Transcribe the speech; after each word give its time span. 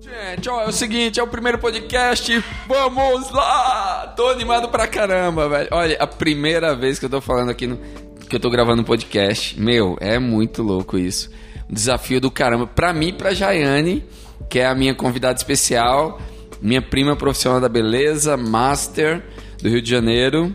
Gente, 0.00 0.48
ó, 0.48 0.62
é 0.62 0.68
o 0.68 0.72
seguinte, 0.72 1.18
é 1.18 1.22
o 1.22 1.26
primeiro 1.26 1.58
podcast. 1.58 2.44
Vamos 2.68 3.30
lá! 3.32 4.12
Tô 4.16 4.28
animado 4.28 4.68
pra 4.68 4.86
caramba, 4.86 5.48
velho. 5.48 5.68
Olha, 5.72 5.96
a 5.98 6.06
primeira 6.06 6.72
vez 6.74 7.00
que 7.00 7.04
eu 7.04 7.10
tô 7.10 7.20
falando 7.20 7.50
aqui 7.50 7.66
no 7.66 7.78
que 8.28 8.36
eu 8.36 8.40
tô 8.40 8.48
gravando 8.48 8.82
um 8.82 8.84
podcast. 8.84 9.58
Meu, 9.60 9.96
é 10.00 10.18
muito 10.18 10.62
louco 10.62 10.96
isso. 10.96 11.30
Um 11.68 11.74
desafio 11.74 12.20
do 12.20 12.30
caramba 12.30 12.66
pra 12.66 12.92
mim, 12.92 13.12
pra 13.12 13.34
Jaiane, 13.34 14.04
que 14.48 14.60
é 14.60 14.66
a 14.66 14.74
minha 14.74 14.94
convidada 14.94 15.36
especial, 15.36 16.20
minha 16.62 16.80
prima 16.80 17.16
profissional 17.16 17.60
da 17.60 17.68
beleza, 17.68 18.36
master 18.36 19.24
do 19.60 19.68
Rio 19.68 19.82
de 19.82 19.90
Janeiro, 19.90 20.54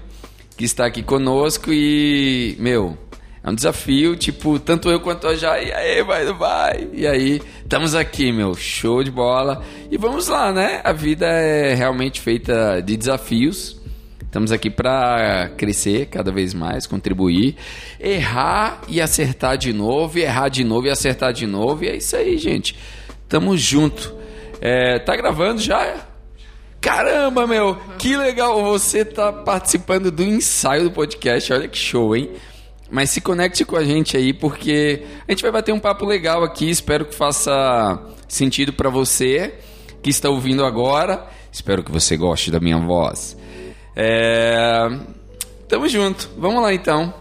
que 0.56 0.64
está 0.64 0.86
aqui 0.86 1.04
conosco 1.04 1.74
e, 1.74 2.56
meu, 2.60 2.98
é 3.44 3.50
um 3.50 3.54
desafio, 3.54 4.16
tipo, 4.16 4.58
tanto 4.58 4.90
eu 4.90 5.02
quanto 5.02 5.28
a 5.28 5.36
Jai, 5.36 5.66
e 5.66 5.74
aí, 5.74 6.02
vai, 6.02 6.32
vai. 6.32 6.88
E 6.94 7.06
aí, 7.06 7.42
estamos 7.62 7.94
aqui, 7.94 8.32
meu, 8.32 8.56
show 8.56 9.04
de 9.04 9.12
bola. 9.12 9.62
E 9.92 9.98
vamos 9.98 10.30
lá, 10.30 10.54
né? 10.54 10.80
A 10.82 10.94
vida 10.94 11.26
é 11.28 11.74
realmente 11.74 12.22
feita 12.22 12.80
de 12.80 12.96
desafios. 12.96 13.82
Estamos 14.22 14.50
aqui 14.50 14.70
para 14.70 15.50
crescer 15.58 16.06
cada 16.06 16.32
vez 16.32 16.54
mais, 16.54 16.88
contribuir, 16.88 17.58
errar 18.00 18.82
e 18.88 19.02
acertar 19.02 19.58
de 19.58 19.74
novo, 19.74 20.18
errar 20.18 20.48
de 20.48 20.64
novo 20.64 20.88
e 20.88 20.90
acertar 20.90 21.34
de 21.34 21.46
novo. 21.46 21.84
E 21.84 21.90
é 21.90 21.98
isso 21.98 22.16
aí, 22.16 22.38
gente. 22.38 22.78
Tamo 23.28 23.58
junto. 23.58 24.16
É, 24.62 25.00
tá 25.00 25.18
gravando 25.18 25.60
já? 25.60 25.98
Caramba, 26.80 27.46
meu, 27.46 27.78
que 28.00 28.16
legal 28.16 28.64
você 28.64 29.04
tá 29.04 29.34
participando 29.34 30.10
do 30.10 30.24
ensaio 30.24 30.86
do 30.86 30.92
podcast. 30.92 31.52
Olha 31.52 31.68
que 31.68 31.78
show, 31.78 32.16
hein? 32.16 32.32
Mas 32.94 33.10
se 33.10 33.22
conecte 33.22 33.66
com 33.66 33.76
a 33.76 33.84
gente 33.84 34.16
aí, 34.16 34.32
porque 34.32 35.02
a 35.28 35.32
gente 35.32 35.42
vai 35.42 35.52
bater 35.52 35.74
um 35.74 35.80
papo 35.80 36.06
legal 36.06 36.44
aqui. 36.44 36.70
Espero 36.70 37.06
que 37.06 37.16
faça 37.16 38.00
sentido 38.28 38.72
para 38.72 38.88
você 38.88 39.56
que 40.04 40.12
está 40.12 40.30
ouvindo 40.30 40.64
agora. 40.64 41.28
Espero 41.52 41.84
que 41.84 41.92
você 41.92 42.16
goste 42.16 42.52
da 42.52 42.60
minha 42.60 42.78
voz. 42.78 43.36
É... 43.96 44.96
Tamo 45.68 45.90
junto. 45.90 46.30
Vamos 46.38 46.62
lá 46.62 46.72
então. 46.72 47.12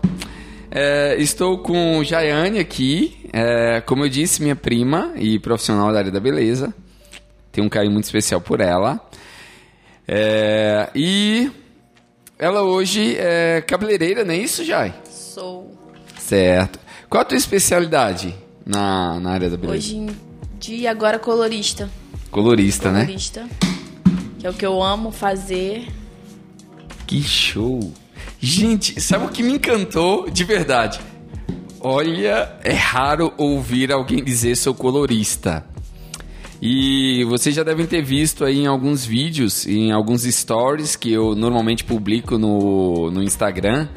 É... 0.70 1.17
Estou 1.19 1.56
com 1.56 2.05
Jaiane 2.05 2.59
aqui. 2.59 3.31
É... 3.33 3.81
Como 3.81 4.05
eu 4.05 4.11
disse, 4.11 4.43
minha 4.43 4.55
prima 4.55 5.15
e 5.17 5.39
profissional 5.39 5.91
da 5.91 6.00
área 6.00 6.12
da 6.12 6.20
beleza. 6.20 6.75
Tenho 7.50 7.67
um 7.67 7.70
carinho 7.70 7.95
muito 7.95 8.05
especial 8.05 8.43
por 8.43 8.61
ela. 8.61 9.00
É... 10.06 10.91
E 10.95 11.50
ela 12.39 12.62
hoje 12.62 13.17
é 13.17 13.62
cabeleireira, 13.67 14.23
não 14.23 14.34
é 14.34 14.37
isso, 14.37 14.62
Jai? 14.62 14.95
Sou. 15.33 15.75
Certo. 16.19 16.78
Qual 17.08 17.22
a 17.22 17.25
tua 17.25 17.38
especialidade 17.38 18.34
na, 18.66 19.19
na 19.19 19.30
área 19.30 19.48
da 19.48 19.56
beleza? 19.56 19.78
Hoje 19.78 19.97
em 19.97 20.11
dia, 20.61 20.91
agora 20.91 21.19
colorista. 21.19 21.88
Colorista, 22.30 22.92
né? 22.92 23.06
Colorista. 23.06 23.48
Que 24.38 24.47
é 24.47 24.50
o 24.50 24.53
que 24.53 24.66
eu 24.66 24.83
amo 24.83 25.10
fazer. 25.10 25.88
Que 27.06 27.22
show! 27.22 27.94
Gente, 28.38 29.00
sabe 29.00 29.25
o 29.25 29.30
que 29.30 29.42
me 29.42 29.55
encantou 29.55 30.28
de 30.28 30.44
verdade? 30.44 31.00
Olha, 31.80 32.55
é 32.62 32.75
raro 32.75 33.33
ouvir 33.38 33.91
alguém 33.91 34.22
dizer 34.22 34.55
sou 34.55 34.75
colorista. 34.75 35.64
E 36.60 37.25
vocês 37.25 37.55
já 37.55 37.62
devem 37.62 37.86
ter 37.86 38.03
visto 38.03 38.44
aí 38.44 38.58
em 38.58 38.66
alguns 38.66 39.03
vídeos, 39.06 39.66
em 39.66 39.92
alguns 39.92 40.25
stories 40.25 40.94
que 40.94 41.10
eu 41.10 41.34
normalmente 41.34 41.84
publico 41.84 42.36
no, 42.36 43.10
no 43.10 43.22
Instagram, 43.22 43.88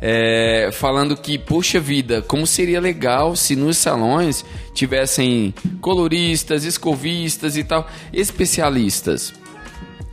é, 0.00 0.70
falando 0.72 1.16
que, 1.16 1.38
poxa 1.38 1.78
vida, 1.78 2.22
como 2.22 2.46
seria 2.46 2.80
legal 2.80 3.36
se 3.36 3.54
nos 3.54 3.76
salões 3.76 4.44
tivessem 4.72 5.54
coloristas, 5.80 6.64
escovistas 6.64 7.56
e 7.56 7.64
tal, 7.64 7.86
especialistas. 8.12 9.32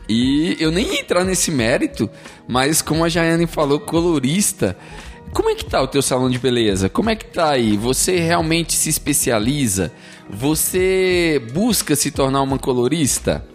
E 0.10 0.56
eu 0.60 0.72
nem 0.72 0.94
ia 0.94 1.02
entrar 1.02 1.24
nesse 1.24 1.52
mérito, 1.52 2.10
mas 2.48 2.82
como 2.82 3.04
a 3.04 3.10
Jaiane 3.10 3.48
falou, 3.48 3.80
colorista. 3.80 4.78
Como 5.32 5.50
é 5.50 5.56
que 5.56 5.66
tá 5.66 5.82
o 5.82 5.88
teu 5.88 6.02
salão 6.02 6.30
de 6.30 6.40
beleza? 6.40 6.90
Como 6.90 7.10
é 7.10 7.16
que 7.16 7.26
tá 7.26 7.52
aí? 7.52 7.76
Você 7.78 8.18
realmente 8.18 8.74
se 8.74 8.90
especializa? 8.90 9.92
Você 10.30 11.42
busca 11.54 11.96
se 11.96 12.12
tornar 12.12 12.42
uma 12.42 12.58
colorista? 12.58 13.46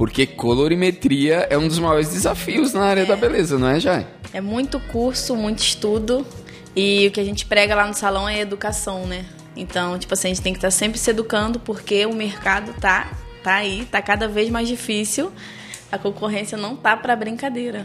Porque 0.00 0.26
colorimetria 0.26 1.46
é 1.50 1.58
um 1.58 1.68
dos 1.68 1.78
maiores 1.78 2.08
desafios 2.08 2.72
na 2.72 2.84
área 2.84 3.02
é. 3.02 3.04
da 3.04 3.14
beleza, 3.14 3.58
não 3.58 3.68
é, 3.68 3.78
Jai? 3.78 4.06
É 4.32 4.40
muito 4.40 4.80
curso, 4.80 5.36
muito 5.36 5.58
estudo. 5.58 6.26
E 6.74 7.06
o 7.08 7.10
que 7.10 7.20
a 7.20 7.24
gente 7.24 7.44
prega 7.44 7.74
lá 7.74 7.86
no 7.86 7.92
salão 7.92 8.26
é 8.26 8.40
educação, 8.40 9.06
né? 9.06 9.26
Então, 9.54 9.98
tipo 9.98 10.14
assim, 10.14 10.28
a 10.28 10.30
gente 10.30 10.40
tem 10.42 10.54
que 10.54 10.56
estar 10.56 10.68
tá 10.68 10.72
sempre 10.72 10.98
se 10.98 11.10
educando 11.10 11.60
porque 11.60 12.06
o 12.06 12.14
mercado 12.14 12.72
tá, 12.80 13.12
tá 13.44 13.56
aí, 13.56 13.86
tá 13.90 14.00
cada 14.00 14.26
vez 14.26 14.48
mais 14.48 14.66
difícil. 14.66 15.30
A 15.92 15.98
concorrência 15.98 16.56
não 16.56 16.74
tá 16.76 16.96
para 16.96 17.14
brincadeira. 17.14 17.84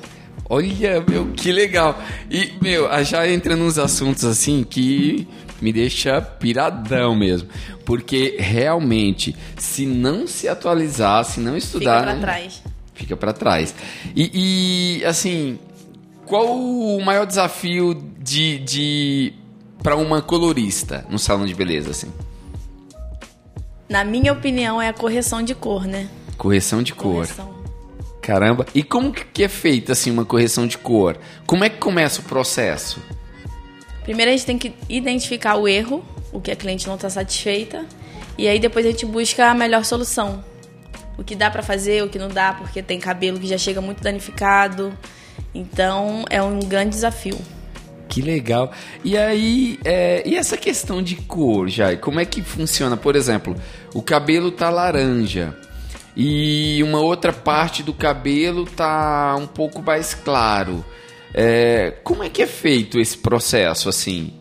Olha, 0.49 1.03
meu, 1.05 1.33
que 1.33 1.51
legal. 1.51 2.01
E, 2.31 2.53
meu, 2.61 2.87
já 3.03 3.27
entra 3.27 3.57
nos 3.57 3.77
assuntos 3.77 4.23
assim 4.23 4.63
que 4.63 5.27
me 5.61 5.71
deixa 5.71 6.21
piradão 6.21 7.15
mesmo. 7.15 7.49
Porque 7.85 8.35
realmente, 8.39 9.35
se 9.57 9.85
não 9.85 10.27
se 10.27 10.47
atualizar, 10.47 11.23
se 11.23 11.39
não 11.39 11.55
estudar. 11.55 12.01
Fica 12.01 12.11
pra 12.11 12.21
trás. 12.21 12.63
Fica 12.93 13.17
pra 13.17 13.33
trás. 13.33 13.75
E, 14.15 14.99
e 14.99 15.05
assim, 15.05 15.59
qual 16.25 16.57
o 16.57 17.03
maior 17.03 17.25
desafio 17.25 17.93
de, 18.19 18.59
de 18.59 19.33
para 19.83 19.95
uma 19.95 20.21
colorista 20.21 21.05
no 21.09 21.19
salão 21.19 21.45
de 21.45 21.53
beleza, 21.53 21.91
assim? 21.91 22.11
Na 23.87 24.03
minha 24.03 24.33
opinião, 24.33 24.81
é 24.81 24.89
a 24.89 24.93
correção 24.93 25.43
de 25.43 25.53
cor, 25.53 25.85
né? 25.85 26.09
Correção 26.37 26.81
de 26.81 26.93
correção. 26.93 27.45
cor. 27.45 27.55
Caramba. 28.21 28.65
E 28.73 28.81
como 28.81 29.11
que 29.11 29.43
é 29.43 29.47
feita 29.47 29.91
assim 29.91 30.09
uma 30.09 30.25
correção 30.25 30.65
de 30.65 30.79
cor? 30.79 31.17
Como 31.45 31.63
é 31.63 31.69
que 31.69 31.77
começa 31.77 32.21
o 32.21 32.23
processo? 32.23 32.99
Primeiro 34.05 34.31
a 34.31 34.33
gente 34.33 34.45
tem 34.45 34.57
que 34.57 34.71
identificar 34.87 35.55
o 35.55 35.67
erro, 35.67 36.05
o 36.31 36.39
que 36.39 36.51
a 36.51 36.55
cliente 36.55 36.87
não 36.87 36.93
está 36.93 37.09
satisfeita, 37.09 37.83
e 38.37 38.47
aí 38.47 38.59
depois 38.59 38.85
a 38.85 38.91
gente 38.91 39.05
busca 39.05 39.49
a 39.49 39.53
melhor 39.55 39.83
solução. 39.83 40.43
O 41.17 41.23
que 41.23 41.35
dá 41.35 41.49
para 41.49 41.63
fazer, 41.63 42.03
o 42.03 42.09
que 42.09 42.19
não 42.19 42.29
dá, 42.29 42.53
porque 42.53 42.83
tem 42.83 42.99
cabelo 42.99 43.39
que 43.39 43.47
já 43.47 43.57
chega 43.57 43.81
muito 43.81 44.03
danificado. 44.03 44.95
Então 45.53 46.23
é 46.29 46.41
um 46.41 46.59
grande 46.59 46.91
desafio. 46.91 47.37
Que 48.07 48.21
legal. 48.21 48.71
E 49.03 49.17
aí, 49.17 49.79
é, 49.83 50.21
e 50.23 50.35
essa 50.35 50.55
questão 50.55 51.01
de 51.01 51.15
cor, 51.15 51.67
Jai, 51.67 51.97
como 51.97 52.19
é 52.19 52.25
que 52.25 52.43
funciona? 52.43 52.95
Por 52.95 53.15
exemplo, 53.15 53.55
o 53.93 54.03
cabelo 54.03 54.51
tá 54.51 54.69
laranja 54.69 55.57
e 56.15 56.79
uma 56.83 56.99
outra 56.99 57.33
parte 57.33 57.81
do 57.81 57.93
cabelo 57.93 58.65
tá 58.65 59.35
um 59.39 59.47
pouco 59.47 59.81
mais 59.81 60.13
claro. 60.13 60.85
É, 61.33 61.91
como 62.03 62.23
é 62.23 62.29
que 62.29 62.41
é 62.41 62.47
feito 62.47 62.99
esse 62.99 63.17
processo 63.17 63.89
assim? 63.89 64.33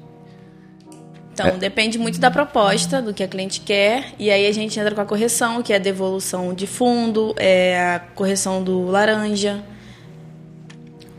Então, 1.33 1.49
é. 1.49 1.51
depende 1.53 1.99
muito 1.99 2.21
da 2.21 2.31
proposta, 2.31 3.03
do 3.03 3.13
que 3.13 3.23
a 3.23 3.29
cliente 3.29 3.61
quer, 3.61 4.13
e 4.19 4.31
aí 4.31 4.47
a 4.47 4.53
gente 4.53 4.79
entra 4.79 4.95
com 4.95 5.01
a 5.01 5.05
correção, 5.05 5.63
que 5.63 5.73
é 5.73 5.77
a 5.77 5.81
devolução 5.81 6.55
de 6.55 6.67
fundo, 6.67 7.35
é 7.37 7.97
a 7.97 7.99
correção 7.99 8.63
do 8.63 8.87
laranja. 8.87 9.65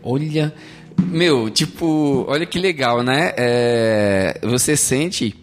Olha, 0.02 0.54
meu, 0.98 1.50
tipo, 1.50 2.24
olha 2.28 2.46
que 2.46 2.58
legal, 2.58 3.02
né? 3.02 3.32
É, 3.36 4.40
você 4.42 4.74
sente 4.74 5.34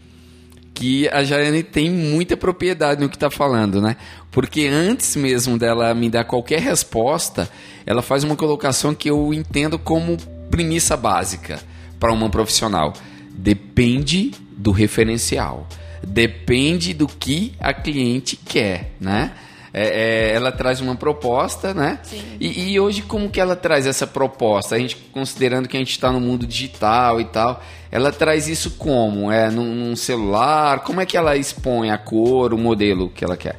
que 0.73 1.07
a 1.09 1.23
Jaiane 1.23 1.61
tem 1.61 1.91
muita 1.91 2.35
propriedade 2.35 2.99
no 2.99 3.09
que 3.09 3.15
está 3.15 3.29
falando, 3.29 3.79
né? 3.79 3.95
Porque 4.33 4.67
antes 4.67 5.15
mesmo 5.15 5.57
dela 5.57 5.93
me 5.93 6.09
dar 6.09 6.25
qualquer 6.25 6.59
resposta, 6.59 7.47
ela 7.85 8.01
faz 8.01 8.23
uma 8.23 8.35
colocação 8.35 8.93
que 8.93 9.09
eu 9.09 9.31
entendo 9.33 9.77
como 9.77 10.17
premissa 10.49 10.97
básica 10.97 11.59
para 11.99 12.11
uma 12.11 12.29
profissional. 12.29 12.93
Depende 13.29 14.31
do 14.57 14.71
referencial. 14.71 15.67
Depende 16.05 16.93
do 16.93 17.07
que 17.07 17.53
a 17.59 17.73
cliente 17.73 18.35
quer, 18.35 18.91
né? 18.99 19.33
É, 19.73 20.31
é, 20.31 20.35
ela 20.35 20.51
traz 20.51 20.81
uma 20.81 20.95
proposta, 20.95 21.73
né? 21.73 21.99
E, 22.39 22.73
e, 22.73 22.79
hoje 22.79 23.01
como 23.01 23.29
que 23.29 23.41
ela 23.41 23.55
traz 23.55 23.87
essa 23.87 24.05
proposta? 24.05 24.75
A 24.75 24.79
gente 24.79 24.95
considerando 25.11 25.67
que 25.67 25.75
a 25.75 25.79
gente 25.79 25.91
está 25.91 26.11
no 26.11 26.19
mundo 26.19 26.45
digital 26.45 27.19
e 27.19 27.25
tal, 27.25 27.63
ela 27.91 28.11
traz 28.11 28.47
isso 28.47 28.71
como? 28.71 29.31
É 29.31 29.49
num, 29.49 29.73
num, 29.73 29.95
celular? 29.95 30.81
Como 30.81 31.01
é 31.01 31.05
que 31.07 31.17
ela 31.17 31.35
expõe 31.35 31.89
a 31.89 31.97
cor, 31.97 32.53
o 32.53 32.57
modelo 32.57 33.09
que 33.09 33.25
ela 33.25 33.35
quer? 33.35 33.57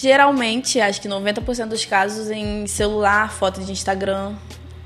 Geralmente, 0.00 0.80
acho 0.80 1.00
que 1.00 1.08
90% 1.08 1.66
dos 1.66 1.84
casos 1.84 2.30
em 2.30 2.66
celular, 2.66 3.32
foto 3.32 3.60
de 3.60 3.72
Instagram. 3.72 4.34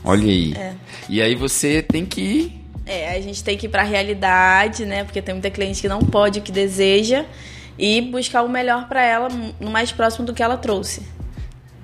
Olha 0.04 0.22
aí. 0.22 0.54
É. 0.54 0.74
E 1.08 1.20
aí 1.20 1.34
você 1.34 1.82
tem 1.82 2.06
que 2.06 2.20
ir 2.20 2.62
é, 2.84 3.14
a 3.14 3.20
gente 3.20 3.42
tem 3.44 3.56
que 3.56 3.66
ir 3.66 3.68
para 3.68 3.82
a 3.82 3.84
realidade, 3.84 4.84
né? 4.84 5.04
Porque 5.04 5.22
tem 5.22 5.34
muita 5.34 5.50
cliente 5.50 5.80
que 5.80 5.88
não 5.88 6.00
pode 6.00 6.40
o 6.40 6.42
que 6.42 6.50
deseja 6.50 7.24
e 7.78 8.00
buscar 8.00 8.42
o 8.42 8.48
melhor 8.48 8.88
para 8.88 9.02
ela 9.02 9.28
no 9.60 9.70
mais 9.70 9.92
próximo 9.92 10.26
do 10.26 10.34
que 10.34 10.42
ela 10.42 10.56
trouxe. 10.56 11.02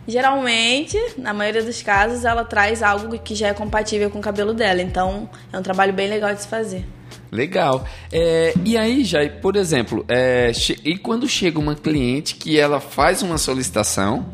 Geralmente, 0.07 0.99
na 1.17 1.33
maioria 1.33 1.63
dos 1.63 1.83
casos, 1.83 2.25
ela 2.25 2.45
traz 2.45 2.83
algo 2.83 3.19
que 3.19 3.35
já 3.35 3.49
é 3.49 3.55
compatível 3.55 4.11
com 4.11 4.19
o 4.19 4.23
cabelo 4.23 4.55
dela. 4.55 4.83
Então, 4.83 5.29
é 5.53 5.59
um 5.59 5.63
trabalho 5.63 5.93
bem 5.93 6.09
legal 6.09 6.35
de 6.35 6.43
se 6.43 6.49
fazer. 6.49 6.85
Legal. 7.31 7.87
É, 8.11 8.55
e 8.65 8.77
aí, 8.77 9.05
Jai, 9.05 9.29
por 9.29 9.57
exemplo, 9.57 10.05
é, 10.09 10.53
e 10.85 10.97
quando 10.97 11.29
chega 11.29 11.59
uma 11.59 11.75
cliente 11.75 12.35
que 12.35 12.59
ela 12.59 12.81
faz 12.81 13.23
uma 13.23 13.39
solicitação 13.39 14.27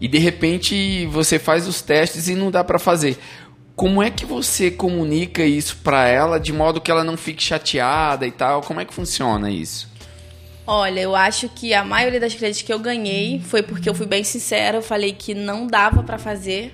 e 0.00 0.08
de 0.08 0.18
repente 0.18 1.06
você 1.06 1.38
faz 1.38 1.66
os 1.66 1.80
testes 1.82 2.28
e 2.28 2.34
não 2.34 2.50
dá 2.50 2.64
para 2.64 2.78
fazer. 2.78 3.18
Como 3.76 4.02
é 4.02 4.10
que 4.10 4.24
você 4.24 4.70
comunica 4.70 5.44
isso 5.44 5.78
para 5.82 6.06
ela 6.06 6.38
de 6.38 6.52
modo 6.52 6.80
que 6.80 6.90
ela 6.90 7.02
não 7.02 7.16
fique 7.16 7.42
chateada 7.42 8.26
e 8.26 8.30
tal? 8.30 8.60
Como 8.62 8.80
é 8.80 8.84
que 8.84 8.94
funciona 8.94 9.50
isso? 9.50 9.92
Olha, 10.66 11.00
eu 11.00 11.14
acho 11.14 11.48
que 11.48 11.74
a 11.74 11.84
maioria 11.84 12.20
das 12.20 12.34
clientes 12.34 12.62
que 12.62 12.72
eu 12.72 12.78
ganhei 12.78 13.40
foi 13.40 13.62
porque 13.62 13.88
eu 13.88 13.94
fui 13.94 14.06
bem 14.06 14.24
sincera, 14.24 14.78
eu 14.78 14.82
falei 14.82 15.12
que 15.12 15.34
não 15.34 15.66
dava 15.66 16.02
para 16.02 16.18
fazer, 16.18 16.72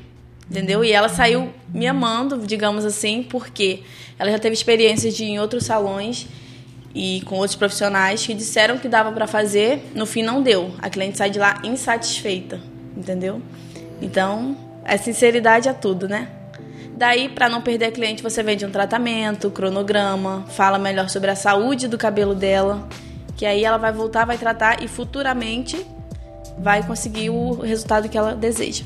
entendeu? 0.51 0.85
E 0.85 0.91
ela 0.91 1.09
saiu 1.09 1.51
me 1.73 1.87
amando, 1.87 2.45
digamos 2.45 2.85
assim, 2.85 3.23
porque 3.23 3.83
ela 4.19 4.31
já 4.31 4.39
teve 4.39 4.55
experiências 4.55 5.15
de 5.15 5.25
ir 5.25 5.29
em 5.29 5.39
outros 5.39 5.65
salões 5.65 6.27
e 6.95 7.23
com 7.25 7.37
outros 7.37 7.55
profissionais 7.55 8.27
que 8.27 8.35
disseram 8.35 8.77
que 8.77 8.89
dava 8.89 9.13
para 9.13 9.27
fazer, 9.27 9.91
no 9.95 10.05
fim 10.05 10.23
não 10.23 10.43
deu. 10.43 10.73
A 10.81 10.91
cliente 10.91 11.17
sai 11.17 11.31
de 11.31 11.39
lá 11.39 11.61
insatisfeita, 11.63 12.61
entendeu? 12.97 13.41
Então, 14.03 14.57
a 14.85 14.99
sinceridade 14.99 15.69
é 15.69 15.73
tudo, 15.73 16.09
né? 16.09 16.29
Daí, 16.97 17.29
para 17.29 17.49
não 17.49 17.63
perder 17.63 17.87
a 17.87 17.93
cliente, 17.93 18.23
você 18.23 18.43
vende 18.43 18.67
um 18.67 18.71
tratamento, 18.71 19.51
cronograma, 19.51 20.45
fala 20.51 20.79
melhor 20.79 21.09
sobre 21.09 21.31
a 21.31 21.37
saúde 21.37 21.89
do 21.89 21.97
cabelo 21.97 22.35
dela, 22.35 22.87
que 23.37 23.47
aí 23.47 23.65
ela 23.65 23.79
vai 23.79 23.93
voltar, 23.93 24.27
vai 24.27 24.37
tratar 24.37 24.83
e 24.83 24.89
futuramente 24.89 25.87
vai 26.59 26.83
conseguir 26.87 27.31
o 27.31 27.53
resultado 27.55 28.07
que 28.09 28.19
ela 28.19 28.35
deseja. 28.35 28.85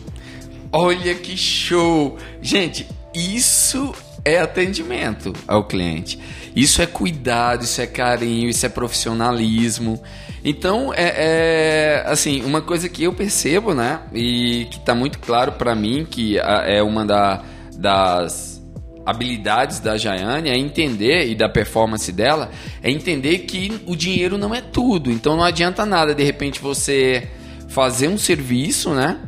Olha 0.77 1.15
que 1.15 1.37
show! 1.37 2.19
Gente, 2.43 2.85
isso 3.15 3.95
é 4.25 4.41
atendimento 4.41 5.33
ao 5.47 5.69
cliente. 5.69 6.19
Isso 6.57 6.83
é 6.83 6.87
cuidado, 6.87 7.63
isso 7.63 7.81
é 7.81 7.87
carinho, 7.87 8.49
isso 8.49 8.67
é 8.67 8.69
profissionalismo. 8.69 10.03
Então, 10.45 10.93
é, 10.93 11.15
é 11.17 12.05
assim, 12.07 12.43
uma 12.43 12.61
coisa 12.61 12.89
que 12.89 13.05
eu 13.05 13.13
percebo, 13.13 13.73
né, 13.73 14.01
e 14.13 14.67
que 14.69 14.79
está 14.79 14.97
muito 14.97 15.21
claro 15.21 15.53
para 15.53 15.77
mim, 15.77 16.05
que 16.11 16.41
é 16.41 16.83
uma 16.83 17.07
da, 17.07 17.45
das 17.77 18.61
habilidades 19.07 19.79
da 19.79 19.97
Jaiane 19.97 20.49
é 20.49 20.59
entender 20.59 21.29
e 21.29 21.37
da 21.37 21.49
performance 21.49 22.11
dela 22.11 22.51
é 22.83 22.91
entender 22.91 23.41
que 23.41 23.81
o 23.87 23.95
dinheiro 23.95 24.37
não 24.37 24.53
é 24.53 24.61
tudo. 24.61 25.09
Então 25.13 25.37
não 25.37 25.45
adianta 25.45 25.87
nada 25.87 26.13
de 26.13 26.25
repente 26.25 26.61
você 26.61 27.29
fazer 27.69 28.09
um 28.09 28.17
serviço, 28.19 28.91
né? 28.91 29.21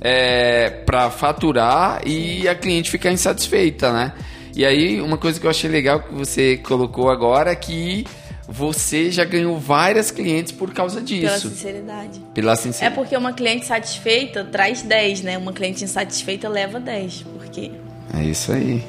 É, 0.00 0.70
para 0.86 1.10
faturar 1.10 2.00
e 2.06 2.46
a 2.48 2.54
cliente 2.54 2.90
ficar 2.90 3.10
insatisfeita, 3.10 3.92
né? 3.92 4.12
E 4.54 4.64
aí 4.64 5.00
uma 5.00 5.18
coisa 5.18 5.40
que 5.40 5.46
eu 5.46 5.50
achei 5.50 5.68
legal 5.68 6.00
que 6.00 6.14
você 6.14 6.56
colocou 6.56 7.10
agora 7.10 7.50
é 7.50 7.56
que 7.56 8.04
você 8.48 9.10
já 9.10 9.24
ganhou 9.24 9.58
várias 9.58 10.10
clientes 10.10 10.52
por 10.52 10.72
causa 10.72 11.02
disso. 11.02 11.26
Pela 11.26 11.38
sinceridade. 11.38 12.20
Pela 12.32 12.56
sinceridade. 12.56 12.92
É 12.92 12.96
porque 12.96 13.16
uma 13.16 13.32
cliente 13.34 13.66
satisfeita 13.66 14.42
traz 14.42 14.80
10, 14.80 15.22
né? 15.22 15.36
Uma 15.36 15.52
cliente 15.52 15.84
insatisfeita 15.84 16.48
leva 16.48 16.80
10. 16.80 17.24
Porque. 17.34 17.70
É 18.14 18.24
isso 18.24 18.50
aí. 18.50 18.82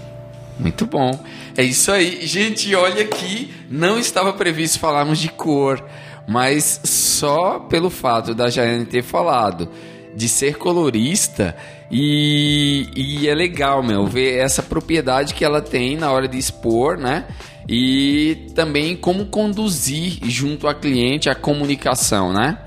Muito 0.58 0.86
bom. 0.86 1.12
É 1.58 1.64
isso 1.64 1.92
aí. 1.92 2.26
Gente, 2.26 2.74
olha 2.74 3.04
aqui, 3.04 3.54
não 3.70 4.00
estava 4.00 4.32
previsto 4.32 4.80
falarmos 4.80 5.20
de 5.20 5.30
cor, 5.30 5.84
mas 6.26 6.80
só 6.86 7.60
pelo 7.60 7.90
fato 7.90 8.34
da 8.34 8.50
Jaiane 8.50 8.86
ter 8.86 9.04
falado 9.04 9.70
de 10.16 10.28
ser 10.28 10.58
colorista 10.58 11.56
e, 11.92 12.88
e 12.96 13.28
é 13.28 13.34
legal, 13.34 13.82
meu, 13.82 14.06
ver 14.06 14.38
essa 14.38 14.62
propriedade 14.62 15.34
que 15.34 15.44
ela 15.44 15.62
tem 15.62 15.98
na 15.98 16.12
hora 16.12 16.28
de 16.28 16.38
expor, 16.38 16.98
né? 16.98 17.26
E 17.68 18.48
também 18.56 18.96
como 18.96 19.26
conduzir 19.28 20.20
junto 20.24 20.68
à 20.68 20.74
cliente 20.74 21.30
a 21.30 21.36
comunicação, 21.36 22.34
né? 22.34 22.58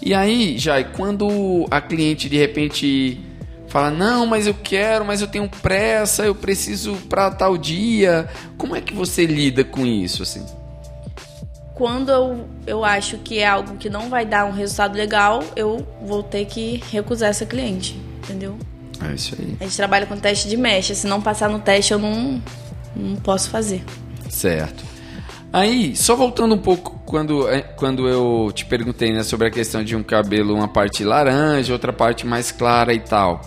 E 0.00 0.14
aí, 0.14 0.58
Jai, 0.58 0.90
quando 0.92 1.66
a 1.70 1.80
cliente 1.80 2.28
de 2.28 2.36
repente 2.36 3.20
fala: 3.68 3.90
"Não, 3.90 4.26
mas 4.26 4.46
eu 4.46 4.54
quero, 4.54 5.04
mas 5.04 5.20
eu 5.20 5.26
tenho 5.26 5.48
pressa, 5.48 6.24
eu 6.24 6.34
preciso 6.34 6.94
para 7.08 7.30
tal 7.30 7.56
dia". 7.56 8.28
Como 8.58 8.74
é 8.74 8.80
que 8.80 8.92
você 8.92 9.24
lida 9.24 9.64
com 9.64 9.86
isso 9.86 10.22
assim? 10.22 10.44
Quando 11.74 12.10
eu, 12.10 12.48
eu 12.66 12.84
acho 12.84 13.18
que 13.18 13.38
é 13.38 13.46
algo 13.46 13.76
que 13.76 13.88
não 13.88 14.08
vai 14.08 14.26
dar 14.26 14.44
um 14.44 14.52
resultado 14.52 14.96
legal, 14.96 15.42
eu 15.56 15.86
vou 16.02 16.22
ter 16.22 16.44
que 16.44 16.82
recusar 16.90 17.30
essa 17.30 17.46
cliente, 17.46 17.98
entendeu? 18.18 18.58
É 19.00 19.14
isso 19.14 19.34
aí. 19.38 19.56
A 19.60 19.64
gente 19.64 19.76
trabalha 19.76 20.06
com 20.06 20.16
teste 20.16 20.48
de 20.48 20.56
mecha, 20.56 20.94
se 20.94 21.06
não 21.06 21.20
passar 21.20 21.48
no 21.48 21.58
teste 21.58 21.92
eu 21.92 21.98
não 21.98 22.40
não 22.94 23.16
posso 23.16 23.48
fazer. 23.50 23.82
Certo. 24.28 24.84
Aí, 25.52 25.94
só 25.94 26.16
voltando 26.16 26.54
um 26.54 26.58
pouco 26.58 26.98
quando, 27.04 27.48
é, 27.48 27.60
quando 27.60 28.08
eu 28.08 28.50
te 28.54 28.64
perguntei 28.64 29.12
né, 29.12 29.22
sobre 29.22 29.48
a 29.48 29.50
questão 29.50 29.84
de 29.84 29.94
um 29.94 30.02
cabelo, 30.02 30.54
uma 30.54 30.68
parte 30.68 31.04
laranja, 31.04 31.72
outra 31.72 31.92
parte 31.92 32.26
mais 32.26 32.50
clara 32.50 32.94
e 32.94 33.00
tal. 33.00 33.42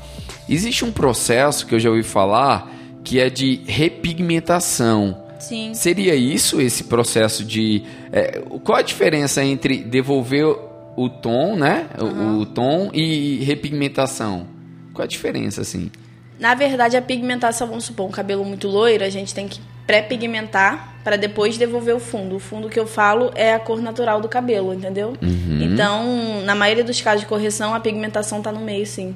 Existe 0.47 0.85
um 0.85 0.91
processo 0.91 1.65
que 1.65 1.73
eu 1.73 1.79
já 1.79 1.89
ouvi 1.89 2.03
falar 2.03 2.71
que 3.03 3.19
é 3.19 3.29
de 3.29 3.61
repigmentação. 3.65 5.24
Sim. 5.47 5.73
Seria 5.73 6.15
isso, 6.15 6.59
esse 6.59 6.85
processo 6.85 7.43
de. 7.43 7.83
É, 8.11 8.41
qual 8.63 8.77
a 8.77 8.81
diferença 8.81 9.43
entre 9.43 9.77
devolver 9.77 10.45
o 10.97 11.09
tom, 11.09 11.55
né? 11.55 11.87
Uhum. 11.99 12.37
O, 12.37 12.41
o 12.41 12.45
tom 12.45 12.89
e 12.93 13.43
repigmentação? 13.43 14.47
Qual 14.93 15.03
a 15.03 15.07
diferença, 15.07 15.61
assim? 15.61 15.91
Na 16.39 16.53
verdade, 16.53 16.97
a 16.97 17.01
pigmentação, 17.01 17.67
vamos 17.67 17.85
supor, 17.85 18.07
um 18.07 18.11
cabelo 18.11 18.43
muito 18.43 18.67
loiro, 18.67 19.03
a 19.03 19.09
gente 19.09 19.33
tem 19.33 19.47
que 19.47 19.59
pré-pigmentar 19.85 20.95
para 21.03 21.15
depois 21.15 21.57
devolver 21.57 21.95
o 21.95 21.99
fundo. 21.99 22.35
O 22.35 22.39
fundo 22.39 22.67
que 22.67 22.79
eu 22.79 22.87
falo 22.87 23.31
é 23.35 23.53
a 23.53 23.59
cor 23.59 23.81
natural 23.81 24.19
do 24.19 24.27
cabelo, 24.27 24.73
entendeu? 24.73 25.13
Uhum. 25.21 25.61
Então, 25.61 26.41
na 26.43 26.55
maioria 26.55 26.83
dos 26.83 26.99
casos 26.99 27.21
de 27.21 27.27
correção, 27.27 27.73
a 27.73 27.79
pigmentação 27.79 28.41
tá 28.41 28.51
no 28.51 28.59
meio, 28.59 28.85
sim. 28.85 29.15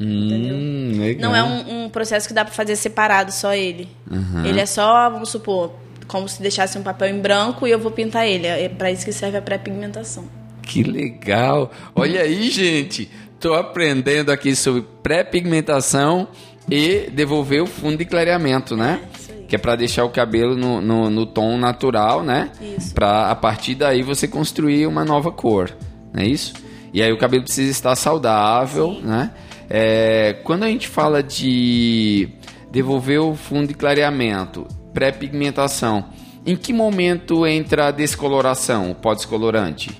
Hum? 0.00 0.92
Não 1.18 1.34
é 1.34 1.42
um, 1.42 1.84
um, 1.84 1.88
processo 1.88 2.26
que 2.26 2.34
dá 2.34 2.44
para 2.44 2.52
fazer 2.52 2.76
separado, 2.76 3.32
só 3.32 3.54
ele. 3.54 3.88
Uhum. 4.10 4.44
Ele 4.44 4.60
é 4.60 4.66
só, 4.66 5.08
vamos 5.08 5.28
supor, 5.28 5.72
como 6.08 6.28
se 6.28 6.42
deixasse 6.42 6.76
um 6.76 6.82
papel 6.82 7.08
em 7.08 7.20
branco 7.20 7.66
e 7.66 7.70
eu 7.70 7.78
vou 7.78 7.90
pintar 7.90 8.26
ele. 8.26 8.46
É 8.46 8.68
para 8.68 8.90
isso 8.90 9.04
que 9.04 9.12
serve 9.12 9.38
a 9.38 9.42
pré-pigmentação. 9.42 10.24
Que 10.62 10.82
legal! 10.82 11.70
Olha 11.94 12.22
aí, 12.22 12.50
gente! 12.50 13.10
Tô 13.38 13.54
aprendendo 13.54 14.32
aqui 14.32 14.56
sobre 14.56 14.84
pré-pigmentação 15.02 16.28
e 16.68 17.10
devolver 17.10 17.62
o 17.62 17.66
fundo 17.66 17.98
de 17.98 18.04
clareamento, 18.04 18.76
né? 18.76 19.00
que 19.46 19.56
é 19.56 19.58
para 19.58 19.76
deixar 19.76 20.04
o 20.04 20.10
cabelo 20.10 20.56
no, 20.56 20.80
no, 20.80 21.10
no, 21.10 21.26
tom 21.26 21.56
natural, 21.58 22.22
né? 22.22 22.50
Isso. 22.60 22.94
Para 22.94 23.30
a 23.30 23.34
partir 23.34 23.74
daí 23.74 24.02
você 24.02 24.26
construir 24.26 24.86
uma 24.86 25.04
nova 25.04 25.30
cor, 25.30 25.70
não 26.12 26.22
é 26.22 26.26
isso? 26.26 26.54
E 26.92 27.02
aí 27.02 27.12
o 27.12 27.18
cabelo 27.18 27.44
precisa 27.44 27.70
estar 27.70 27.94
saudável, 27.94 28.94
Sim. 28.94 29.02
né? 29.02 29.30
É, 29.68 30.36
quando 30.44 30.64
a 30.64 30.68
gente 30.68 30.88
fala 30.88 31.22
de 31.22 32.28
devolver 32.70 33.20
o 33.20 33.34
fundo 33.34 33.68
de 33.68 33.74
clareamento, 33.74 34.66
pré-pigmentação, 34.92 36.06
em 36.46 36.56
que 36.56 36.72
momento 36.72 37.46
entra 37.46 37.88
a 37.88 37.90
descoloração, 37.90 38.90
o 38.90 38.94
pó 38.94 39.14
descolorante? 39.14 39.90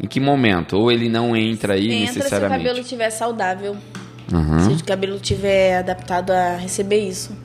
Em 0.00 0.06
que 0.06 0.18
momento? 0.18 0.76
Ou 0.76 0.90
ele 0.90 1.08
não 1.08 1.36
entra 1.36 1.74
aí 1.74 1.92
entra 1.92 2.14
necessariamente? 2.14 2.54
se 2.54 2.64
o 2.64 2.66
cabelo 2.66 2.80
estiver 2.80 3.10
saudável. 3.10 3.76
Uhum. 4.32 4.60
Se 4.60 4.82
o 4.82 4.84
cabelo 4.84 5.16
estiver 5.16 5.78
adaptado 5.78 6.30
a 6.30 6.56
receber 6.56 7.06
isso. 7.06 7.36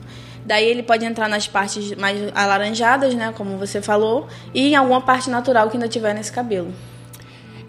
Daí 0.44 0.64
ele 0.64 0.82
pode 0.82 1.04
entrar 1.04 1.28
nas 1.28 1.46
partes 1.46 1.94
mais 1.96 2.18
alaranjadas, 2.34 3.14
né, 3.14 3.32
como 3.36 3.56
você 3.56 3.80
falou, 3.82 4.26
e 4.54 4.68
em 4.70 4.74
alguma 4.74 5.00
parte 5.00 5.28
natural 5.30 5.68
que 5.68 5.76
ainda 5.76 5.88
tiver 5.88 6.14
nesse 6.14 6.32
cabelo. 6.32 6.72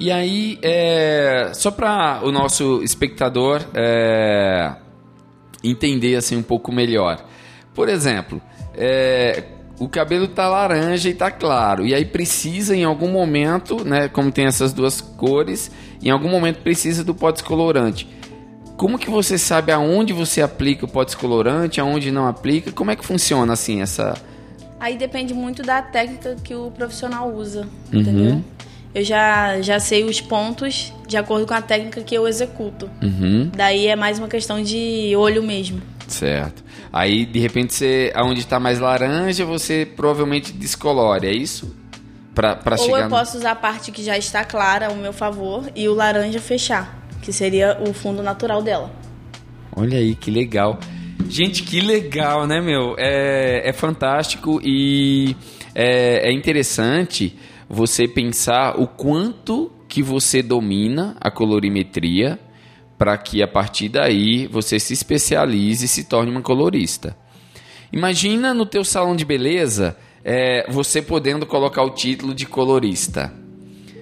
E 0.02 0.12
aí, 0.12 0.58
é, 0.64 1.52
só 1.54 1.70
para 1.70 2.22
o 2.24 2.32
nosso 2.32 2.82
espectador 2.82 3.62
é, 3.76 4.74
entender 5.64 6.16
assim 6.16 6.36
um 6.36 6.42
pouco 6.42 6.72
melhor. 6.72 7.24
Por 7.72 7.88
exemplo, 7.88 8.42
é, 8.74 9.44
o 9.78 9.88
cabelo 9.88 10.28
tá 10.28 10.50
laranja 10.50 11.08
e 11.08 11.14
tá 11.14 11.30
claro. 11.30 11.86
E 11.86 11.94
aí 11.94 12.04
precisa 12.04 12.76
em 12.76 12.84
algum 12.84 13.12
momento, 13.12 13.86
né, 13.86 14.08
como 14.08 14.32
tem 14.32 14.48
essas 14.48 14.74
duas 14.74 15.00
cores, 15.02 15.70
em 16.02 16.10
algum 16.10 16.30
momento 16.30 16.64
precisa 16.64 17.04
do 17.04 17.14
pó 17.14 17.32
descolorante. 17.32 18.08
Como 18.78 18.98
que 18.98 19.08
você 19.08 19.38
sabe 19.38 19.72
aonde 19.72 20.14
você 20.14 20.42
aplica 20.42 20.84
o 20.84 20.88
pó 20.88 21.04
descolorante, 21.04 21.80
aonde 21.80 22.10
não 22.10 22.26
aplica? 22.26 22.72
Como 22.72 22.90
é 22.90 22.96
que 22.96 23.06
funciona 23.06 23.54
assim 23.54 23.84
essa? 23.84 24.16
Aí 24.80 24.98
depende 24.98 25.32
muito 25.32 25.62
da 25.62 25.80
técnica 25.80 26.36
que 26.44 26.56
o 26.56 26.72
profissional 26.72 27.32
usa, 27.32 27.68
uhum. 27.94 28.00
entendeu? 28.00 28.44
Eu 28.94 29.04
já, 29.04 29.62
já 29.62 29.80
sei 29.80 30.04
os 30.04 30.20
pontos 30.20 30.94
de 31.08 31.18
acordo 31.18 31.46
com 31.46 31.54
a 31.54 31.62
técnica 31.62 32.02
que 32.02 32.14
eu 32.14 32.28
executo. 32.28 32.90
Uhum. 33.02 33.50
Daí 33.56 33.88
é 33.88 33.96
mais 33.96 34.20
uma 34.20 34.28
questão 34.28 34.62
de 34.62 35.14
olho 35.16 35.42
mesmo. 35.42 35.82
Certo. 36.08 36.64
Aí, 36.92 37.26
de 37.26 37.40
repente, 37.40 37.74
você, 37.74 38.12
aonde 38.14 38.42
está 38.42 38.60
mais 38.60 38.80
laranja, 38.80 39.46
você 39.46 39.88
provavelmente 39.96 40.52
descolore, 40.52 41.28
é 41.28 41.32
isso? 41.32 41.74
Pra, 42.36 42.56
pra 42.56 42.76
Ou 42.80 42.98
eu 42.98 43.10
posso 43.10 43.38
usar 43.38 43.52
a 43.52 43.56
parte 43.56 43.92
que 43.92 44.04
já 44.04 44.18
está 44.18 44.44
clara 44.44 44.88
ao 44.88 44.96
meu 44.96 45.14
favor 45.14 45.70
e 45.76 45.88
o 45.88 45.94
laranja 45.94 46.40
fechar 46.40 47.02
que 47.22 47.32
seria 47.32 47.78
o 47.80 47.94
fundo 47.94 48.24
natural 48.24 48.62
dela. 48.62 48.92
Olha 49.76 49.98
aí, 49.98 50.16
que 50.16 50.32
legal. 50.32 50.80
Gente, 51.30 51.64
que 51.64 51.80
legal, 51.80 52.46
né, 52.48 52.60
meu? 52.60 52.96
É, 52.98 53.70
é 53.70 53.74
fantástico 53.74 54.60
e 54.64 55.36
é, 55.74 56.30
é 56.30 56.34
interessante 56.34 57.38
você 57.72 58.06
pensar 58.06 58.78
o 58.78 58.86
quanto 58.86 59.72
que 59.88 60.04
você 60.04 60.44
domina 60.44 61.16
a 61.22 61.32
colorimetria 61.32 62.38
para 62.98 63.18
que 63.18 63.42
a 63.42 63.48
partir 63.48 63.88
daí 63.88 64.46
você 64.46 64.78
se 64.78 64.94
especialize 64.94 65.86
e 65.86 65.88
se 65.88 66.04
torne 66.04 66.30
uma 66.30 66.42
colorista. 66.42 67.16
Imagina 67.92 68.54
no 68.54 68.66
teu 68.66 68.84
salão 68.84 69.16
de 69.16 69.24
beleza 69.24 69.98
é, 70.24 70.70
você 70.70 71.02
podendo 71.02 71.46
colocar 71.46 71.84
o 71.84 71.92
título 71.92 72.36
de 72.36 72.46
colorista. 72.46 73.34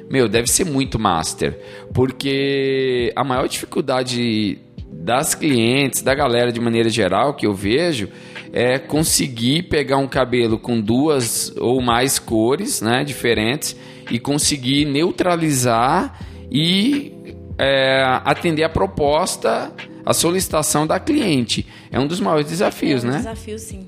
Meu, 0.09 0.27
deve 0.27 0.47
ser 0.47 0.65
muito 0.65 0.97
master, 0.97 1.59
porque 1.93 3.13
a 3.15 3.23
maior 3.23 3.47
dificuldade 3.47 4.57
das 4.91 5.35
clientes, 5.35 6.01
da 6.01 6.15
galera 6.15 6.51
de 6.51 6.59
maneira 6.59 6.89
geral 6.89 7.35
que 7.35 7.45
eu 7.45 7.53
vejo, 7.53 8.09
é 8.51 8.79
conseguir 8.79 9.63
pegar 9.63 9.97
um 9.97 10.07
cabelo 10.07 10.57
com 10.57 10.79
duas 10.81 11.53
ou 11.57 11.81
mais 11.81 12.17
cores, 12.19 12.81
né, 12.81 13.03
diferentes 13.03 13.75
e 14.09 14.17
conseguir 14.19 14.85
neutralizar 14.85 16.19
e 16.51 17.13
é, 17.57 18.03
atender 18.25 18.63
a 18.63 18.69
proposta, 18.69 19.71
a 20.05 20.13
solicitação 20.13 20.87
da 20.87 20.99
cliente. 20.99 21.65
É 21.91 21.99
um 21.99 22.07
dos 22.07 22.19
maiores 22.19 22.47
desafios, 22.47 23.03
é 23.03 23.07
um 23.07 23.11
né? 23.11 23.17
Desafio, 23.17 23.59
sim. 23.59 23.87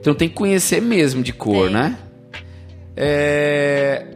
Então 0.00 0.14
tem 0.14 0.28
que 0.28 0.34
conhecer 0.34 0.80
mesmo 0.80 1.22
de 1.22 1.32
cor, 1.32 1.64
Tem. 1.64 1.72
né? 1.74 1.98
É, 2.96 4.06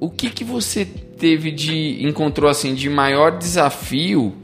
O 0.00 0.10
que 0.10 0.30
que 0.30 0.44
você 0.44 0.84
teve 0.84 1.50
de 1.50 2.04
encontrou 2.06 2.50
assim 2.50 2.74
de 2.74 2.88
maior 2.90 3.38
desafio 3.38 4.34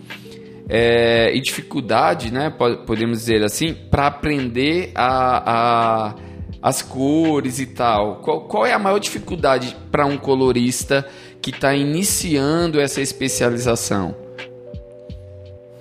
é, 0.75 1.31
e 1.37 1.41
dificuldade, 1.43 2.33
né? 2.33 2.49
po- 2.49 2.79
Podemos 2.87 3.19
dizer 3.19 3.45
assim, 3.45 3.75
para 3.75 4.07
aprender 4.07 4.91
a, 4.95 5.53
a- 6.09 6.15
as 6.63 6.81
cores 6.81 7.59
e 7.59 7.67
tal. 7.67 8.17
Qual, 8.23 8.49
qual 8.49 8.65
é 8.65 8.73
a 8.73 8.79
maior 8.79 8.99
dificuldade 8.99 9.77
para 9.91 10.07
um 10.07 10.17
colorista 10.17 11.07
que 11.43 11.51
está 11.51 11.75
iniciando 11.75 12.81
essa 12.81 13.03
especialização? 13.03 14.15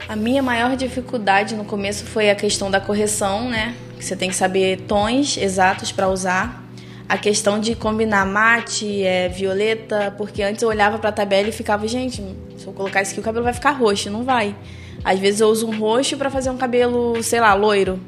A 0.10 0.15
minha 0.17 0.43
maior 0.43 0.75
dificuldade 0.75 1.55
no 1.55 1.63
começo 1.63 2.03
foi 2.05 2.29
a 2.29 2.36
questão 2.36 2.69
da 2.69 2.81
correção, 2.81 3.50
né? 3.50 3.74
Você 3.98 4.13
tem 4.13 4.29
que 4.29 4.36
saber 4.36 4.81
tons 4.81 5.38
exatos 5.38 5.91
para 5.93 6.10
usar. 6.10 6.62
A 7.07 7.17
questão 7.17 7.60
de 7.60 7.75
combinar 7.75 8.25
mate, 8.25 9.03
é, 9.03 9.29
violeta, 9.29 10.13
porque 10.17 10.41
antes 10.43 10.62
eu 10.63 10.69
olhava 10.69 10.98
para 10.98 11.10
a 11.10 11.13
tabela 11.13 11.48
e 11.50 11.51
ficava, 11.51 11.88
gente, 11.88 12.21
se 12.57 12.67
eu 12.67 12.74
colocar 12.74 13.01
isso 13.01 13.12
aqui 13.12 13.19
o 13.19 13.24
cabelo 13.24 13.43
vai 13.43 13.53
ficar 13.53 13.71
roxo, 13.71 14.10
não 14.10 14.24
vai. 14.24 14.55
Às 15.03 15.20
vezes 15.20 15.41
eu 15.41 15.48
uso 15.48 15.67
um 15.67 15.77
roxo 15.77 16.17
para 16.17 16.29
fazer 16.29 16.50
um 16.50 16.58
cabelo, 16.58 17.22
sei 17.24 17.39
lá, 17.39 17.53
loiro, 17.53 18.00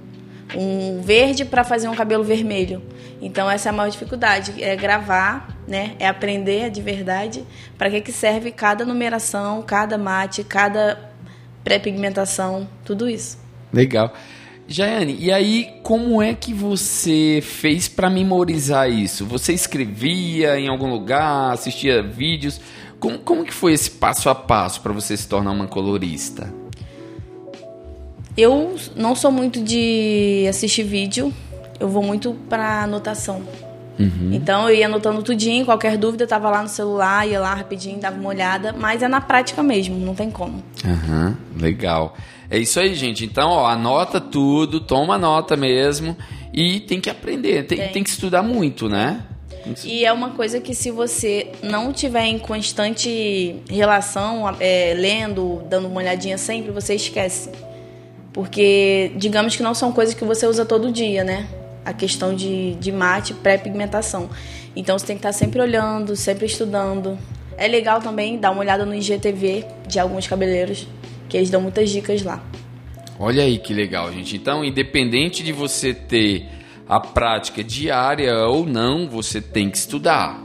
um 0.56 1.02
verde 1.02 1.46
para 1.46 1.64
fazer 1.64 1.88
um 1.88 1.96
cabelo 1.96 2.24
vermelho. 2.24 2.82
Então 3.22 3.50
essa 3.50 3.70
é 3.70 3.72
a 3.72 3.74
maior 3.74 3.90
dificuldade, 3.90 4.62
é 4.62 4.76
gravar, 4.76 5.58
né? 5.68 5.96
É 6.00 6.08
aprender 6.08 6.70
de 6.70 6.82
verdade 6.82 7.44
para 7.78 7.90
que 7.90 8.02
que 8.02 8.12
serve 8.12 8.52
cada 8.52 8.86
numeração, 8.86 9.62
cada 9.62 9.98
mate, 9.98 10.44
cada 10.44 11.12
pré-pigmentação, 11.64 12.68
tudo 12.84 13.10
isso. 13.10 13.38
Legal. 13.72 14.14
Jaiane, 14.68 15.18
e 15.20 15.32
aí 15.32 15.80
como 15.84 16.22
é 16.22 16.34
que 16.34 16.54
você 16.54 17.42
fez 17.42 17.88
para 17.88 18.10
memorizar 18.10 18.90
isso? 18.90 19.26
Você 19.26 19.54
escrevia 19.54 20.60
em 20.60 20.68
algum 20.68 20.90
lugar, 20.90 21.52
assistia 21.52 22.04
vídeos? 22.04 22.62
Como, 23.00 23.20
como 23.20 23.44
que 23.44 23.54
foi 23.54 23.74
esse 23.74 23.92
passo 23.92 24.30
a 24.30 24.36
passo 24.36 24.82
para 24.82 24.94
você 24.94 25.18
se 25.18 25.28
tornar 25.28 25.52
uma 25.52 25.68
colorista? 25.68 26.63
Eu 28.38 28.76
não 28.96 29.16
sou 29.16 29.32
muito 29.32 29.62
de 29.62 30.46
assistir 30.50 30.84
vídeo, 30.84 31.32
eu 31.80 31.88
vou 31.88 32.04
muito 32.04 32.34
para 32.50 32.84
anotação. 32.84 33.44
Então 34.32 34.68
eu 34.68 34.76
ia 34.76 34.88
anotando 34.88 35.22
tudinho, 35.22 35.66
qualquer 35.66 35.98
dúvida 35.98 36.24
eu 36.24 36.28
tava 36.28 36.50
lá 36.50 36.64
no 36.64 36.68
celular, 36.68 37.28
ia 37.28 37.40
lá 37.40 37.54
rapidinho, 37.54 38.00
dava 38.00 38.20
uma 38.20 38.30
olhada, 38.30 38.74
mas 38.74 39.04
é 39.04 39.08
na 39.08 39.22
prática 39.22 39.62
mesmo, 39.62 39.96
não 39.98 40.16
tem 40.16 40.32
como. 40.32 40.64
Aham, 40.84 41.38
legal. 41.56 42.16
É 42.50 42.58
isso 42.58 42.80
aí, 42.80 42.96
gente. 42.96 43.24
Então, 43.24 43.50
ó, 43.50 43.68
anota 43.68 44.20
tudo, 44.20 44.80
toma 44.80 45.18
nota 45.18 45.56
mesmo 45.56 46.18
e 46.52 46.80
tem 46.80 47.00
que 47.00 47.10
aprender, 47.10 47.64
tem, 47.68 47.78
Tem. 47.78 47.92
tem 47.92 48.04
que 48.04 48.10
estudar 48.10 48.42
muito, 48.42 48.90
né? 48.90 49.22
E 49.86 50.04
é 50.04 50.12
uma 50.12 50.32
coisa 50.32 50.60
que 50.60 50.76
se 50.76 50.92
você 50.92 51.52
não 51.62 51.94
tiver 51.94 52.26
em 52.26 52.38
constante 52.38 53.56
relação, 53.70 54.44
é, 54.60 54.94
lendo, 54.98 55.62
dando 55.70 55.88
uma 55.88 56.02
olhadinha 56.02 56.38
sempre, 56.38 56.72
você 56.72 56.96
esquece. 56.96 57.50
Porque, 58.34 59.12
digamos 59.16 59.56
que 59.56 59.62
não 59.62 59.76
são 59.76 59.92
coisas 59.92 60.16
que 60.16 60.26
você 60.26 60.48
usa 60.48 60.66
todo 60.66 60.92
dia, 60.92 61.24
né? 61.24 61.48
A 61.86 61.94
questão 61.94 62.36
de, 62.36 62.74
de 62.76 62.92
mate, 62.92 63.34
pré-pigmentação. 63.34 64.30
Então 64.76 64.98
você 64.98 65.06
tem 65.06 65.16
que 65.16 65.20
estar 65.20 65.34
sempre 65.34 65.62
olhando, 65.62 66.16
sempre 66.16 66.48
estudando. 66.48 67.18
É 67.58 67.68
legal 67.68 68.02
também 68.02 68.40
dar 68.40 68.52
uma 68.52 68.62
olhada 68.62 68.86
no 68.86 68.96
IGTV 68.96 69.66
de 69.88 70.00
alguns 70.00 70.28
cabeleireiros, 70.28 70.88
que 71.30 71.38
eles 71.38 71.52
dão 71.52 71.62
muitas 71.62 71.90
dicas 71.92 72.24
lá. 72.24 72.44
Olha 73.20 73.44
aí 73.44 73.60
que 73.60 73.74
legal, 73.74 74.12
gente. 74.12 74.36
Então, 74.36 74.66
independente 74.66 75.44
de 75.44 75.54
você 75.54 75.94
ter 75.94 76.48
a 76.90 77.00
prática 77.00 77.64
diária 77.64 78.34
ou 78.48 78.66
não, 78.66 79.08
você 79.08 79.40
tem 79.40 79.70
que 79.70 79.78
estudar. 79.78 80.42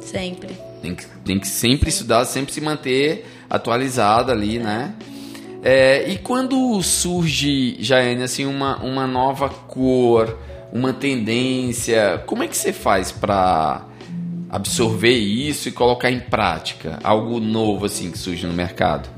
Sempre. 0.00 0.50
Tem 0.82 0.94
que, 0.94 1.06
tem 1.24 1.38
que 1.38 1.46
sempre 1.46 1.90
estudar, 1.90 2.24
sempre 2.24 2.52
se 2.52 2.60
manter 2.60 3.24
atualizado 3.48 4.32
ali, 4.32 4.58
né? 4.58 4.94
É, 5.62 6.08
e 6.08 6.18
quando 6.18 6.82
surge, 6.82 7.76
Jaiane, 7.80 8.22
assim, 8.22 8.46
uma, 8.46 8.76
uma 8.78 9.06
nova 9.06 9.48
cor, 9.48 10.38
uma 10.72 10.92
tendência, 10.92 12.22
como 12.26 12.42
é 12.42 12.48
que 12.48 12.56
você 12.56 12.72
faz 12.72 13.12
para 13.12 13.82
absorver 14.48 15.16
isso 15.16 15.68
e 15.68 15.72
colocar 15.72 16.10
em 16.10 16.20
prática? 16.20 16.98
Algo 17.04 17.38
novo, 17.40 17.86
assim, 17.86 18.10
que 18.10 18.18
surge 18.18 18.46
no 18.46 18.54
mercado? 18.54 19.08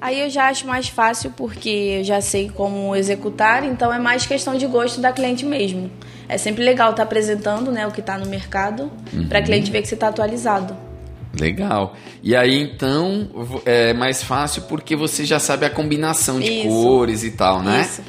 Aí 0.00 0.20
eu 0.20 0.30
já 0.30 0.48
acho 0.48 0.66
mais 0.66 0.88
fácil 0.88 1.32
porque 1.36 1.96
eu 1.98 2.04
já 2.04 2.20
sei 2.20 2.48
como 2.48 2.94
executar, 2.94 3.64
então 3.64 3.92
é 3.92 3.98
mais 3.98 4.24
questão 4.24 4.54
de 4.54 4.66
gosto 4.66 5.00
da 5.00 5.10
cliente 5.10 5.44
mesmo. 5.44 5.90
É 6.28 6.38
sempre 6.38 6.62
legal 6.64 6.90
estar 6.90 7.02
apresentando 7.02 7.72
né, 7.72 7.86
o 7.86 7.90
que 7.90 8.00
está 8.00 8.16
no 8.18 8.26
mercado 8.26 8.90
para 9.28 9.40
a 9.40 9.42
cliente 9.42 9.70
ver 9.70 9.82
que 9.82 9.88
você 9.88 9.94
está 9.94 10.08
atualizado. 10.08 10.85
Legal. 11.38 11.94
E 12.22 12.34
aí, 12.34 12.60
então, 12.60 13.28
é 13.64 13.92
mais 13.92 14.22
fácil 14.22 14.62
porque 14.62 14.96
você 14.96 15.24
já 15.24 15.38
sabe 15.38 15.66
a 15.66 15.70
combinação 15.70 16.40
de 16.40 16.50
Isso. 16.50 16.68
cores 16.68 17.22
e 17.24 17.30
tal, 17.32 17.62
né? 17.62 17.82
Isso. 17.82 18.02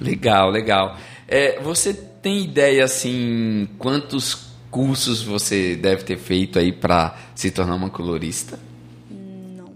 Legal, 0.00 0.50
legal. 0.50 0.96
É, 1.26 1.60
você 1.60 1.92
tem 1.92 2.44
ideia, 2.44 2.84
assim, 2.84 3.68
quantos 3.78 4.48
cursos 4.70 5.22
você 5.22 5.74
deve 5.76 6.04
ter 6.04 6.18
feito 6.18 6.58
aí 6.58 6.72
para 6.72 7.16
se 7.34 7.50
tornar 7.50 7.74
uma 7.74 7.90
colorista? 7.90 8.58
Não. 9.10 9.70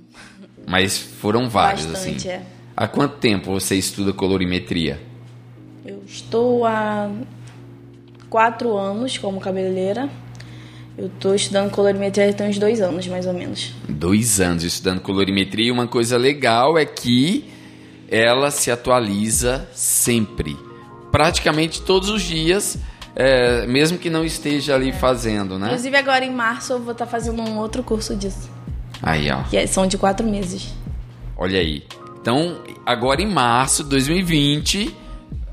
Mas 0.66 0.96
foram 0.98 1.48
vários, 1.48 1.86
Bastante, 1.86 2.28
assim. 2.28 2.28
é. 2.28 2.42
Há 2.76 2.86
quanto 2.88 3.16
tempo 3.18 3.52
você 3.52 3.74
estuda 3.76 4.12
colorimetria? 4.12 5.00
Eu 5.84 6.02
estou 6.06 6.64
há 6.64 7.10
quatro 8.30 8.76
anos 8.78 9.18
como 9.18 9.40
cabeleireira. 9.40 10.08
Eu 10.96 11.06
estou 11.06 11.34
estudando 11.34 11.70
colorimetria 11.70 12.32
tem 12.32 12.48
uns 12.48 12.58
dois 12.58 12.80
anos, 12.80 13.06
mais 13.06 13.26
ou 13.26 13.32
menos. 13.32 13.72
Dois 13.88 14.40
anos 14.40 14.62
estudando 14.62 15.00
colorimetria 15.00 15.68
e 15.68 15.70
uma 15.70 15.86
coisa 15.86 16.16
legal 16.18 16.76
é 16.78 16.84
que 16.84 17.50
ela 18.10 18.50
se 18.50 18.70
atualiza 18.70 19.66
sempre. 19.72 20.56
Praticamente 21.10 21.80
todos 21.82 22.10
os 22.10 22.22
dias, 22.22 22.76
é, 23.16 23.66
mesmo 23.66 23.96
que 23.98 24.10
não 24.10 24.24
esteja 24.24 24.74
ali 24.74 24.92
fazendo, 24.92 25.58
né? 25.58 25.68
Inclusive 25.68 25.96
agora 25.96 26.24
em 26.24 26.32
março 26.32 26.74
eu 26.74 26.78
vou 26.80 26.92
estar 26.92 27.06
fazendo 27.06 27.40
um 27.40 27.58
outro 27.58 27.82
curso 27.82 28.14
disso, 28.14 28.50
Aí, 29.02 29.30
ó. 29.30 29.42
que 29.44 29.56
é- 29.56 29.66
são 29.66 29.86
de 29.86 29.96
quatro 29.96 30.26
meses. 30.26 30.68
Olha 31.36 31.58
aí. 31.58 31.84
Então, 32.20 32.58
agora 32.84 33.20
em 33.22 33.26
março 33.26 33.82
de 33.82 33.90
2020, 33.90 34.94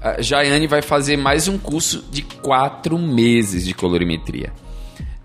a 0.01 0.21
Jaiane 0.21 0.67
vai 0.67 0.81
fazer 0.81 1.17
mais 1.17 1.47
um 1.47 1.57
curso 1.57 2.03
de 2.11 2.21
quatro 2.21 2.97
meses 2.99 3.65
de 3.65 3.73
colorimetria. 3.73 4.51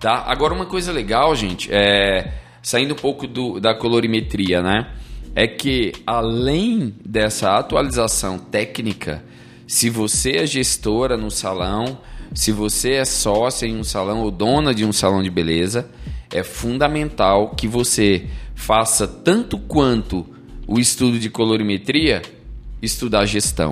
Tá? 0.05 0.23
Agora, 0.27 0.53
uma 0.53 0.67
coisa 0.67 0.93
legal, 0.93 1.35
gente, 1.35 1.71
é 1.73 2.31
saindo 2.63 2.93
um 2.93 2.97
pouco 2.97 3.27
do, 3.27 3.59
da 3.59 3.75
colorimetria, 3.75 4.61
né? 4.61 4.91
É 5.35 5.47
que 5.47 5.95
além 6.07 6.95
dessa 7.03 7.57
atualização 7.57 8.39
técnica, 8.39 9.25
se 9.67 9.89
você 9.89 10.33
é 10.33 10.47
gestora 10.47 11.17
no 11.17 11.31
salão, 11.31 12.01
se 12.35 12.53
você 12.53 12.97
é 12.97 13.05
sócia 13.07 13.65
em 13.65 13.79
um 13.79 13.83
salão 13.83 14.21
ou 14.21 14.31
dona 14.31 14.75
de 14.75 14.85
um 14.85 14.93
salão 14.93 15.23
de 15.23 15.31
beleza, 15.31 15.89
é 16.31 16.43
fundamental 16.43 17.55
que 17.55 17.67
você 17.67 18.27
faça 18.55 19.09
tanto 19.09 19.57
quanto 19.57 20.27
o 20.67 20.79
estudo 20.79 21.19
de 21.19 21.31
colorimetria, 21.31 22.21
estudar 22.83 23.25
gestão. 23.25 23.71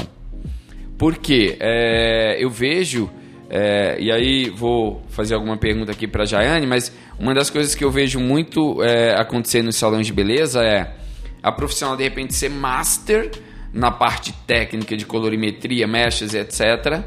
Porque 0.97 1.59
é, 1.61 2.43
eu 2.43 2.49
vejo, 2.49 3.11
é, 3.55 3.99
e 4.01 4.11
aí 4.11 4.49
vou 4.49 5.03
fazer 5.11 5.35
alguma 5.35 5.59
pergunta 5.59 5.93
aqui 5.93 6.09
para 6.09 6.23
a 6.23 6.27
Jaiane, 6.27 6.67
mas 6.67 6.91
uma 7.19 7.35
das 7.35 7.51
coisas 7.51 7.75
que 7.75 7.85
eu 7.85 7.91
vejo 7.91 8.19
muito 8.19 8.83
é, 8.83 9.15
acontecer 9.21 9.63
nos 9.63 9.77
salões 9.77 10.07
de 10.07 10.13
beleza 10.15 10.63
é 10.63 10.95
a 11.43 11.53
profissional 11.53 11.95
de 11.95 12.03
repente 12.03 12.35
ser 12.35 12.49
master 12.49 13.31
na 13.71 13.91
parte 13.91 14.33
técnica 14.47 14.97
de 14.97 15.05
colorimetria, 15.05 15.87
mechas, 15.87 16.33
etc. 16.33 17.05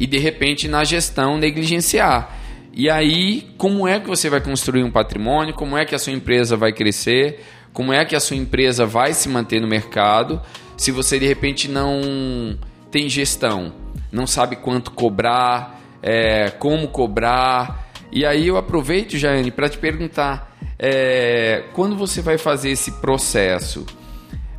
e 0.00 0.06
de 0.06 0.16
repente 0.16 0.66
na 0.66 0.82
gestão 0.82 1.36
negligenciar. 1.36 2.38
E 2.72 2.88
aí, 2.88 3.50
como 3.58 3.86
é 3.86 4.00
que 4.00 4.08
você 4.08 4.30
vai 4.30 4.40
construir 4.40 4.82
um 4.82 4.90
patrimônio? 4.90 5.52
Como 5.52 5.76
é 5.76 5.84
que 5.84 5.94
a 5.94 5.98
sua 5.98 6.14
empresa 6.14 6.56
vai 6.56 6.72
crescer? 6.72 7.40
Como 7.70 7.92
é 7.92 8.02
que 8.06 8.16
a 8.16 8.20
sua 8.20 8.38
empresa 8.38 8.86
vai 8.86 9.12
se 9.12 9.28
manter 9.28 9.60
no 9.60 9.68
mercado? 9.68 10.40
Se 10.74 10.90
você 10.90 11.18
de 11.18 11.26
repente 11.26 11.68
não 11.68 12.58
tem 12.90 13.10
gestão, 13.10 13.74
não 14.10 14.26
sabe 14.26 14.56
quanto 14.56 14.90
cobrar, 14.90 15.81
é, 16.02 16.50
como 16.50 16.88
cobrar. 16.88 17.90
E 18.10 18.26
aí 18.26 18.48
eu 18.48 18.56
aproveito, 18.56 19.16
Jane, 19.16 19.50
para 19.50 19.68
te 19.68 19.78
perguntar: 19.78 20.56
é, 20.78 21.64
quando 21.72 21.96
você 21.96 22.20
vai 22.20 22.36
fazer 22.36 22.70
esse 22.70 22.90
processo, 22.92 23.86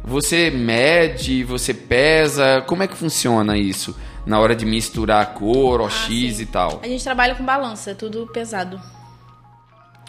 você 0.04 0.50
mede, 0.50 1.44
você 1.44 1.74
pesa? 1.74 2.62
Como 2.62 2.84
é 2.84 2.88
que 2.88 2.96
funciona 2.96 3.58
isso? 3.58 3.96
Na 4.26 4.40
hora 4.40 4.56
de 4.56 4.66
misturar 4.66 5.34
cor, 5.34 5.82
OX 5.82 6.08
ah, 6.10 6.42
e 6.42 6.46
tal. 6.46 6.80
A 6.82 6.88
gente 6.88 7.04
trabalha 7.04 7.36
com 7.36 7.44
balança, 7.44 7.92
é 7.92 7.94
tudo 7.94 8.26
pesado. 8.28 8.80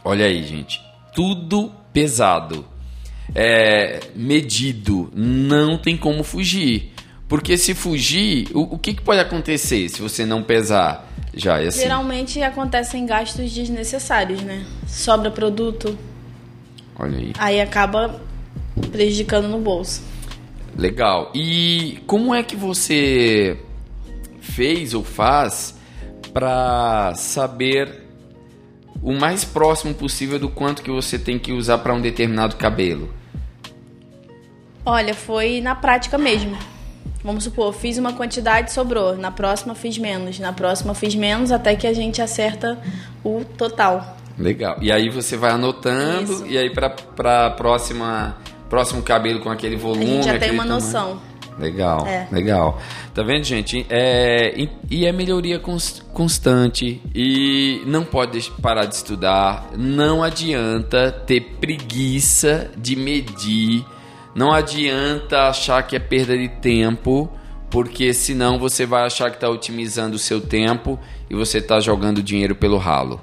Olha 0.05 0.27
aí, 0.27 0.43
gente. 0.45 0.81
Tudo 1.15 1.73
pesado. 1.93 2.65
É, 3.35 4.01
medido. 4.15 5.11
Não 5.15 5.79
tem 5.79 5.97
como 5.97 6.23
fugir. 6.23 6.93
Porque 7.29 7.57
se 7.57 7.75
fugir, 7.75 8.49
o, 8.55 8.75
o 8.75 8.79
que, 8.79 8.95
que, 8.95 9.03
pode 9.03 9.21
acontecer 9.21 9.89
se 9.89 10.01
você 10.01 10.27
não 10.27 10.43
pesar? 10.43 11.11
Já 11.37 11.61
é 11.61 11.67
assim. 11.67 11.81
Geralmente 11.81 12.43
acontecem 12.43 13.07
gastos 13.07 13.53
desnecessários, 13.53 14.41
né? 14.43 14.65
Sobra 14.87 15.31
produto. 15.31 15.99
Olha 16.99 17.19
aí. 17.19 17.33
Aí 17.39 17.61
acaba 17.61 18.21
prejudicando 18.93 19.49
no 19.49 19.59
bolso. 19.59 20.03
Legal. 20.77 21.31
E 21.35 22.03
como 22.07 22.35
é 22.35 22.43
que 22.43 22.57
você 22.57 23.59
fez 24.41 24.95
ou 24.95 25.03
faz 25.03 25.77
para 26.33 27.15
saber 27.15 28.03
o 29.03 29.13
mais 29.13 29.45
próximo 29.45 29.95
possível 29.95 30.39
do 30.39 30.49
quanto 30.49 30.83
que 30.83 30.91
você 30.91 31.19
tem 31.19 31.39
que 31.39 31.53
usar 31.53 31.79
para 31.79 31.95
um 31.95 32.01
determinado 32.01 32.57
cabelo? 32.57 33.13
Olha, 34.85 35.15
foi 35.15 35.61
na 35.61 35.75
prática 35.75 36.19
mesmo. 36.19 36.57
Vamos 37.25 37.45
supor, 37.45 37.73
fiz 37.73 37.97
uma 37.97 38.13
quantidade 38.13 38.71
sobrou, 38.71 39.17
na 39.17 39.31
próxima 39.31 39.75
fiz 39.75 39.97
menos, 39.97 40.39
na 40.39 40.53
próxima 40.53 40.93
fiz 40.95 41.15
menos, 41.15 41.51
até 41.51 41.75
que 41.75 41.87
a 41.87 41.95
gente 41.95 42.21
acerta 42.21 42.79
o 43.25 43.43
total. 43.57 44.19
Legal. 44.39 44.77
E 44.83 44.93
aí 44.93 45.09
você 45.09 45.35
vai 45.35 45.53
anotando, 45.53 46.33
Isso. 46.33 46.47
e 46.47 46.59
aí 46.59 46.69
para 46.69 47.47
a 47.47 47.51
próxima 47.51 48.37
próximo 48.69 49.03
cabelo 49.03 49.41
com 49.41 49.51
aquele 49.51 49.77
volume. 49.77 50.05
A 50.05 50.09
gente 50.09 50.25
já 50.25 50.39
tem 50.39 50.51
uma 50.51 50.65
tamanho. 50.65 50.81
noção. 50.81 51.21
Legal, 51.59 52.05
é. 52.07 52.27
legal. 52.33 52.81
Tá 53.15 53.23
vendo, 53.23 53.45
gente? 53.45 53.87
É, 53.89 54.53
e 54.91 55.07
é 55.07 55.13
melhoria 55.13 55.61
constante. 56.13 57.01
E 57.15 57.81
não 57.87 58.05
pode 58.05 58.51
parar 58.61 58.87
de 58.87 58.97
estudar. 58.97 59.71
Não 59.77 60.23
adianta 60.23 61.13
ter 61.13 61.41
preguiça 61.61 62.71
de 62.77 62.97
medir. 62.97 63.85
Não 64.35 64.53
adianta 64.53 65.49
achar 65.49 65.83
que 65.83 65.97
é 65.97 66.01
perda 66.01 66.37
de 66.37 66.49
tempo. 66.49 67.31
Porque 67.71 68.15
senão 68.15 68.57
você 68.57 68.87
vai 68.87 69.05
achar 69.05 69.31
que 69.31 69.37
está 69.37 69.49
otimizando 69.49 70.15
o 70.15 70.19
seu 70.19 70.41
tempo 70.41 70.97
e 71.29 71.35
você 71.35 71.59
está 71.59 71.81
jogando 71.81 72.23
dinheiro 72.23 72.55
pelo 72.55 72.79
ralo. 72.79 73.21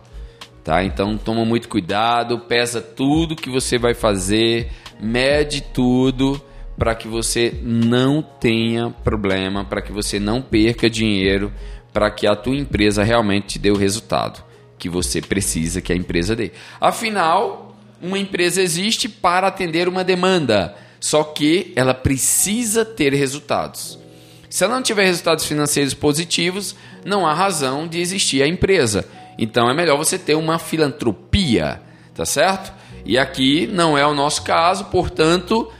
Tá? 0.61 0.83
Então 0.83 1.17
toma 1.17 1.45
muito 1.45 1.69
cuidado, 1.69 2.37
pesa 2.37 2.81
tudo 2.81 3.33
que 3.33 3.49
você 3.49 3.77
vai 3.77 3.93
fazer 3.93 4.69
mede 5.01 5.61
tudo 5.61 6.39
para 6.77 6.93
que 6.95 7.07
você 7.07 7.59
não 7.63 8.21
tenha 8.21 8.91
problema, 9.03 9.65
para 9.65 9.81
que 9.81 9.91
você 9.91 10.19
não 10.19 10.41
perca 10.41 10.89
dinheiro, 10.89 11.51
para 11.91 12.09
que 12.11 12.27
a 12.27 12.35
tua 12.35 12.55
empresa 12.55 13.03
realmente 13.03 13.47
te 13.47 13.59
dê 13.59 13.71
o 13.71 13.77
resultado 13.77 14.43
que 14.77 14.87
você 14.89 15.21
precisa 15.21 15.81
que 15.81 15.91
a 15.91 15.95
empresa 15.95 16.35
dê. 16.35 16.51
Afinal, 16.79 17.75
uma 18.01 18.17
empresa 18.17 18.61
existe 18.61 19.07
para 19.07 19.47
atender 19.47 19.87
uma 19.87 20.03
demanda, 20.03 20.75
só 21.01 21.23
que 21.23 21.73
ela 21.75 21.95
precisa 21.95 22.85
ter 22.85 23.11
resultados. 23.13 23.99
Se 24.47 24.63
ela 24.63 24.75
não 24.75 24.83
tiver 24.83 25.05
resultados 25.05 25.45
financeiros 25.45 25.95
positivos, 25.95 26.75
não 27.03 27.25
há 27.25 27.33
razão 27.33 27.87
de 27.87 27.99
existir 27.99 28.43
a 28.43 28.47
empresa. 28.47 29.05
Então 29.37 29.67
é 29.67 29.73
melhor 29.73 29.97
você 29.97 30.19
ter 30.19 30.35
uma 30.35 30.59
filantropia, 30.59 31.81
tá 32.13 32.23
certo? 32.23 32.71
E 33.03 33.17
aqui 33.17 33.65
não 33.65 33.97
é 33.97 34.05
o 34.05 34.13
nosso 34.13 34.43
caso, 34.43 34.85
portanto, 34.85 35.71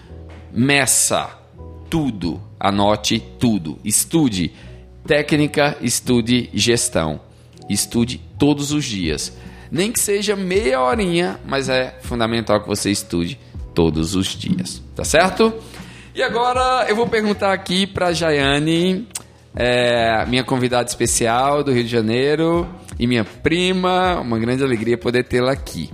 meça 0.52 1.30
tudo, 1.88 2.42
anote 2.60 3.24
tudo, 3.40 3.78
estude 3.84 4.52
técnica, 5.06 5.78
estude 5.82 6.50
gestão, 6.54 7.22
estude 7.70 8.20
todos 8.40 8.72
os 8.72 8.86
dias. 8.86 9.38
Nem 9.70 9.92
que 9.92 10.00
seja 10.00 10.36
meia 10.36 10.82
horinha, 10.82 11.40
mas 11.46 11.70
é 11.70 11.98
fundamental 12.02 12.62
que 12.62 12.68
você 12.68 12.90
estude 12.90 13.38
todos 13.74 14.16
os 14.16 14.28
dias, 14.28 14.82
tá 14.96 15.04
certo? 15.04 15.54
E 16.14 16.22
agora 16.22 16.86
eu 16.90 16.96
vou 16.96 17.08
perguntar 17.08 17.54
aqui 17.54 17.88
para 17.88 18.12
Jaiane, 18.12 19.08
é, 19.56 20.26
minha 20.26 20.44
convidada 20.44 20.88
especial 20.88 21.64
do 21.64 21.72
Rio 21.72 21.84
de 21.84 21.90
Janeiro 21.90 22.68
e 23.00 23.08
minha 23.08 23.24
prima, 23.24 24.20
uma 24.20 24.38
grande 24.38 24.64
alegria 24.64 24.98
poder 24.98 25.24
tê-la 25.24 25.52
aqui. 25.52 25.90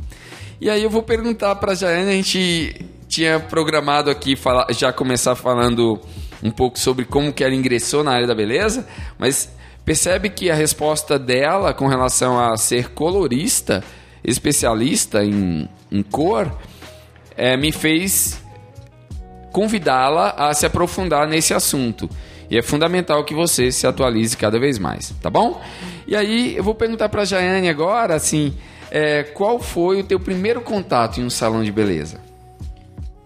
E 0.59 0.69
aí 0.69 0.81
eu 0.81 0.89
vou 0.89 1.03
perguntar 1.03 1.55
para 1.55 1.75
Jaiane, 1.75 2.09
a 2.09 2.13
gente 2.13 2.85
tinha 3.07 3.39
programado 3.39 4.09
aqui 4.09 4.35
falar, 4.35 4.67
já 4.71 4.91
começar 4.91 5.35
falando 5.35 5.99
um 6.41 6.51
pouco 6.51 6.77
sobre 6.79 7.05
como 7.05 7.31
que 7.31 7.43
ela 7.43 7.53
ingressou 7.53 8.03
na 8.03 8.11
área 8.11 8.27
da 8.27 8.35
beleza, 8.35 8.87
mas 9.17 9.51
percebe 9.85 10.29
que 10.29 10.49
a 10.49 10.55
resposta 10.55 11.17
dela 11.17 11.73
com 11.73 11.87
relação 11.87 12.39
a 12.39 12.57
ser 12.57 12.89
colorista, 12.89 13.83
especialista 14.23 15.23
em, 15.23 15.69
em 15.91 16.03
cor, 16.03 16.51
é, 17.37 17.55
me 17.55 17.71
fez 17.71 18.41
convidá-la 19.51 20.31
a 20.31 20.53
se 20.53 20.65
aprofundar 20.65 21.27
nesse 21.27 21.53
assunto. 21.53 22.09
E 22.49 22.57
é 22.57 22.61
fundamental 22.61 23.23
que 23.25 23.35
você 23.35 23.71
se 23.71 23.85
atualize 23.85 24.35
cada 24.35 24.59
vez 24.59 24.79
mais, 24.79 25.13
tá 25.21 25.29
bom? 25.29 25.61
E 26.07 26.15
aí 26.15 26.55
eu 26.55 26.63
vou 26.63 26.73
perguntar 26.73 27.09
para 27.09 27.21
a 27.21 27.25
Jaiane 27.25 27.69
agora, 27.69 28.15
assim, 28.15 28.53
é, 28.89 29.23
qual 29.23 29.59
foi 29.59 29.99
o 29.99 30.03
teu 30.03 30.19
primeiro 30.19 30.61
contato 30.61 31.19
em 31.19 31.25
um 31.25 31.29
salão 31.29 31.63
de 31.63 31.71
beleza? 31.71 32.19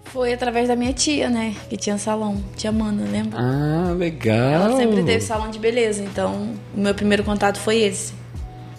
Foi 0.05 0.33
através 0.33 0.67
da 0.67 0.75
minha 0.75 0.91
tia, 0.91 1.29
né? 1.29 1.55
Que 1.69 1.77
tinha 1.77 1.97
salão. 1.97 2.43
Tia 2.57 2.71
Mana, 2.71 3.03
lembra? 3.09 3.39
Ah, 3.39 3.93
legal. 3.93 4.63
Ela 4.63 4.77
sempre 4.77 5.03
teve 5.03 5.21
salão 5.21 5.49
de 5.49 5.57
beleza, 5.57 6.03
então 6.03 6.53
o 6.75 6.79
meu 6.79 6.93
primeiro 6.93 7.23
contato 7.23 7.59
foi 7.59 7.77
esse. 7.77 8.13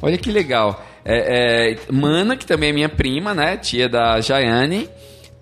Olha 0.02 0.18
que 0.18 0.30
legal. 0.30 0.84
É, 1.04 1.72
é, 1.72 1.78
Mana, 1.90 2.36
que 2.36 2.44
também 2.44 2.70
é 2.70 2.72
minha 2.72 2.88
prima, 2.88 3.32
né? 3.32 3.56
Tia 3.56 3.88
da 3.88 4.20
Jaiane, 4.20 4.90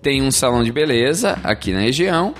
tem 0.01 0.21
um 0.21 0.31
salão 0.31 0.63
de 0.63 0.71
beleza 0.71 1.37
aqui 1.43 1.71
na 1.71 1.81
região 1.81 2.33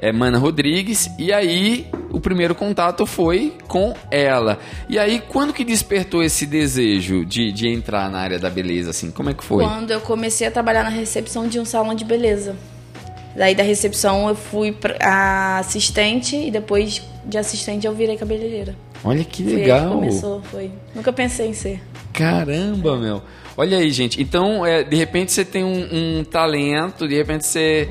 é, 0.00 0.10
Mana 0.10 0.38
Rodrigues, 0.38 1.10
e 1.18 1.32
aí 1.32 1.86
o 2.10 2.18
primeiro 2.18 2.54
contato 2.54 3.04
foi 3.04 3.54
com 3.68 3.94
ela. 4.10 4.58
E 4.88 4.98
aí, 4.98 5.22
quando 5.28 5.52
que 5.52 5.62
despertou 5.62 6.22
esse 6.22 6.46
desejo 6.46 7.24
de, 7.24 7.52
de 7.52 7.68
entrar 7.68 8.10
na 8.10 8.18
área 8.18 8.38
da 8.38 8.48
beleza, 8.48 8.90
assim? 8.90 9.10
Como 9.10 9.28
é 9.28 9.34
que 9.34 9.44
foi? 9.44 9.62
Quando 9.62 9.90
eu 9.90 10.00
comecei 10.00 10.46
a 10.46 10.50
trabalhar 10.50 10.82
na 10.82 10.88
recepção 10.88 11.46
de 11.46 11.60
um 11.60 11.64
salão 11.64 11.94
de 11.94 12.04
beleza. 12.04 12.56
Daí 13.36 13.54
da 13.54 13.62
recepção 13.62 14.28
eu 14.28 14.34
fui 14.34 14.72
pra 14.72 15.58
assistente 15.58 16.34
e 16.34 16.50
depois 16.50 17.00
de 17.24 17.38
assistente 17.38 17.86
eu 17.86 17.94
virei 17.94 18.16
cabeleireira. 18.16 18.74
Olha 19.04 19.22
que 19.22 19.42
legal. 19.42 19.80
Foi 19.80 19.88
que 19.88 19.94
começou, 19.94 20.42
foi. 20.42 20.70
Nunca 20.94 21.12
pensei 21.12 21.48
em 21.48 21.54
ser. 21.54 21.80
Caramba, 22.12 22.96
meu. 22.96 23.22
Olha 23.56 23.78
aí, 23.78 23.90
gente. 23.90 24.20
Então, 24.20 24.64
é, 24.64 24.82
de 24.82 24.96
repente 24.96 25.32
você 25.32 25.44
tem 25.44 25.64
um, 25.64 26.18
um 26.20 26.24
talento, 26.24 27.06
de 27.06 27.16
repente 27.16 27.46
você 27.46 27.88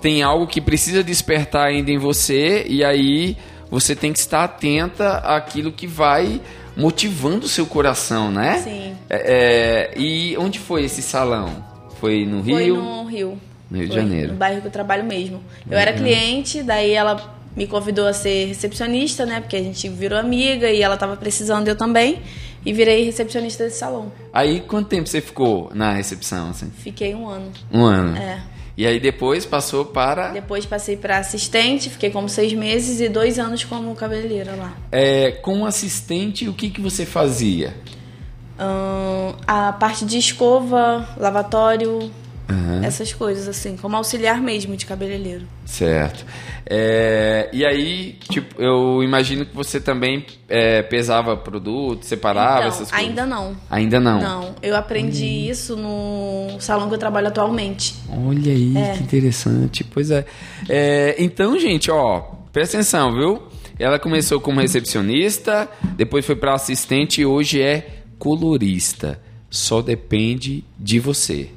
tem 0.00 0.22
algo 0.22 0.46
que 0.46 0.60
precisa 0.60 1.02
despertar 1.02 1.66
ainda 1.66 1.90
em 1.90 1.98
você 1.98 2.64
e 2.68 2.84
aí 2.84 3.36
você 3.70 3.94
tem 3.94 4.12
que 4.12 4.18
estar 4.18 4.44
atenta 4.44 5.18
àquilo 5.18 5.72
que 5.72 5.86
vai 5.86 6.40
motivando 6.76 7.46
o 7.46 7.48
seu 7.48 7.66
coração, 7.66 8.30
né? 8.30 8.58
Sim. 8.58 8.94
É, 9.08 9.90
é, 9.94 9.98
e 9.98 10.36
onde 10.38 10.58
foi 10.58 10.84
esse 10.84 11.02
salão? 11.02 11.64
Foi 12.00 12.24
no 12.24 12.40
Rio? 12.40 12.56
Foi 12.56 12.68
no 12.68 13.04
Rio. 13.04 13.38
No 13.70 13.78
Rio 13.78 13.88
de 13.88 13.94
Janeiro. 13.94 14.32
No 14.32 14.38
bairro 14.38 14.60
que 14.60 14.66
eu 14.66 14.70
trabalho 14.70 15.04
mesmo. 15.04 15.42
Eu 15.66 15.72
uhum. 15.72 15.78
era 15.78 15.92
cliente, 15.92 16.62
daí 16.62 16.92
ela 16.92 17.41
me 17.56 17.66
convidou 17.66 18.06
a 18.06 18.12
ser 18.12 18.46
recepcionista, 18.46 19.26
né? 19.26 19.40
Porque 19.40 19.56
a 19.56 19.62
gente 19.62 19.88
virou 19.88 20.18
amiga 20.18 20.70
e 20.70 20.82
ela 20.82 20.94
estava 20.94 21.16
precisando, 21.16 21.68
eu 21.68 21.76
também. 21.76 22.20
E 22.64 22.72
virei 22.72 23.04
recepcionista 23.04 23.64
desse 23.64 23.78
salão. 23.78 24.12
Aí, 24.32 24.60
quanto 24.60 24.88
tempo 24.88 25.08
você 25.08 25.20
ficou 25.20 25.70
na 25.74 25.92
recepção, 25.92 26.50
assim? 26.50 26.70
Fiquei 26.70 27.12
um 27.12 27.28
ano. 27.28 27.50
Um 27.72 27.84
ano? 27.84 28.16
É. 28.16 28.40
E 28.76 28.86
aí 28.86 28.98
depois 28.98 29.44
passou 29.44 29.84
para. 29.84 30.28
Depois 30.28 30.64
passei 30.64 30.96
para 30.96 31.18
assistente, 31.18 31.90
fiquei 31.90 32.10
como 32.10 32.28
seis 32.28 32.52
meses 32.52 33.00
e 33.00 33.08
dois 33.08 33.38
anos 33.38 33.64
como 33.64 33.94
cabeleireira 33.94 34.54
lá. 34.54 34.74
É, 34.90 35.32
como 35.32 35.66
assistente, 35.66 36.48
o 36.48 36.54
que, 36.54 36.70
que 36.70 36.80
você 36.80 37.04
fazia? 37.04 37.74
Hum, 38.58 39.34
a 39.46 39.72
parte 39.72 40.04
de 40.04 40.16
escova, 40.16 41.08
lavatório, 41.18 42.10
Uhum. 42.52 42.84
Essas 42.84 43.12
coisas, 43.12 43.48
assim, 43.48 43.76
como 43.76 43.96
auxiliar 43.96 44.40
mesmo 44.40 44.76
de 44.76 44.84
cabeleireiro. 44.84 45.46
Certo. 45.64 46.24
É, 46.66 47.48
e 47.52 47.64
aí, 47.64 48.18
tipo, 48.28 48.60
eu 48.60 49.02
imagino 49.02 49.46
que 49.46 49.54
você 49.54 49.80
também 49.80 50.24
é, 50.48 50.82
pesava 50.82 51.36
produto, 51.36 52.04
separava 52.04 52.58
então, 52.58 52.68
essas 52.68 52.90
coisas. 52.90 53.08
Ainda 53.08 53.26
não. 53.26 53.56
Ainda 53.70 54.00
não? 54.00 54.20
Não. 54.20 54.54
Eu 54.62 54.76
aprendi 54.76 55.24
hum. 55.24 55.50
isso 55.50 55.76
no 55.76 56.60
salão 56.60 56.88
que 56.88 56.94
eu 56.94 56.98
trabalho 56.98 57.28
atualmente. 57.28 57.94
Olha 58.08 58.52
aí, 58.52 58.76
é. 58.76 58.92
que 58.92 59.02
interessante. 59.02 59.84
Pois 59.84 60.10
é. 60.10 60.24
é. 60.68 61.16
Então, 61.18 61.58
gente, 61.58 61.90
ó, 61.90 62.20
presta 62.52 62.76
atenção, 62.76 63.12
viu? 63.12 63.42
Ela 63.78 63.98
começou 63.98 64.40
como 64.40 64.60
recepcionista, 64.60 65.68
depois 65.96 66.24
foi 66.24 66.36
para 66.36 66.54
assistente 66.54 67.22
e 67.22 67.26
hoje 67.26 67.60
é 67.60 68.02
colorista. 68.18 69.18
Só 69.50 69.82
depende 69.82 70.64
de 70.78 71.00
você. 71.00 71.50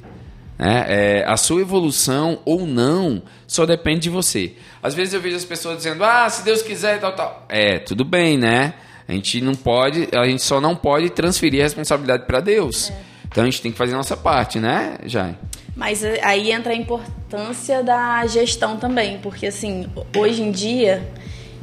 Né? 0.58 0.84
É, 0.88 1.24
a 1.26 1.36
sua 1.36 1.60
evolução 1.60 2.38
ou 2.44 2.66
não 2.66 3.22
só 3.46 3.66
depende 3.66 4.00
de 4.00 4.10
você. 4.10 4.54
Às 4.82 4.94
vezes 4.94 5.14
eu 5.14 5.20
vejo 5.20 5.36
as 5.36 5.44
pessoas 5.44 5.78
dizendo, 5.78 6.02
ah, 6.04 6.28
se 6.28 6.44
Deus 6.44 6.62
quiser 6.62 6.96
e 6.96 7.00
tal, 7.00 7.12
tal. 7.12 7.46
É, 7.48 7.78
tudo 7.78 8.04
bem, 8.04 8.38
né? 8.38 8.74
A 9.08 9.12
gente 9.12 9.40
não 9.40 9.54
pode, 9.54 10.08
a 10.12 10.26
gente 10.26 10.42
só 10.42 10.60
não 10.60 10.74
pode 10.74 11.10
transferir 11.10 11.60
a 11.60 11.64
responsabilidade 11.64 12.24
para 12.26 12.40
Deus. 12.40 12.90
É. 12.90 13.16
Então 13.28 13.42
a 13.44 13.46
gente 13.46 13.60
tem 13.60 13.70
que 13.70 13.78
fazer 13.78 13.94
a 13.94 13.96
nossa 13.98 14.16
parte, 14.16 14.58
né, 14.58 14.98
Jai? 15.04 15.36
Mas 15.76 16.02
eh, 16.02 16.18
aí 16.22 16.50
entra 16.50 16.72
a 16.72 16.76
importância 16.76 17.82
da 17.82 18.26
gestão 18.26 18.78
também, 18.78 19.18
porque 19.18 19.46
assim, 19.46 19.86
hoje 20.16 20.42
em 20.42 20.50
dia, 20.50 21.06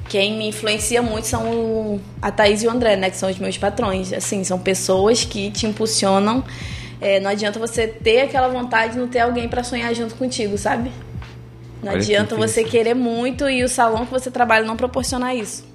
quem 0.07 0.37
me 0.37 0.47
influencia 0.47 1.01
muito 1.01 1.25
são 1.25 1.99
a 2.21 2.31
Thaís 2.31 2.61
e 2.61 2.67
o 2.67 2.69
André, 2.69 2.95
né? 2.95 3.09
Que 3.09 3.17
são 3.17 3.29
os 3.29 3.39
meus 3.39 3.57
patrões. 3.57 4.13
Assim, 4.13 4.43
são 4.43 4.59
pessoas 4.59 5.25
que 5.25 5.49
te 5.49 5.65
impulsionam 5.65 6.43
é, 7.03 7.19
não 7.19 7.29
adianta 7.29 7.59
você 7.59 7.87
ter 7.87 8.21
aquela 8.21 8.47
vontade 8.47 8.93
de 8.93 8.99
não 8.99 9.07
ter 9.07 9.19
alguém 9.19 9.47
para 9.47 9.63
sonhar 9.63 9.93
junto 9.93 10.15
contigo, 10.15 10.57
sabe? 10.57 10.91
Não 11.83 11.91
Olha 11.91 12.01
adianta 12.01 12.33
que 12.33 12.41
você 12.41 12.63
querer 12.63 12.93
muito 12.93 13.49
e 13.49 13.63
o 13.63 13.67
salão 13.67 14.05
que 14.05 14.11
você 14.11 14.31
trabalha 14.31 14.65
não 14.65 14.77
proporcionar 14.77 15.35
isso. 15.35 15.65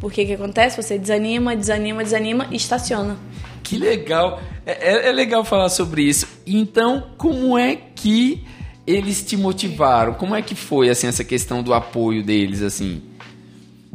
Porque 0.00 0.22
o 0.22 0.26
que 0.26 0.32
acontece? 0.32 0.80
Você 0.80 0.98
desanima, 0.98 1.54
desanima, 1.54 2.02
desanima 2.02 2.46
e 2.50 2.56
estaciona. 2.56 3.18
Que 3.62 3.76
legal! 3.76 4.40
É, 4.64 4.94
é, 4.94 5.08
é 5.08 5.12
legal 5.12 5.44
falar 5.44 5.68
sobre 5.68 6.02
isso. 6.02 6.26
Então, 6.46 7.10
como 7.18 7.58
é 7.58 7.76
que 7.76 8.44
eles 8.86 9.22
te 9.22 9.36
motivaram? 9.36 10.14
Como 10.14 10.34
é 10.34 10.40
que 10.40 10.54
foi 10.54 10.88
assim 10.88 11.06
essa 11.06 11.22
questão 11.22 11.62
do 11.62 11.74
apoio 11.74 12.22
deles 12.22 12.62
assim? 12.62 13.02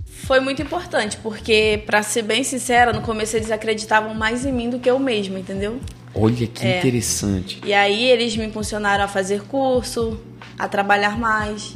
Foi 0.06 0.40
muito 0.40 0.62
importante, 0.62 1.18
porque 1.18 1.82
para 1.86 2.04
ser 2.04 2.22
bem 2.22 2.44
sincera, 2.44 2.94
no 2.94 3.02
começo 3.02 3.36
eles 3.36 3.52
acreditavam 3.52 4.14
mais 4.14 4.46
em 4.46 4.52
mim 4.52 4.70
do 4.70 4.80
que 4.80 4.90
eu 4.90 5.00
mesma, 5.00 5.40
entendeu? 5.40 5.80
Olha 6.16 6.48
que 6.48 6.66
é. 6.66 6.78
interessante. 6.78 7.60
E 7.66 7.74
aí 7.74 8.06
eles 8.06 8.36
me 8.38 8.46
impulsionaram 8.46 9.04
a 9.04 9.08
fazer 9.08 9.42
curso, 9.44 10.20
a 10.58 10.68
trabalhar 10.68 11.18
mais. 11.18 11.76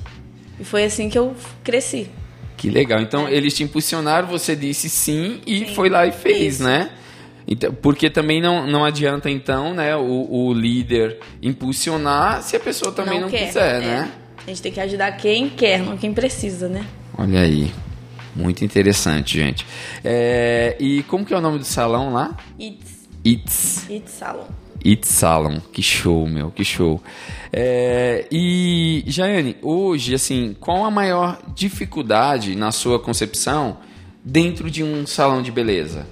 E 0.60 0.63
foi 0.63 0.84
assim 0.84 1.10
que 1.10 1.17
eu 1.17 1.36
cresci. 1.63 2.10
Que 2.56 2.69
legal. 2.69 3.00
Então 3.00 3.28
é. 3.28 3.34
eles 3.34 3.54
te 3.54 3.63
impulsionaram, 3.63 4.28
você 4.28 4.56
disse 4.56 4.89
sim 4.89 5.41
e 5.45 5.60
sim. 5.60 5.76
foi 5.76 5.89
lá 5.89 6.06
e 6.06 6.12
fez, 6.12 6.56
Isso. 6.56 6.63
né? 6.63 6.89
Então, 7.47 7.73
porque 7.73 8.10
também 8.10 8.41
não, 8.41 8.67
não 8.67 8.84
adianta, 8.84 9.30
então, 9.30 9.73
né, 9.73 9.95
o, 9.95 10.28
o 10.30 10.54
líder 10.54 11.17
impulsionar 11.41 12.43
se 12.43 12.58
a 12.58 12.60
pessoa 12.60 12.91
também 12.91 13.15
não, 13.15 13.21
não 13.21 13.30
quer, 13.30 13.47
quiser, 13.47 13.82
é. 13.82 13.86
né? 13.86 14.12
A 14.45 14.50
gente 14.50 14.62
tem 14.62 14.71
que 14.71 14.82
ajudar 14.82 15.13
quem 15.13 15.50
quer, 15.50 15.80
não 15.80 15.95
quem 15.95 16.13
precisa, 16.13 16.67
né? 16.67 16.86
Olha 17.17 17.39
aí. 17.39 17.71
Muito 18.36 18.63
interessante, 18.63 19.39
gente. 19.39 19.65
É, 20.04 20.76
e 20.80 21.04
como 21.04 21.26
que 21.26 21.34
é 21.34 21.38
o 21.38 21.41
nome 21.41 21.58
do 21.58 21.65
salão 21.65 22.13
lá? 22.13 22.36
It's 22.60 22.97
It's. 23.26 23.90
It's 23.90 24.12
Salon. 24.12 24.48
It's 24.86 25.10
Salon. 25.10 25.60
Que 25.72 25.82
show, 25.82 26.28
meu, 26.28 26.52
que 26.52 26.64
show. 26.64 27.02
É, 27.52 28.26
e, 28.32 29.04
Jaiane, 29.08 29.58
hoje, 29.62 30.14
assim, 30.14 30.56
qual 30.60 30.86
a 30.86 30.92
maior 30.92 31.40
dificuldade 31.56 32.56
na 32.56 32.72
sua 32.72 33.00
concepção 33.00 33.78
dentro 34.24 34.70
de 34.70 34.84
um 34.84 35.06
salão 35.06 35.42
de 35.42 35.52
beleza? 35.52 36.08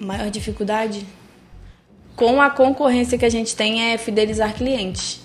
Maior 0.00 0.30
dificuldade? 0.30 1.06
Com 2.16 2.40
a 2.40 2.50
concorrência 2.50 3.18
que 3.18 3.24
a 3.24 3.30
gente 3.30 3.54
tem 3.56 3.92
é 3.92 3.98
fidelizar 3.98 4.54
clientes. 4.54 5.20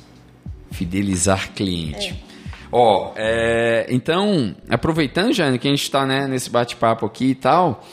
Fidelizar 0.71 1.53
cliente. 1.53 2.09
É. 2.25 2.29
Ó, 2.71 3.13
é, 3.15 3.87
então, 3.89 4.55
aproveitando, 4.69 5.33
Jane, 5.33 5.57
que 5.57 5.67
a 5.67 5.71
gente 5.71 5.81
está 5.81 6.05
né, 6.05 6.27
nesse 6.27 6.49
bate-papo 6.49 7.05
aqui 7.05 7.31
e 7.31 7.35
tal, 7.35 7.83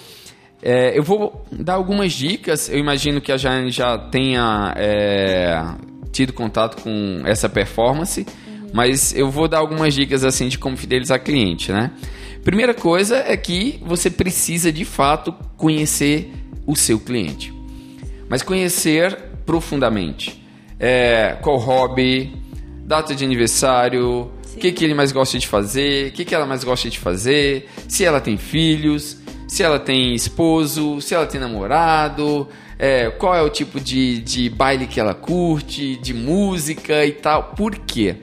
é, 0.68 0.98
eu 0.98 1.02
vou 1.04 1.46
dar 1.52 1.74
algumas 1.74 2.12
dicas. 2.12 2.68
Eu 2.68 2.76
imagino 2.76 3.20
que 3.20 3.30
a 3.30 3.36
Jane 3.36 3.70
já 3.70 3.96
tenha 3.96 4.74
é, 4.76 5.64
tido 6.10 6.32
contato 6.32 6.82
com 6.82 7.22
essa 7.24 7.48
performance, 7.48 8.26
uhum. 8.48 8.70
mas 8.72 9.14
eu 9.14 9.30
vou 9.30 9.46
dar 9.46 9.58
algumas 9.58 9.94
dicas 9.94 10.24
assim 10.24 10.48
de 10.48 10.58
como 10.58 10.76
fidelizar 10.76 11.22
cliente, 11.22 11.70
né? 11.70 11.92
Primeira 12.42 12.74
coisa 12.74 13.18
é 13.18 13.36
que 13.36 13.80
você 13.86 14.10
precisa 14.10 14.72
de 14.72 14.84
fato 14.84 15.32
conhecer 15.56 16.32
o 16.66 16.74
seu 16.74 16.98
cliente, 16.98 17.54
mas 18.28 18.42
conhecer 18.42 19.16
profundamente. 19.46 20.44
É, 20.80 21.36
qual 21.42 21.58
hobby, 21.58 22.34
data 22.84 23.14
de 23.14 23.24
aniversário, 23.24 24.32
o 24.52 24.58
que, 24.58 24.72
que 24.72 24.84
ele 24.84 24.94
mais 24.94 25.12
gosta 25.12 25.38
de 25.38 25.46
fazer, 25.46 26.08
o 26.08 26.12
que, 26.12 26.24
que 26.24 26.34
ela 26.34 26.44
mais 26.44 26.64
gosta 26.64 26.90
de 26.90 26.98
fazer, 26.98 27.68
se 27.86 28.04
ela 28.04 28.20
tem 28.20 28.36
filhos 28.36 29.24
se 29.46 29.62
ela 29.62 29.78
tem 29.78 30.14
esposo, 30.14 31.00
se 31.00 31.14
ela 31.14 31.26
tem 31.26 31.40
namorado, 31.40 32.48
é, 32.78 33.10
qual 33.10 33.34
é 33.34 33.42
o 33.42 33.48
tipo 33.48 33.80
de, 33.80 34.20
de 34.20 34.50
baile 34.50 34.86
que 34.86 35.00
ela 35.00 35.14
curte, 35.14 35.96
de 35.96 36.12
música 36.12 37.04
e 37.06 37.12
tal. 37.12 37.54
Por 37.56 37.76
quê? 37.76 38.16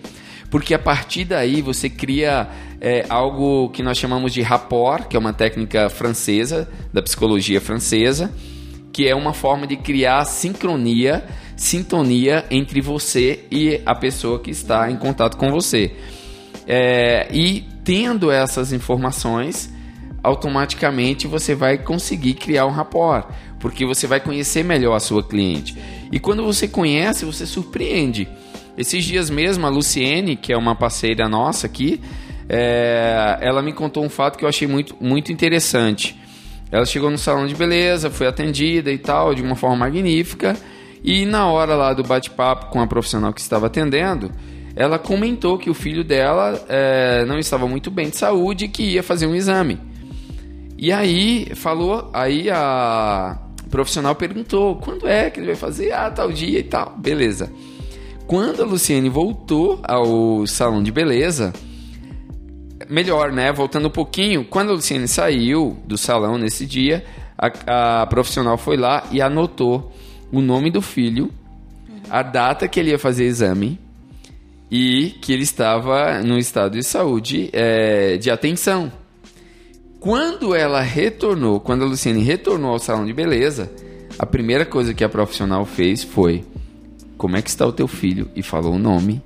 Porque 0.50 0.74
a 0.74 0.80
partir 0.80 1.26
daí 1.26 1.62
você 1.62 1.90
cria 1.90 2.48
é, 2.80 3.06
algo 3.10 3.70
que 3.70 3.82
nós 3.82 3.98
chamamos 3.98 4.34
de 4.34 4.42
rapport, 4.42 5.08
que 5.08 5.16
é 5.16 5.20
uma 5.20 5.34
técnica 5.34 5.90
francesa, 5.90 6.70
da 6.92 7.02
psicologia 7.02 7.60
francesa, 7.60 8.32
que 8.92 9.08
é 9.08 9.16
uma 9.16 9.34
forma 9.34 9.66
de 9.66 9.76
criar 9.76 10.24
sincronia, 10.26 11.26
sintonia 11.56 12.46
entre 12.52 12.82
você 12.82 13.46
e 13.50 13.82
a 13.84 13.96
pessoa 13.96 14.40
que 14.40 14.52
está 14.52 14.92
em 14.92 14.98
contato 14.98 15.38
com 15.38 15.50
você. 15.50 15.92
É, 16.68 17.28
e 17.32 17.66
tendo 17.84 18.30
essas 18.30 18.72
informações, 18.72 19.73
automaticamente 20.24 21.28
você 21.28 21.54
vai 21.54 21.78
conseguir 21.78 22.36
criar 22.36 22.66
um 22.66 22.72
rapport, 22.72 23.28
porque 23.60 23.86
você 23.86 24.08
vai 24.08 24.22
conhecer 24.22 24.64
melhor 24.64 24.96
a 24.96 25.00
sua 25.00 25.22
cliente. 25.22 25.78
E 26.12 26.20
quando 26.20 26.44
você 26.44 26.68
conhece, 26.68 27.26
você 27.26 27.46
surpreende. 27.46 28.28
Esses 28.78 29.04
dias 29.04 29.30
mesmo, 29.30 29.68
a 29.68 29.70
Luciene, 29.70 30.36
que 30.36 30.54
é 30.54 30.58
uma 30.58 30.76
parceira 30.76 31.28
nossa 31.28 31.68
aqui, 31.68 32.00
é, 32.48 33.38
ela 33.42 33.62
me 33.62 33.74
contou 33.74 34.04
um 34.04 34.10
fato 34.10 34.38
que 34.38 34.46
eu 34.46 34.50
achei 34.50 34.68
muito, 34.68 34.96
muito 35.00 35.32
interessante. 35.32 36.20
Ela 36.72 36.86
chegou 36.86 37.12
no 37.12 37.18
salão 37.18 37.46
de 37.46 37.54
beleza, 37.54 38.10
foi 38.10 38.26
atendida 38.26 38.92
e 38.92 38.98
tal, 38.98 39.36
de 39.36 39.44
uma 39.44 39.56
forma 39.56 39.76
magnífica. 39.76 40.56
E 41.04 41.26
na 41.26 41.46
hora 41.48 41.76
lá 41.76 41.94
do 41.94 42.04
bate-papo 42.04 42.68
com 42.68 42.82
a 42.82 42.88
profissional 42.88 43.34
que 43.34 43.42
estava 43.42 43.68
atendendo, 43.68 44.32
ela 44.76 44.98
comentou 44.98 45.58
que 45.58 45.70
o 45.70 45.74
filho 45.74 46.04
dela 46.04 46.60
é, 46.68 47.26
não 47.26 47.38
estava 47.38 47.68
muito 47.68 47.92
bem 47.92 48.10
de 48.10 48.18
saúde 48.18 48.66
e 48.66 48.68
que 48.68 48.84
ia 48.84 49.04
fazer 49.04 49.28
um 49.28 49.36
exame. 49.36 49.80
E 50.78 50.92
aí 50.92 51.52
falou, 51.56 52.10
aí 52.14 52.50
a 52.50 53.38
profissional 53.70 54.16
perguntou 54.16 54.76
quando 54.76 55.08
é 55.08 55.30
que 55.30 55.40
ele 55.40 55.48
vai 55.48 55.56
fazer, 55.56 55.92
ah, 55.92 56.12
tal 56.12 56.32
dia 56.32 56.60
e 56.60 56.64
tal, 56.64 56.94
beleza. 56.98 57.52
Quando 58.28 58.62
a 58.62 58.66
Luciene 58.66 59.10
voltou 59.10 59.80
ao 59.84 60.46
salão 60.48 60.82
de 60.82 60.92
beleza, 60.92 61.54
melhor, 62.90 63.32
né? 63.32 63.52
Voltando 63.52 63.88
um 63.88 63.92
pouquinho, 63.92 64.46
quando 64.46 64.70
a 64.70 64.74
Luciene 64.74 65.08
saiu 65.08 65.78
do 65.86 65.98
salão 65.98 66.38
nesse 66.38 66.66
dia, 66.66 67.04
a, 67.38 68.02
a 68.02 68.08
profissional 68.08 68.58
foi 68.58 68.78
lá 68.78 69.04
e 69.12 69.22
anotou 69.22 69.92
o 70.32 70.42
nome 70.42 70.72
do 70.72 70.82
filho, 70.82 71.32
a 72.10 72.22
data 72.22 72.68
que 72.68 72.80
ele 72.80 72.92
ia 72.92 73.00
fazer 73.00 73.26
exame 73.26 73.80
e 74.70 75.12
que 75.22 75.32
ele 75.32 75.44
estava 75.44 76.22
no 76.24 76.38
estado 76.38 76.78
de 76.78 76.84
saúde 76.84 77.50
é, 77.54 78.18
de 78.18 78.32
atenção. 78.32 78.92
Quando 80.04 80.54
ela 80.54 80.82
retornou, 80.82 81.62
quando 81.62 81.84
a 81.84 81.88
Luciene 81.88 82.22
retornou 82.22 82.72
ao 82.72 82.78
salão 82.78 83.06
de 83.06 83.14
beleza, 83.14 83.72
a 84.20 84.26
primeira 84.26 84.66
coisa 84.66 84.94
que 84.94 85.02
a 85.02 85.08
profissional 85.08 85.66
fez 85.66 86.04
foi: 86.04 86.44
Como 87.18 87.38
é 87.38 87.42
que 87.42 87.50
está 87.50 87.66
o 87.66 87.72
teu 87.72 87.88
filho? 87.88 88.30
E 88.36 88.44
falou 88.44 88.74
o 88.74 88.78
nome. 88.78 89.22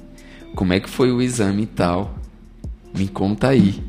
Como 0.54 0.74
é 0.74 0.80
que 0.80 0.88
foi 0.88 1.12
o 1.12 1.20
exame 1.20 1.64
e 1.64 1.66
tal? 1.66 2.14
Me 2.96 3.08
conta 3.08 3.48
aí. 3.48 3.84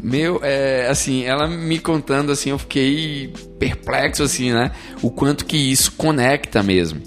Meu, 0.00 0.38
é, 0.44 0.86
assim, 0.88 1.24
ela 1.24 1.48
me 1.48 1.80
contando 1.80 2.30
assim, 2.30 2.50
eu 2.50 2.58
fiquei 2.58 3.32
perplexo 3.58 4.22
assim, 4.22 4.52
né? 4.52 4.70
O 5.02 5.10
quanto 5.10 5.44
que 5.44 5.56
isso 5.56 5.90
conecta 5.96 6.62
mesmo. 6.62 7.02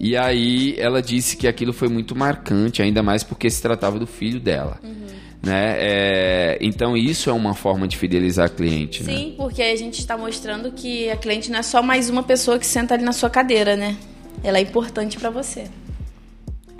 E 0.00 0.16
aí 0.16 0.74
ela 0.76 1.00
disse 1.00 1.36
que 1.36 1.46
aquilo 1.46 1.72
foi 1.72 1.88
muito 1.88 2.16
marcante, 2.16 2.82
ainda 2.82 3.00
mais 3.00 3.22
porque 3.22 3.48
se 3.48 3.62
tratava 3.62 3.96
do 3.96 4.08
filho 4.08 4.40
dela. 4.40 4.80
Uhum. 4.82 5.05
Né? 5.42 5.76
É, 5.78 6.58
então 6.60 6.96
isso 6.96 7.30
é 7.30 7.32
uma 7.32 7.54
forma 7.54 7.86
de 7.86 7.96
fidelizar 7.96 8.50
cliente. 8.50 9.04
Né? 9.04 9.14
Sim, 9.14 9.26
né? 9.30 9.34
porque 9.36 9.62
a 9.62 9.76
gente 9.76 9.98
está 9.98 10.16
mostrando 10.16 10.72
que 10.72 11.08
a 11.10 11.16
cliente 11.16 11.50
não 11.50 11.58
é 11.58 11.62
só 11.62 11.82
mais 11.82 12.10
uma 12.10 12.22
pessoa 12.22 12.58
que 12.58 12.66
senta 12.66 12.94
ali 12.94 13.04
na 13.04 13.12
sua 13.12 13.30
cadeira, 13.30 13.76
né? 13.76 13.96
Ela 14.42 14.58
é 14.58 14.60
importante 14.60 15.18
para 15.18 15.30
você. 15.30 15.64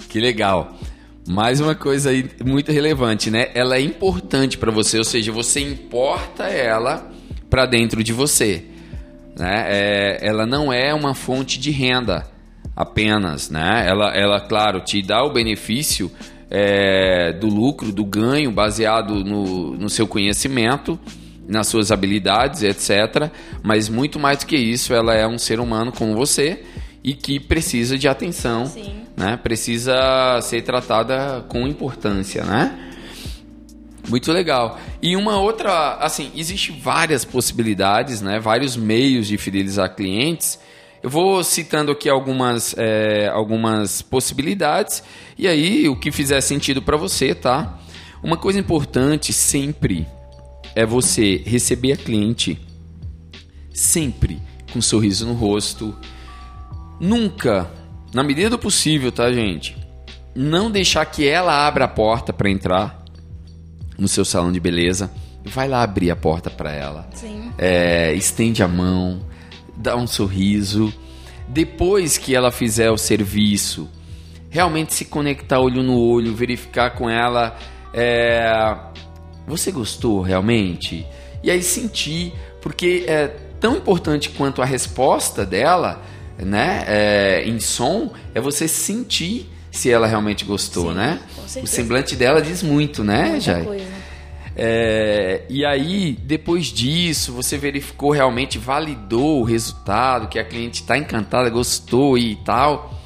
Que 0.09 0.21
legal. 0.21 0.77
Mais 1.29 1.61
uma 1.61 1.75
coisa 1.75 2.11
aí 2.11 2.29
muito 2.45 2.71
relevante, 2.71 3.31
né? 3.31 3.49
Ela 3.55 3.77
é 3.77 3.81
importante 3.81 4.57
para 4.57 4.71
você, 4.71 4.99
ou 4.99 5.05
seja, 5.05 5.33
você 5.33 5.61
importa 5.61 6.45
ela 6.45 7.11
para 7.51 7.67
dentro 7.67 8.03
de 8.05 8.13
você. 8.13 8.65
Né? 9.37 9.65
É, 9.67 10.19
ela 10.23 10.47
não 10.47 10.73
é 10.73 10.95
uma 10.95 11.15
fonte 11.15 11.59
de 11.59 11.71
renda 11.71 12.27
apenas, 12.77 13.51
né? 13.51 13.85
Ela, 13.87 14.15
ela 14.15 14.41
claro, 14.41 14.81
te 14.81 15.03
dá 15.03 15.25
o 15.25 15.33
benefício 15.33 16.11
é, 16.51 17.33
do 17.33 17.49
lucro, 17.49 17.93
do 17.93 18.05
ganho 18.05 18.51
baseado 18.51 19.25
no, 19.25 19.77
no 19.77 19.89
seu 19.89 20.07
conhecimento, 20.07 20.99
nas 21.49 21.67
suas 21.67 21.91
habilidades, 21.91 22.63
etc. 22.63 23.31
Mas 23.63 23.89
muito 23.89 24.19
mais 24.19 24.39
do 24.39 24.47
que 24.47 24.57
isso, 24.57 24.95
ela 24.95 25.15
é 25.15 25.27
um 25.27 25.39
ser 25.39 25.61
humano 25.61 25.93
como 25.93 26.15
você 26.15 26.63
e 27.03 27.15
que 27.15 27.39
precisa 27.39 27.97
de 27.97 28.09
atenção, 28.09 28.67
Sim. 28.67 29.03
né? 29.17 29.37
Precisa 29.37 30.41
ser 30.43 30.63
tratada 30.63 31.45
com 31.49 31.67
importância, 31.67 32.45
né? 32.45 32.87
Muito 34.09 34.33
legal. 34.33 34.79
E 35.03 35.17
uma 35.17 35.39
outra, 35.39 35.97
assim, 35.97 36.31
existe 36.35 36.73
várias 36.73 37.25
possibilidades, 37.25 38.21
né? 38.21 38.39
Vários 38.39 38.77
meios 38.77 39.27
de 39.27 39.37
fidelizar 39.37 39.95
clientes. 39.95 40.59
Eu 41.07 41.11
vou 41.11 41.45
citando 41.45 41.93
aqui 41.93 42.09
algumas, 42.09 42.75
é, 42.77 43.29
algumas 43.29 44.03
possibilidades 44.03 45.05
e 45.39 45.47
aí 45.47 45.89
o 45.89 45.95
que 45.95 46.11
fizer 46.11 46.41
sentido 46.41 46.83
para 46.83 46.97
você, 46.97 47.33
tá? 47.33 47.79
Uma 48.25 48.37
coisa 48.37 48.59
importante 48.59 49.33
sempre 49.33 50.05
é 50.75 50.85
você 50.85 51.45
receber 51.47 51.93
a 51.93 51.97
cliente 51.97 52.61
sempre 53.73 54.43
com 54.73 54.81
um 54.81 54.83
sorriso 54.83 55.25
no 55.25 55.35
rosto. 55.35 55.95
Nunca, 56.99 57.71
na 58.13 58.25
medida 58.25 58.51
do 58.51 58.59
possível, 58.59 59.13
tá, 59.13 59.33
gente? 59.33 59.77
Não 60.35 60.73
deixar 60.73 61.07
que 61.07 61.25
ela 61.25 61.69
abra 61.69 61.85
a 61.85 61.89
porta 61.89 62.33
para 62.33 62.51
entrar 62.51 63.05
no 63.97 64.09
seu 64.09 64.25
salão 64.25 64.51
de 64.51 64.59
beleza. 64.59 65.09
Vai 65.45 65.69
lá 65.69 65.85
abrir 65.85 66.11
a 66.11 66.17
porta 66.17 66.51
para 66.51 66.73
ela. 66.73 67.09
Sim. 67.15 67.53
É, 67.57 68.13
estende 68.13 68.61
a 68.61 68.67
mão, 68.67 69.21
dá 69.77 69.97
um 69.97 70.07
sorriso. 70.07 70.93
Depois 71.49 72.19
que 72.19 72.35
ela 72.35 72.51
fizer 72.51 72.91
o 72.91 72.97
serviço, 72.97 73.89
realmente 74.51 74.95
se 74.95 75.05
conectar 75.05 75.61
olho 75.61 75.83
no 75.83 75.99
olho, 75.99 76.35
verificar 76.35 76.91
com 76.91 77.09
ela. 77.09 77.57
É, 77.93 78.77
você 79.47 79.71
gostou 79.71 80.23
realmente? 80.23 81.07
E 81.43 81.51
aí 81.51 81.63
sentir, 81.63 82.33
porque 82.61 83.05
é 83.07 83.29
tão 83.61 83.77
importante 83.77 84.31
quanto 84.31 84.61
a 84.61 84.65
resposta 84.65 85.45
dela, 85.45 86.03
né, 86.39 86.85
é, 86.87 87.45
em 87.47 87.61
som, 87.61 88.13
é 88.35 88.41
você 88.41 88.67
sentir 88.67 89.49
se 89.71 89.91
ela 89.91 90.07
realmente 90.07 90.45
gostou, 90.45 90.91
Sim, 90.91 90.97
né? 90.97 91.21
O 91.63 91.67
semblante 91.67 92.17
dela 92.17 92.41
diz 92.41 92.63
muito, 92.63 93.05
né, 93.05 93.25
Muita 93.25 93.41
Jai? 93.41 93.65
coisa. 93.65 93.85
É, 94.59 95.43
e 95.51 95.67
aí, 95.67 96.17
depois 96.23 96.67
disso, 96.67 97.33
você 97.33 97.59
verificou 97.59 98.11
realmente, 98.11 98.59
validou 98.59 99.41
o 99.41 99.45
resultado, 99.45 100.29
que 100.29 100.39
a 100.39 100.45
cliente 100.45 100.81
está 100.81 100.97
encantada, 100.97 101.51
gostou 101.51 102.17
e 102.17 102.37
tal. 102.37 102.99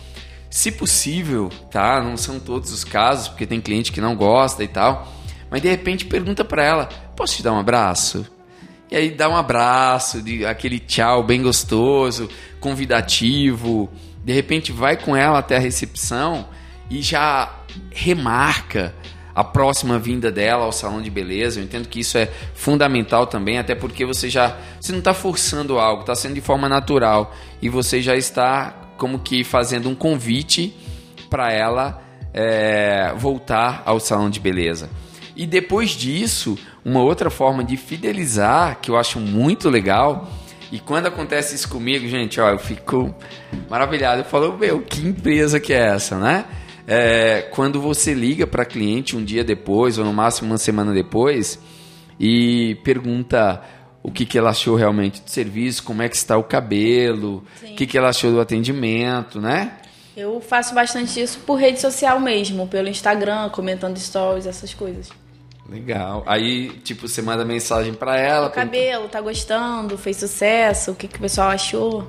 Se 0.49 0.71
possível, 0.71 1.49
tá? 1.71 2.01
Não 2.01 2.17
são 2.17 2.39
todos 2.39 2.73
os 2.73 2.85
casos, 2.85 3.29
porque 3.29 3.47
tem 3.47 3.61
cliente 3.61 3.91
que 3.91 4.01
não 4.01 4.15
gosta 4.15 4.63
e 4.63 4.69
tal. 4.69 5.13
Mas 5.51 5.61
de 5.61 5.69
repente 5.69 6.05
pergunta 6.05 6.45
para 6.45 6.65
ela: 6.65 6.87
posso 7.17 7.37
te 7.37 7.43
dar 7.43 7.53
um 7.53 7.59
abraço? 7.59 8.25
E 8.89 8.97
aí 8.97 9.11
dá 9.11 9.29
um 9.29 9.37
abraço, 9.37 10.23
de 10.23 10.47
aquele 10.47 10.79
tchau 10.79 11.23
bem 11.23 11.43
gostoso, 11.43 12.29
convidativo. 12.61 13.91
De 14.25 14.33
repente 14.33 14.71
vai 14.73 14.97
com 14.97 15.17
ela 15.17 15.39
até 15.39 15.57
a 15.57 15.61
recepção 15.61 16.49
e 16.89 17.01
já 17.01 17.61
remarca 17.93 18.95
a 19.35 19.45
próxima 19.45 19.99
vinda 19.99 20.31
dela 20.31 20.65
ao 20.65 20.73
salão 20.73 21.01
de 21.01 21.11
beleza. 21.11 21.61
Eu 21.61 21.65
entendo 21.65 21.89
que 21.89 22.01
isso 22.01 22.19
é 22.19 22.29
fundamental 22.55 23.27
também, 23.27 23.59
até 23.59 23.75
porque 23.75 24.05
você 24.05 24.29
já 24.29 24.57
você 24.81 24.93
não 24.93 24.99
está 25.01 25.15
forçando 25.15 25.79
algo, 25.79 26.03
está 26.03 26.15
sendo 26.15 26.35
de 26.35 26.41
forma 26.41 26.69
natural 26.69 27.35
e 27.61 27.69
você 27.69 28.01
já 28.01 28.17
está 28.17 28.75
como 28.97 29.19
que 29.19 29.43
fazendo 29.45 29.89
um 29.89 29.95
convite 29.95 30.75
para 31.31 31.53
ela 31.53 32.03
é, 32.35 33.13
voltar 33.17 33.83
ao 33.87 34.01
salão 34.01 34.29
de 34.29 34.41
beleza. 34.41 34.91
E 35.37 35.47
depois 35.47 35.91
disso, 35.91 36.59
uma 36.85 37.01
outra 37.01 37.31
forma 37.31 37.65
de 37.65 37.77
fidelizar 37.77 38.79
que 38.81 38.91
eu 38.91 38.97
acho 38.99 39.19
muito 39.19 39.71
legal. 39.71 40.29
E 40.71 40.79
quando 40.79 41.07
acontece 41.07 41.55
isso 41.55 41.69
comigo, 41.69 42.07
gente, 42.07 42.41
ó, 42.41 42.51
eu 42.51 42.59
fico 42.59 43.15
maravilhado. 43.69 44.21
Eu 44.21 44.25
falo, 44.25 44.57
meu, 44.57 44.83
que 44.83 45.01
empresa 45.01 45.59
que 45.59 45.73
é 45.73 45.95
essa, 45.95 46.19
né? 46.19 46.45
É, 46.93 47.43
quando 47.53 47.81
você 47.81 48.13
liga 48.13 48.49
para 48.49 48.65
cliente 48.65 49.17
um 49.17 49.25
dia 49.25 49.45
depois, 49.45 49.97
ou 49.97 50.05
no 50.05 50.13
máximo 50.13 50.51
uma 50.51 50.59
semana 50.59 50.93
depois, 50.93 51.57
e 52.19 52.75
pergunta 52.83 53.63
o 54.03 54.11
que, 54.11 54.27
que 54.27 54.37
ela 54.37 54.51
achou 54.51 54.75
realmente 54.75 55.23
do 55.23 55.31
serviço, 55.31 55.85
como 55.85 56.03
é 56.03 56.09
que 56.09 56.17
está 56.17 56.37
o 56.37 56.43
cabelo, 56.43 57.45
Sim. 57.61 57.75
o 57.75 57.77
que, 57.77 57.87
que 57.87 57.97
ela 57.97 58.09
achou 58.09 58.33
do 58.33 58.41
atendimento, 58.41 59.41
né? 59.41 59.77
Eu 60.17 60.41
faço 60.41 60.75
bastante 60.75 61.21
isso 61.21 61.39
por 61.47 61.61
rede 61.61 61.81
social 61.81 62.19
mesmo, 62.19 62.67
pelo 62.67 62.89
Instagram, 62.89 63.51
comentando 63.51 63.97
stories, 63.97 64.47
essas 64.47 64.75
coisas. 64.75 65.11
Legal. 65.69 66.25
Aí, 66.27 66.71
tipo, 66.83 67.07
você 67.07 67.23
manda 67.23 67.45
mensagem 67.45 67.95
para 67.95 68.19
ela. 68.19 68.49
O 68.49 68.51
cabelo, 68.51 69.09
tá 69.09 69.21
gostando? 69.21 69.97
Fez 69.97 70.17
sucesso? 70.17 70.91
O 70.91 70.95
que, 70.97 71.07
que 71.07 71.19
o 71.19 71.21
pessoal 71.21 71.51
achou? 71.51 72.09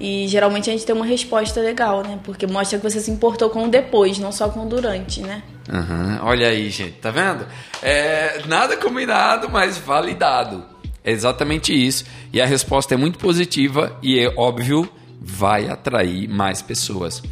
E 0.00 0.26
geralmente 0.26 0.68
a 0.68 0.72
gente 0.72 0.84
tem 0.84 0.94
uma 0.94 1.06
resposta 1.06 1.60
legal, 1.60 2.02
né? 2.02 2.18
Porque 2.24 2.46
mostra 2.46 2.78
que 2.78 2.90
você 2.90 3.00
se 3.00 3.10
importou 3.10 3.48
com 3.48 3.64
o 3.64 3.68
depois, 3.68 4.18
não 4.18 4.32
só 4.32 4.48
com 4.48 4.64
o 4.64 4.68
durante, 4.68 5.20
né? 5.20 5.42
Aham, 5.72 6.20
Olha 6.22 6.48
aí, 6.48 6.68
gente, 6.68 6.98
tá 6.98 7.10
vendo? 7.10 7.46
É, 7.82 8.42
nada 8.46 8.76
combinado, 8.76 9.48
mas 9.48 9.78
validado. 9.78 10.64
É 11.04 11.12
exatamente 11.12 11.72
isso. 11.72 12.04
E 12.32 12.40
a 12.40 12.46
resposta 12.46 12.94
é 12.94 12.96
muito 12.96 13.18
positiva 13.18 13.96
e 14.02 14.18
é 14.18 14.32
óbvio, 14.36 14.88
vai 15.20 15.68
atrair 15.68 16.28
mais 16.28 16.60
pessoas. 16.60 17.22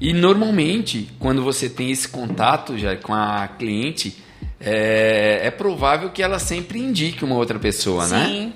E 0.00 0.12
normalmente, 0.12 1.10
quando 1.18 1.42
você 1.42 1.68
tem 1.68 1.90
esse 1.90 2.08
contato 2.08 2.78
já 2.78 2.96
com 2.96 3.12
a 3.12 3.48
cliente, 3.48 4.16
é, 4.60 5.40
é 5.42 5.50
provável 5.50 6.10
que 6.10 6.22
ela 6.22 6.38
sempre 6.38 6.78
indique 6.78 7.24
uma 7.24 7.34
outra 7.34 7.58
pessoa, 7.58 8.06
né? 8.06 8.26
Sim, 8.26 8.52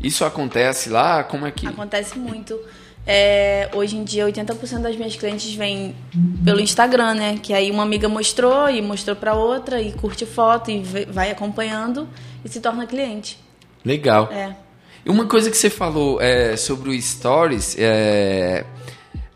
Isso 0.00 0.24
acontece 0.24 0.88
lá? 0.90 1.24
Como 1.24 1.46
é 1.46 1.50
que. 1.50 1.66
acontece 1.66 2.18
muito. 2.18 2.58
É, 3.04 3.68
hoje 3.74 3.96
em 3.96 4.04
dia, 4.04 4.24
80% 4.26 4.80
das 4.80 4.94
minhas 4.96 5.16
clientes 5.16 5.52
vêm 5.54 5.94
pelo 6.44 6.60
Instagram, 6.60 7.14
né? 7.14 7.38
Que 7.42 7.52
aí 7.52 7.68
uma 7.70 7.82
amiga 7.82 8.08
mostrou 8.08 8.70
e 8.70 8.80
mostrou 8.80 9.16
pra 9.16 9.34
outra 9.34 9.80
e 9.82 9.92
curte 9.92 10.24
foto 10.24 10.70
e 10.70 10.82
vai 11.10 11.30
acompanhando 11.32 12.08
e 12.44 12.48
se 12.48 12.60
torna 12.60 12.86
cliente. 12.86 13.38
Legal. 13.84 14.28
É. 14.32 14.54
E 15.04 15.10
Uma 15.10 15.26
coisa 15.26 15.50
que 15.50 15.56
você 15.56 15.68
falou 15.68 16.20
é, 16.20 16.56
sobre 16.56 16.90
o 16.90 17.02
Stories, 17.02 17.74
é, 17.76 18.64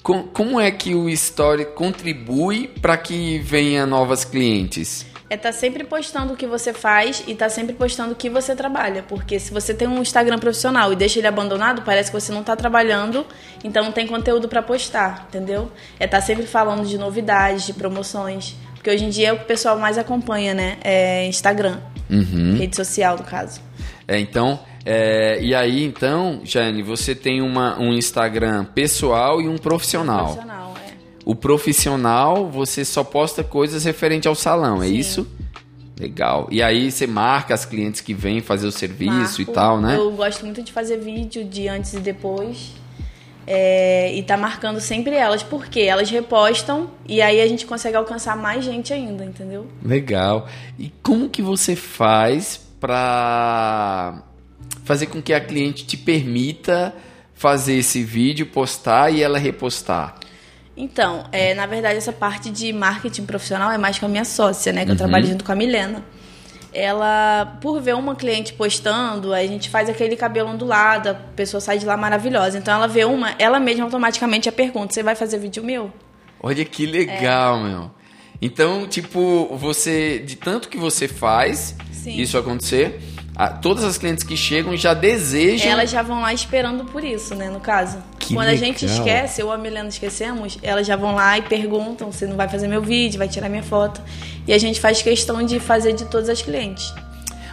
com- 0.01 0.23
como 0.23 0.61
é 0.61 0.71
que 0.71 0.95
o 0.95 1.09
Story 1.11 1.65
contribui 1.65 2.69
para 2.81 2.97
que 2.97 3.41
venha 3.41 3.85
novas 3.85 4.25
clientes? 4.25 5.05
É 5.29 5.37
tá 5.37 5.51
sempre 5.51 5.83
postando 5.83 6.35
o 6.35 6.37
que 6.37 6.47
você 6.47 6.73
faz 6.73 7.25
e 7.27 7.35
tá 7.35 7.49
sempre 7.49 7.75
postando 7.75 8.13
o 8.13 8.15
que 8.15 8.31
você 8.31 8.55
trabalha. 8.55 9.03
Porque 9.03 9.41
se 9.41 9.53
você 9.53 9.75
tem 9.75 9.89
um 9.89 10.01
Instagram 10.01 10.39
profissional 10.39 10.93
e 10.93 10.97
deixa 10.97 11.19
ele 11.19 11.27
abandonado, 11.27 11.83
parece 11.83 12.11
que 12.13 12.21
você 12.21 12.33
não 12.33 12.45
tá 12.45 12.55
trabalhando, 12.55 13.27
então 13.65 13.85
não 13.85 13.93
tem 13.93 14.07
conteúdo 14.07 14.49
pra 14.49 14.63
postar, 14.63 15.27
entendeu? 15.29 15.71
É 15.99 16.07
tá 16.07 16.21
sempre 16.21 16.47
falando 16.47 16.87
de 16.87 16.97
novidades, 16.97 17.67
de 17.67 17.73
promoções. 17.73 18.55
Porque 18.75 18.89
hoje 18.89 19.05
em 19.05 19.09
dia 19.09 19.29
é 19.29 19.33
o 19.33 19.37
que 19.39 19.43
o 19.43 19.47
pessoal 19.47 19.77
mais 19.79 19.99
acompanha, 19.99 20.55
né? 20.55 20.79
É 20.85 21.27
Instagram. 21.27 21.79
Rede 22.57 22.77
social, 22.77 23.17
no 23.17 23.25
caso. 23.25 23.61
É, 24.07 24.21
então, 24.21 24.61
é, 24.85 25.41
e 25.43 25.53
aí 25.53 25.85
então, 25.85 26.41
Jane, 26.45 26.81
você 26.81 27.13
tem 27.13 27.43
uma, 27.43 27.77
um 27.77 27.93
Instagram 27.93 28.65
pessoal 28.67 29.41
e 29.41 29.49
um 29.49 29.59
profissional. 29.59 30.27
Profissional, 30.27 30.63
é. 30.63 30.66
O 31.27 31.35
profissional, 31.35 32.49
você 32.49 32.85
só 32.85 33.03
posta 33.03 33.43
coisas 33.43 33.83
referente 33.83 34.29
ao 34.29 34.35
salão, 34.37 34.81
é 34.81 34.87
Sim. 34.87 34.95
isso? 34.95 35.27
Legal. 35.99 36.47
E 36.53 36.63
aí 36.63 36.93
você 36.93 37.05
marca 37.05 37.53
as 37.53 37.65
clientes 37.65 38.01
que 38.01 38.15
vêm 38.15 38.41
fazer 38.41 38.65
o 38.69 38.71
serviço 38.71 39.43
e 39.43 39.45
Marco. 39.45 39.53
tal, 39.53 39.81
né? 39.81 39.97
Eu 39.97 40.13
gosto 40.13 40.45
muito 40.45 40.63
de 40.63 40.71
fazer 40.71 40.99
vídeo 40.99 41.43
de 41.45 41.67
antes 41.67 41.95
e 41.95 41.99
depois. 41.99 42.75
É, 43.45 44.15
e 44.15 44.23
tá 44.23 44.37
marcando 44.37 44.79
sempre 44.81 45.17
elas, 45.17 45.43
porque 45.43 45.81
elas 45.81 46.09
repostam 46.09 46.91
e 47.09 47.21
aí 47.21 47.41
a 47.41 47.47
gente 47.49 47.67
consegue 47.67 47.97
alcançar 47.97 48.37
mais 48.37 48.65
gente 48.65 48.93
ainda, 48.93 49.25
entendeu? 49.25 49.67
Legal. 49.83 50.47
E 50.79 50.93
como 51.03 51.29
que 51.29 51.43
você 51.43 51.75
faz 51.75 52.61
para 52.79 54.23
fazer 54.85 55.07
com 55.07 55.21
que 55.21 55.35
a 55.35 55.41
cliente 55.41 55.85
te 55.85 55.97
permita 55.97 56.95
fazer 57.35 57.75
esse 57.75 58.05
vídeo, 58.05 58.47
postar 58.47 59.11
e 59.13 59.25
ela 59.25 59.39
repostar? 59.39 60.21
Então, 60.77 61.25
é, 61.33 61.55
na 61.55 61.65
verdade, 61.65 61.97
essa 61.97 62.13
parte 62.13 62.51
de 62.51 62.73
marketing 62.73 63.25
profissional 63.25 63.73
é 63.73 63.79
mais 63.79 63.99
com 63.99 64.07
a 64.07 64.09
minha 64.09 64.25
sócia, 64.25 64.73
né? 64.73 64.85
Que 64.85 64.91
eu 64.91 64.97
trabalho 64.97 65.27
junto 65.27 65.43
com 65.43 65.51
a 65.51 65.55
Milena. 65.55 66.05
Ela, 66.73 67.57
por 67.63 67.81
ver 67.81 67.95
uma 67.95 68.15
cliente 68.15 68.53
postando, 68.53 69.33
a 69.33 69.47
gente 69.47 69.71
faz 69.71 69.89
aquele 69.89 70.15
cabelo 70.15 70.51
ondulado, 70.51 71.09
a 71.09 71.15
pessoa 71.15 71.59
sai 71.59 71.79
de 71.79 71.87
lá 71.87 71.97
maravilhosa. 71.97 72.59
Então 72.59 72.75
ela 72.75 72.87
vê 72.87 73.07
uma, 73.07 73.35
ela 73.39 73.59
mesma 73.59 73.85
automaticamente 73.85 74.49
a 74.51 74.53
pergunta: 74.53 74.93
Você 74.93 75.03
vai 75.03 75.15
fazer 75.15 75.39
vídeo 75.39 75.65
meu? 75.65 75.91
Olha 76.39 76.63
que 76.67 76.85
legal, 76.85 77.59
é. 77.61 77.63
meu. 77.63 77.91
Então, 78.43 78.87
tipo, 78.87 79.49
você, 79.57 80.19
de 80.19 80.37
tanto 80.37 80.69
que 80.69 80.77
você 80.77 81.09
faz 81.09 81.75
Sim. 81.91 82.21
isso 82.21 82.37
acontecer, 82.37 83.01
a, 83.37 83.49
todas 83.49 83.85
as 83.85 83.99
clientes 83.99 84.25
que 84.25 84.37
chegam 84.37 84.75
já 84.77 84.95
desejam. 84.95 85.71
Elas 85.71 85.91
já 85.91 86.03
vão 86.03 86.23
lá 86.23 86.33
esperando 86.33 86.85
por 86.87 87.05
isso, 87.05 87.35
né? 87.35 87.51
No 87.51 87.61
caso. 87.61 87.99
Que 88.19 88.35
Quando 88.35 88.49
legal. 88.49 88.63
a 88.63 88.67
gente 88.67 88.87
esquece, 88.87 89.43
eu 89.43 89.49
ou 89.49 89.53
a 89.53 89.59
Milena 89.59 89.89
esquecemos, 89.89 90.59
elas 90.63 90.87
já 90.87 90.97
vão 90.97 91.15
lá 91.15 91.37
e 91.37 91.43
perguntam 91.43 92.11
se 92.11 92.27
não 92.27 92.35
vai 92.35 92.49
fazer 92.49 92.67
meu 92.67 92.81
vídeo, 92.81 93.19
vai 93.19 93.29
tirar 93.29 93.49
minha 93.49 93.63
foto. 93.63 94.01
E 94.47 94.53
a 94.55 94.59
gente 94.59 94.81
faz 94.81 95.03
questão 95.03 95.43
de 95.43 95.61
fazer 95.61 95.93
de 95.93 96.07
todas 96.07 96.31
as 96.31 96.41
clientes. 96.41 96.93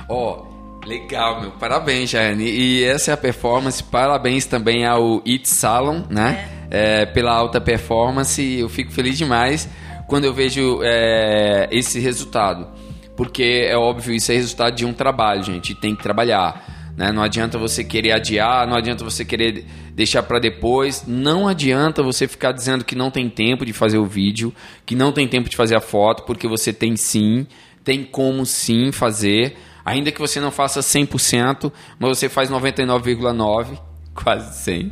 Ó, 0.07 0.39
oh, 0.39 0.87
legal, 0.87 1.41
meu. 1.41 1.51
Parabéns, 1.51 2.09
Jane. 2.09 2.45
E 2.45 2.83
essa 2.85 3.11
é 3.11 3.13
a 3.13 3.17
performance. 3.17 3.83
Parabéns 3.83 4.45
também 4.45 4.85
ao 4.85 5.21
It 5.27 5.49
Salon, 5.49 6.03
né? 6.09 6.49
É. 6.71 7.01
É, 7.01 7.05
pela 7.05 7.33
alta 7.33 7.59
performance. 7.59 8.41
Eu 8.57 8.69
fico 8.69 8.91
feliz 8.91 9.17
demais 9.17 9.67
quando 10.07 10.23
eu 10.23 10.33
vejo 10.33 10.79
é, 10.81 11.67
esse 11.71 11.99
resultado. 11.99 12.67
Porque 13.15 13.65
é 13.67 13.77
óbvio, 13.77 14.13
isso 14.13 14.31
é 14.31 14.35
resultado 14.35 14.75
de 14.75 14.85
um 14.85 14.93
trabalho, 14.93 15.43
gente. 15.43 15.75
Tem 15.75 15.95
que 15.95 16.01
trabalhar. 16.01 16.91
Né? 16.97 17.11
Não 17.11 17.23
adianta 17.23 17.57
você 17.57 17.83
querer 17.83 18.11
adiar, 18.11 18.67
não 18.67 18.75
adianta 18.75 19.03
você 19.03 19.23
querer 19.23 19.65
deixar 19.93 20.23
para 20.23 20.39
depois. 20.39 21.05
Não 21.07 21.47
adianta 21.47 22.01
você 22.01 22.27
ficar 22.27 22.51
dizendo 22.51 22.83
que 22.83 22.95
não 22.95 23.11
tem 23.11 23.29
tempo 23.29 23.65
de 23.65 23.73
fazer 23.73 23.97
o 23.97 24.05
vídeo, 24.05 24.53
que 24.85 24.95
não 24.95 25.11
tem 25.11 25.27
tempo 25.27 25.49
de 25.49 25.55
fazer 25.55 25.75
a 25.75 25.81
foto, 25.81 26.23
porque 26.23 26.47
você 26.47 26.73
tem 26.73 26.95
sim, 26.95 27.45
tem 27.83 28.03
como 28.03 28.45
sim 28.45 28.91
fazer. 28.91 29.55
Ainda 29.85 30.11
que 30.11 30.19
você 30.19 30.39
não 30.39 30.51
faça 30.51 30.79
100%, 30.79 31.71
mas 31.99 32.17
você 32.17 32.29
faz 32.29 32.49
99,9%, 32.49 33.79
quase 34.15 34.71
100%. 34.71 34.91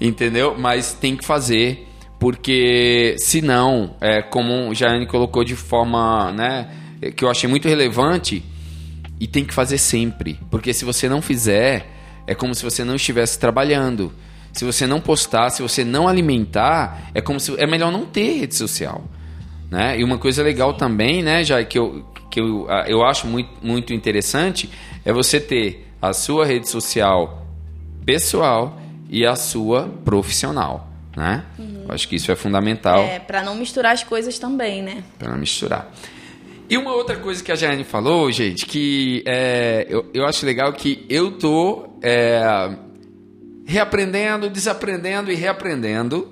Entendeu? 0.00 0.56
Mas 0.58 0.94
tem 0.94 1.14
que 1.14 1.24
fazer 1.24 1.86
porque 2.20 3.16
senão, 3.18 3.96
é, 3.98 4.20
como 4.20 4.74
Jane 4.74 5.06
colocou 5.06 5.42
de 5.42 5.56
forma, 5.56 6.30
né, 6.32 6.68
que 7.16 7.24
eu 7.24 7.30
achei 7.30 7.48
muito 7.48 7.68
relevante, 7.68 8.42
e 9.18 9.26
tem 9.26 9.44
que 9.44 9.52
fazer 9.52 9.76
sempre, 9.76 10.40
porque 10.50 10.72
se 10.72 10.84
você 10.84 11.08
não 11.08 11.20
fizer, 11.20 11.86
é 12.26 12.34
como 12.34 12.54
se 12.54 12.64
você 12.64 12.82
não 12.82 12.96
estivesse 12.96 13.38
trabalhando. 13.38 14.12
Se 14.52 14.64
você 14.64 14.86
não 14.86 15.00
postar, 15.00 15.50
se 15.50 15.62
você 15.62 15.84
não 15.84 16.08
alimentar, 16.08 17.10
é 17.14 17.20
como 17.20 17.38
se 17.38 17.54
é 17.60 17.66
melhor 17.66 17.92
não 17.92 18.06
ter 18.06 18.40
rede 18.40 18.54
social, 18.54 19.04
né? 19.70 20.00
E 20.00 20.02
uma 20.02 20.18
coisa 20.18 20.42
legal 20.42 20.74
também, 20.74 21.22
né, 21.22 21.44
já 21.44 21.62
que 21.62 21.78
eu 21.78 22.04
que 22.30 22.40
eu, 22.40 22.68
eu 22.86 23.04
acho 23.04 23.26
muito, 23.26 23.50
muito 23.60 23.92
interessante 23.92 24.70
é 25.04 25.12
você 25.12 25.40
ter 25.40 25.88
a 26.00 26.12
sua 26.12 26.46
rede 26.46 26.68
social 26.68 27.44
pessoal 28.06 28.80
e 29.08 29.26
a 29.26 29.34
sua 29.34 29.88
profissional 30.04 30.90
né? 31.16 31.44
Uhum. 31.58 31.86
Acho 31.88 32.08
que 32.08 32.16
isso 32.16 32.30
é 32.30 32.36
fundamental. 32.36 33.00
É, 33.00 33.18
para 33.18 33.42
não 33.42 33.54
misturar 33.54 33.92
as 33.92 34.04
coisas 34.04 34.38
também, 34.38 34.82
né? 34.82 35.02
Para 35.18 35.30
não 35.30 35.38
misturar. 35.38 35.90
E 36.70 36.78
uma 36.78 36.94
outra 36.94 37.16
coisa 37.16 37.42
que 37.42 37.50
a 37.50 37.56
Jane 37.56 37.82
falou, 37.82 38.30
gente, 38.30 38.64
que 38.64 39.24
é, 39.26 39.88
eu, 39.90 40.08
eu 40.14 40.24
acho 40.24 40.46
legal 40.46 40.72
que 40.72 41.04
eu 41.08 41.32
tô 41.32 41.88
é, 42.00 42.70
reaprendendo, 43.66 44.48
desaprendendo 44.48 45.32
e 45.32 45.34
reaprendendo 45.34 46.28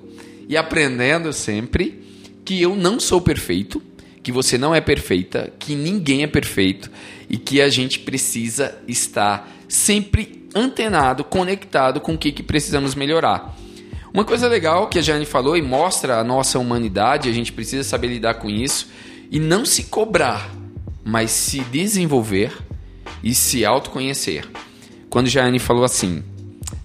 e 0.47 0.55
aprendendo 0.55 1.33
sempre 1.33 2.01
que 2.45 2.61
eu 2.61 2.73
não 2.73 3.01
sou 3.01 3.19
perfeito, 3.19 3.83
que 4.23 4.31
você 4.31 4.57
não 4.57 4.73
é 4.73 4.79
perfeita, 4.79 5.51
que 5.59 5.75
ninguém 5.75 6.23
é 6.23 6.27
perfeito 6.27 6.89
e 7.29 7.35
que 7.35 7.61
a 7.61 7.67
gente 7.67 7.99
precisa 7.99 8.79
estar 8.87 9.51
sempre 9.67 10.47
antenado, 10.55 11.25
conectado 11.25 11.99
com 11.99 12.13
o 12.13 12.17
que, 12.17 12.31
que 12.31 12.43
precisamos 12.43 12.95
melhorar. 12.95 13.57
Uma 14.13 14.23
coisa 14.23 14.47
legal 14.47 14.87
que 14.87 14.99
a 14.99 15.01
Jane 15.01 15.25
falou 15.25 15.57
e 15.57 15.61
mostra 15.61 16.17
a 16.17 16.23
nossa 16.23 16.57
humanidade, 16.57 17.27
a 17.27 17.33
gente 17.33 17.51
precisa 17.51 17.83
saber 17.83 18.07
lidar 18.07 18.35
com 18.35 18.49
isso 18.49 18.87
e 19.31 19.39
não 19.39 19.65
se 19.65 19.83
cobrar, 19.83 20.53
mas 21.03 21.31
se 21.31 21.61
desenvolver 21.61 22.57
e 23.23 23.33
se 23.33 23.65
autoconhecer. 23.65 24.47
Quando 25.09 25.27
a 25.27 25.29
Jane 25.29 25.59
falou 25.59 25.83
assim, 25.83 26.23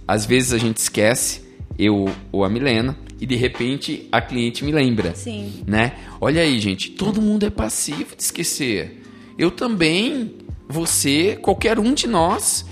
às 0.07 0.27
vezes 0.27 0.53
a 0.53 0.59
gente 0.59 0.79
esquece, 0.79 1.43
eu 1.79 2.09
ou 2.31 2.45
a 2.45 2.49
Milena, 2.49 2.97
e 3.21 3.27
de 3.27 3.37
repente 3.37 4.09
a 4.13 4.21
cliente 4.21 4.65
me 4.65 4.73
lembra. 4.73 5.15
Sim. 5.15 5.63
Né? 5.67 5.95
Olha 6.21 6.43
aí, 6.43 6.59
gente, 6.61 6.91
todo 6.91 7.23
mundo 7.23 7.47
é 7.47 7.51
passivo 7.51 8.15
de 8.17 8.23
esquecer. 8.23 9.03
Eu 9.39 9.51
também, 9.51 10.35
você, 10.69 11.39
qualquer 11.41 11.79
um 11.79 11.95
de 11.95 12.07
nós, 12.07 12.65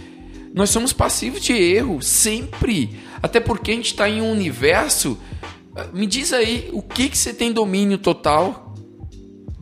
nós 0.54 0.70
somos 0.70 0.92
passivos 0.92 1.40
de 1.40 1.52
erro, 1.52 2.02
sempre. 2.02 2.90
Até 3.22 3.40
porque 3.40 3.70
a 3.70 3.74
gente 3.74 3.86
está 3.86 4.08
em 4.08 4.20
um 4.20 4.30
universo. 4.30 5.18
Me 5.92 6.06
diz 6.06 6.32
aí, 6.32 6.68
o 6.72 6.82
que, 6.82 7.08
que 7.08 7.16
você 7.16 7.32
tem 7.32 7.52
domínio 7.52 7.96
total? 7.96 8.71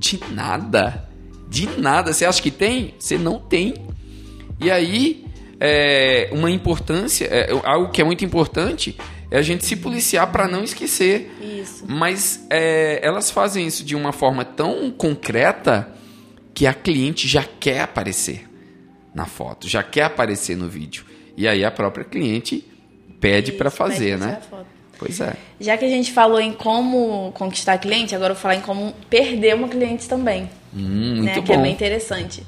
De 0.00 0.18
nada. 0.32 1.06
De 1.46 1.66
nada. 1.78 2.12
Você 2.14 2.24
acha 2.24 2.40
que 2.40 2.50
tem? 2.50 2.94
Você 2.98 3.18
não 3.18 3.38
tem. 3.38 3.74
E 4.58 4.70
aí, 4.70 5.26
é, 5.60 6.30
uma 6.32 6.50
importância, 6.50 7.26
é, 7.26 7.50
algo 7.64 7.92
que 7.92 8.00
é 8.00 8.04
muito 8.04 8.24
importante 8.24 8.96
é 9.30 9.38
a 9.38 9.42
gente 9.42 9.64
se 9.66 9.76
policiar 9.76 10.32
para 10.32 10.48
não 10.48 10.64
esquecer. 10.64 11.30
Isso. 11.40 11.84
Mas 11.86 12.46
é, 12.48 12.98
elas 13.06 13.30
fazem 13.30 13.66
isso 13.66 13.84
de 13.84 13.94
uma 13.94 14.10
forma 14.10 14.42
tão 14.42 14.90
concreta 14.90 15.94
que 16.54 16.66
a 16.66 16.72
cliente 16.72 17.28
já 17.28 17.44
quer 17.44 17.82
aparecer 17.82 18.48
na 19.14 19.26
foto, 19.26 19.68
já 19.68 19.82
quer 19.82 20.04
aparecer 20.04 20.56
no 20.56 20.66
vídeo. 20.66 21.04
E 21.36 21.46
aí 21.46 21.62
a 21.62 21.70
própria 21.70 22.04
cliente 22.04 22.66
pede 23.20 23.52
para 23.52 23.70
fazer, 23.70 24.18
pede 24.18 24.24
né? 24.24 24.40
Pois 25.00 25.18
é. 25.18 25.34
Já 25.58 25.78
que 25.78 25.84
a 25.86 25.88
gente 25.88 26.12
falou 26.12 26.38
em 26.38 26.52
como 26.52 27.32
conquistar 27.32 27.78
cliente, 27.78 28.14
agora 28.14 28.32
eu 28.32 28.34
vou 28.34 28.42
falar 28.42 28.56
em 28.56 28.60
como 28.60 28.92
perder 29.08 29.54
uma 29.54 29.66
cliente 29.66 30.06
também. 30.06 30.50
Hum, 30.74 31.14
muito 31.16 31.24
né? 31.24 31.34
bom. 31.36 31.42
Que 31.42 31.52
é 31.54 31.56
bem 31.56 31.72
interessante. 31.72 32.46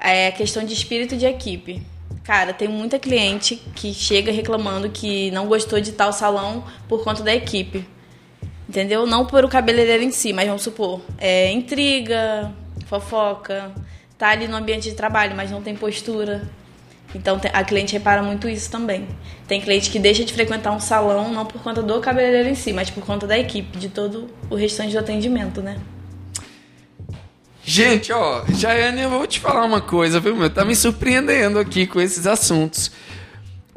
É 0.00 0.28
a 0.28 0.32
questão 0.32 0.64
de 0.64 0.72
espírito 0.72 1.16
de 1.16 1.26
equipe. 1.26 1.82
Cara, 2.22 2.52
tem 2.52 2.68
muita 2.68 2.96
cliente 2.96 3.56
que 3.74 3.92
chega 3.92 4.30
reclamando 4.30 4.88
que 4.88 5.32
não 5.32 5.48
gostou 5.48 5.80
de 5.80 5.90
tal 5.90 6.12
salão 6.12 6.62
por 6.88 7.02
conta 7.02 7.24
da 7.24 7.34
equipe. 7.34 7.84
Entendeu? 8.68 9.04
Não 9.04 9.26
por 9.26 9.44
o 9.44 9.48
cabeleireiro 9.48 10.04
em 10.04 10.12
si, 10.12 10.32
mas 10.32 10.46
vamos 10.46 10.62
supor, 10.62 11.00
é 11.18 11.50
intriga, 11.50 12.52
fofoca, 12.86 13.72
tá 14.16 14.28
ali 14.28 14.46
no 14.46 14.56
ambiente 14.56 14.88
de 14.88 14.94
trabalho, 14.94 15.34
mas 15.34 15.50
não 15.50 15.60
tem 15.60 15.74
postura, 15.74 16.48
então 17.14 17.40
a 17.52 17.64
cliente 17.64 17.92
repara 17.92 18.22
muito 18.22 18.48
isso 18.48 18.70
também. 18.70 19.08
Tem 19.46 19.60
cliente 19.60 19.90
que 19.90 19.98
deixa 19.98 20.24
de 20.24 20.32
frequentar 20.32 20.70
um 20.72 20.80
salão 20.80 21.32
não 21.32 21.44
por 21.44 21.60
conta 21.62 21.82
do 21.82 22.00
cabeleireiro 22.00 22.48
em 22.48 22.54
si, 22.54 22.72
mas 22.72 22.88
por 22.90 23.04
conta 23.04 23.26
da 23.26 23.38
equipe, 23.38 23.76
de 23.78 23.88
todo 23.88 24.28
o 24.48 24.54
restante 24.54 24.92
do 24.92 24.98
atendimento, 24.98 25.60
né? 25.60 25.78
Gente, 27.62 28.12
ó, 28.12 28.44
Jaiane, 28.48 29.02
eu 29.02 29.10
vou 29.10 29.26
te 29.26 29.38
falar 29.38 29.64
uma 29.64 29.80
coisa, 29.80 30.18
viu, 30.18 30.34
meu? 30.36 30.48
Tá 30.48 30.64
me 30.64 30.74
surpreendendo 30.74 31.58
aqui 31.58 31.86
com 31.86 32.00
esses 32.00 32.26
assuntos. 32.26 32.90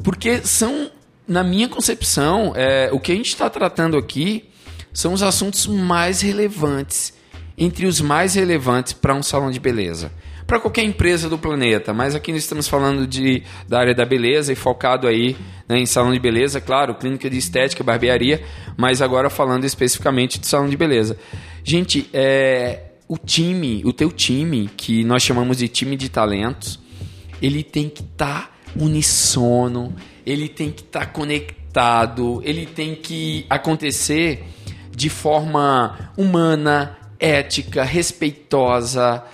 Porque 0.02 0.38
são, 0.44 0.90
na 1.26 1.44
minha 1.44 1.68
concepção, 1.68 2.52
é, 2.56 2.88
o 2.92 3.00
que 3.00 3.12
a 3.12 3.14
gente 3.14 3.28
está 3.28 3.50
tratando 3.50 3.96
aqui 3.96 4.48
são 4.92 5.12
os 5.12 5.22
assuntos 5.22 5.66
mais 5.66 6.20
relevantes, 6.20 7.12
entre 7.58 7.86
os 7.86 8.00
mais 8.00 8.34
relevantes 8.34 8.92
para 8.92 9.14
um 9.14 9.22
salão 9.22 9.50
de 9.50 9.60
beleza 9.60 10.10
para 10.46 10.60
qualquer 10.60 10.84
empresa 10.84 11.28
do 11.28 11.38
planeta, 11.38 11.94
mas 11.94 12.14
aqui 12.14 12.30
nós 12.32 12.42
estamos 12.42 12.68
falando 12.68 13.06
de, 13.06 13.42
da 13.68 13.78
área 13.80 13.94
da 13.94 14.04
beleza 14.04 14.52
e 14.52 14.56
focado 14.56 15.06
aí 15.06 15.36
né, 15.68 15.78
em 15.78 15.86
salão 15.86 16.12
de 16.12 16.18
beleza, 16.18 16.60
claro, 16.60 16.94
clínica 16.94 17.30
de 17.30 17.38
estética, 17.38 17.82
barbearia, 17.82 18.42
mas 18.76 19.00
agora 19.00 19.30
falando 19.30 19.64
especificamente 19.64 20.38
de 20.38 20.46
salão 20.46 20.68
de 20.68 20.76
beleza. 20.76 21.16
Gente, 21.62 22.08
é, 22.12 22.80
o 23.08 23.16
time, 23.16 23.82
o 23.84 23.92
teu 23.92 24.10
time, 24.10 24.68
que 24.76 25.02
nós 25.04 25.22
chamamos 25.22 25.58
de 25.58 25.68
time 25.68 25.96
de 25.96 26.08
talentos, 26.08 26.78
ele 27.40 27.62
tem 27.62 27.88
que 27.88 28.02
estar 28.02 28.42
tá 28.42 28.50
unissono, 28.76 29.94
ele 30.26 30.48
tem 30.48 30.70
que 30.70 30.82
estar 30.82 31.00
tá 31.00 31.06
conectado, 31.06 32.42
ele 32.44 32.66
tem 32.66 32.94
que 32.94 33.46
acontecer 33.48 34.44
de 34.90 35.08
forma 35.08 36.12
humana, 36.16 36.96
ética, 37.18 37.82
respeitosa, 37.82 39.24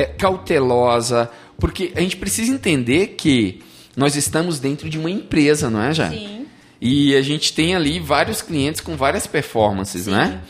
é, 0.00 0.04
cautelosa, 0.04 1.30
porque 1.58 1.92
a 1.94 2.00
gente 2.00 2.16
precisa 2.16 2.50
entender 2.52 3.08
que 3.08 3.60
nós 3.96 4.16
estamos 4.16 4.58
dentro 4.58 4.88
de 4.88 4.98
uma 4.98 5.10
empresa, 5.10 5.68
não 5.68 5.82
é, 5.82 5.92
já? 5.92 6.08
Sim. 6.10 6.46
E 6.80 7.14
a 7.14 7.20
gente 7.20 7.52
tem 7.52 7.74
ali 7.74 8.00
vários 8.00 8.40
clientes 8.40 8.80
com 8.80 8.96
várias 8.96 9.26
performances, 9.26 10.04
Sim. 10.04 10.12
né? 10.12 10.40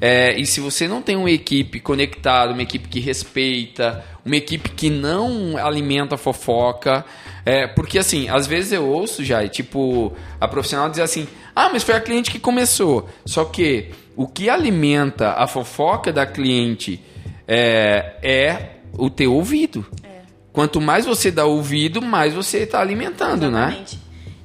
É, 0.00 0.38
e 0.38 0.46
se 0.46 0.60
você 0.60 0.86
não 0.86 1.02
tem 1.02 1.16
uma 1.16 1.30
equipe 1.30 1.80
conectada, 1.80 2.52
uma 2.52 2.62
equipe 2.62 2.88
que 2.88 3.00
respeita, 3.00 4.04
uma 4.24 4.36
equipe 4.36 4.70
que 4.70 4.88
não 4.88 5.56
alimenta 5.58 6.16
fofoca, 6.16 7.04
é, 7.44 7.66
porque 7.66 7.98
assim, 7.98 8.28
às 8.28 8.46
vezes 8.46 8.72
eu 8.72 8.86
ouço 8.86 9.24
já, 9.24 9.46
tipo, 9.48 10.14
a 10.40 10.48
profissional 10.48 10.88
dizer 10.88 11.02
assim: 11.02 11.26
ah, 11.54 11.68
mas 11.70 11.82
foi 11.82 11.94
a 11.94 12.00
cliente 12.00 12.30
que 12.30 12.38
começou. 12.38 13.08
Só 13.26 13.44
que 13.44 13.90
o 14.16 14.26
que 14.26 14.48
alimenta 14.48 15.32
a 15.32 15.46
fofoca 15.46 16.12
da 16.12 16.26
cliente 16.26 17.00
é, 17.46 18.14
é 18.22 18.79
o 18.92 19.10
teu 19.10 19.34
ouvido. 19.34 19.86
É. 20.02 20.20
Quanto 20.52 20.80
mais 20.80 21.06
você 21.06 21.30
dá 21.30 21.44
ouvido, 21.44 22.02
mais 22.02 22.34
você 22.34 22.58
está 22.58 22.80
alimentando, 22.80 23.50
né? 23.50 23.66
Exatamente. 23.66 23.96
né? 23.96 24.02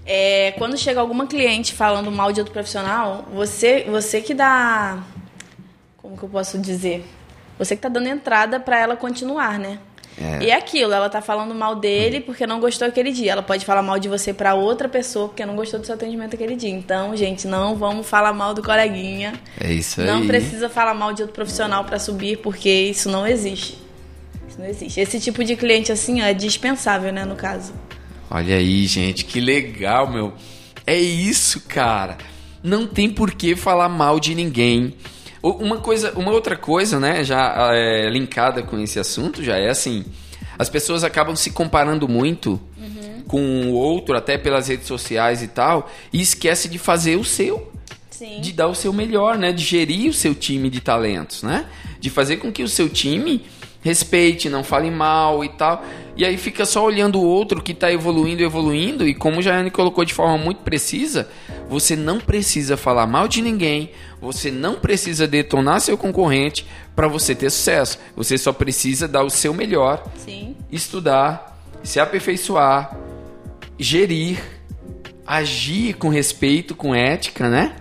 É, 0.08 0.52
quando 0.52 0.78
chega 0.78 1.00
alguma 1.00 1.26
cliente 1.26 1.74
falando 1.74 2.12
mal 2.12 2.32
de 2.32 2.40
outro 2.40 2.54
profissional, 2.54 3.28
você, 3.34 3.86
você 3.90 4.22
que 4.22 4.36
dá 4.36 5.04
como 6.06 6.16
que 6.16 6.24
eu 6.24 6.30
posso 6.30 6.60
dizer? 6.60 7.04
Você 7.58 7.76
que 7.76 7.82
tá 7.82 7.90
dando 7.90 8.08
entrada 8.08 8.60
para 8.60 8.80
ela 8.80 8.96
continuar, 8.96 9.58
né? 9.58 9.80
É. 10.18 10.44
E 10.44 10.50
é 10.50 10.56
aquilo, 10.56 10.94
ela 10.94 11.10
tá 11.10 11.20
falando 11.20 11.54
mal 11.54 11.76
dele 11.76 12.22
porque 12.22 12.46
não 12.46 12.60
gostou 12.60 12.88
aquele 12.88 13.12
dia. 13.12 13.32
Ela 13.32 13.42
pode 13.42 13.66
falar 13.66 13.82
mal 13.82 13.98
de 14.00 14.08
você 14.08 14.34
para 14.34 14.54
outra 14.54 14.88
pessoa 14.88 15.28
porque 15.28 15.46
não 15.46 15.56
gostou 15.56 15.80
do 15.80 15.86
seu 15.86 15.96
atendimento 15.96 16.36
aquele 16.36 16.56
dia. 16.56 16.70
Então, 16.70 17.16
gente, 17.18 17.48
não 17.48 17.76
vamos 17.76 18.08
falar 18.08 18.32
mal 18.34 18.54
do 18.54 18.62
coleguinha. 18.62 19.34
É 19.60 19.74
isso 19.74 20.00
aí. 20.00 20.08
Não 20.08 20.26
precisa 20.26 20.70
falar 20.70 20.94
mal 20.94 21.12
de 21.12 21.24
outro 21.24 21.36
profissional 21.36 21.84
para 21.84 21.98
subir 22.00 22.38
porque 22.38 22.70
isso 22.70 23.10
não 23.10 23.26
existe. 23.28 23.85
Isso 24.56 24.62
não 24.62 24.66
existe. 24.70 25.00
Esse 25.02 25.20
tipo 25.20 25.44
de 25.44 25.56
cliente 25.56 25.92
assim 25.92 26.22
ó, 26.22 26.26
é 26.26 26.34
dispensável, 26.34 27.12
né, 27.12 27.26
no 27.26 27.36
caso. 27.36 27.74
Olha 28.32 28.56
aí, 28.56 28.86
gente, 28.88 29.26
que 29.26 29.40
legal, 29.40 30.10
meu. 30.10 30.34
É 30.88 30.98
isso, 30.98 31.62
cara. 31.62 32.18
Não 32.64 32.88
tem 32.88 33.10
por 33.10 33.34
que 33.34 33.56
falar 33.56 33.90
mal 33.90 34.20
de 34.20 34.34
ninguém. 34.34 34.96
Uma 35.44 35.78
coisa, 35.78 36.12
uma 36.16 36.32
outra 36.32 36.56
coisa, 36.56 37.00
né, 37.00 37.24
já 37.24 37.54
é, 37.74 38.10
linkada 38.10 38.64
com 38.64 38.80
esse 38.80 38.98
assunto, 38.98 39.44
já 39.44 39.58
é 39.58 39.70
assim, 39.70 40.04
as 40.58 40.70
pessoas 40.70 41.04
acabam 41.04 41.36
se 41.36 41.52
comparando 41.52 42.08
muito 42.08 42.60
Uhum. 42.78 43.24
com 43.28 43.42
o 43.68 43.74
outro, 43.74 44.16
até 44.18 44.38
pelas 44.40 44.68
redes 44.70 44.88
sociais 44.88 45.44
e 45.44 45.48
tal, 45.48 45.92
e 46.12 46.20
esquece 46.22 46.68
de 46.68 46.80
fazer 46.80 47.16
o 47.18 47.24
seu, 47.24 47.72
Sim. 48.10 48.42
de 48.42 48.52
dar 48.54 48.68
o 48.68 48.74
seu 48.74 48.92
melhor, 48.92 49.38
né, 49.38 49.52
de 49.52 49.64
gerir 49.64 50.10
o 50.10 50.14
seu 50.14 50.34
time 50.34 50.68
de 50.68 50.82
talentos, 50.82 51.44
né, 51.44 51.66
de 52.00 52.10
fazer 52.10 52.38
com 52.38 52.52
que 52.52 52.64
o 52.64 52.68
seu 52.68 52.90
time 52.90 53.46
respeite, 53.86 54.50
não 54.50 54.64
fale 54.64 54.90
mal 54.90 55.46
e 55.46 55.50
tal. 55.50 55.86
E 56.18 56.26
aí 56.26 56.38
fica 56.38 56.66
só 56.66 56.84
olhando 56.84 57.20
o 57.20 57.24
outro 57.24 57.62
que 57.62 57.72
está 57.72 57.92
evoluindo, 57.92 58.42
evoluindo, 58.42 59.08
e 59.08 59.14
como 59.14 59.38
a 59.38 59.42
Jane 59.44 59.70
colocou 59.70 60.04
de 60.04 60.12
forma 60.12 60.40
muito 60.40 60.64
precisa, 60.64 61.30
você 61.70 61.96
não 61.96 62.20
precisa 62.20 62.76
falar 62.76 63.06
mal 63.06 63.28
de 63.28 63.44
ninguém, 63.44 63.92
você 64.20 64.50
não 64.50 64.74
precisa 64.74 65.28
detonar 65.28 65.82
seu 65.82 65.96
concorrente 65.96 66.66
para 66.96 67.08
você 67.08 67.36
ter 67.36 67.52
sucesso. 67.52 68.00
Você 68.16 68.40
só 68.40 68.52
precisa 68.52 69.08
dar 69.08 69.24
o 69.24 69.30
seu 69.30 69.54
melhor, 69.54 70.04
Sim. 70.18 70.56
estudar, 70.72 71.62
se 71.84 72.00
aperfeiçoar, 72.00 72.98
gerir, 73.78 74.42
agir 75.28 75.94
com 75.94 76.10
respeito, 76.10 76.74
com 76.74 76.96
ética, 76.96 77.48
né? 77.48 77.76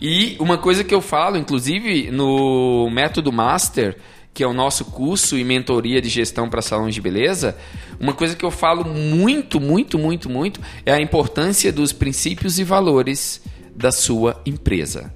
E 0.00 0.36
uma 0.40 0.58
coisa 0.58 0.82
que 0.82 0.94
eu 0.94 1.00
falo, 1.00 1.36
inclusive 1.36 2.10
no 2.10 2.90
Método 2.90 3.32
Master, 3.32 3.96
que 4.36 4.42
é 4.42 4.46
o 4.46 4.52
nosso 4.52 4.84
curso 4.84 5.38
e 5.38 5.42
mentoria 5.42 5.98
de 5.98 6.10
gestão 6.10 6.46
para 6.46 6.60
salões 6.60 6.94
de 6.94 7.00
beleza, 7.00 7.56
uma 7.98 8.12
coisa 8.12 8.36
que 8.36 8.44
eu 8.44 8.50
falo 8.50 8.84
muito, 8.84 9.58
muito, 9.58 9.98
muito, 9.98 10.28
muito 10.28 10.60
é 10.84 10.92
a 10.92 11.00
importância 11.00 11.72
dos 11.72 11.90
princípios 11.90 12.58
e 12.58 12.62
valores 12.62 13.40
da 13.74 13.90
sua 13.90 14.38
empresa. 14.44 15.10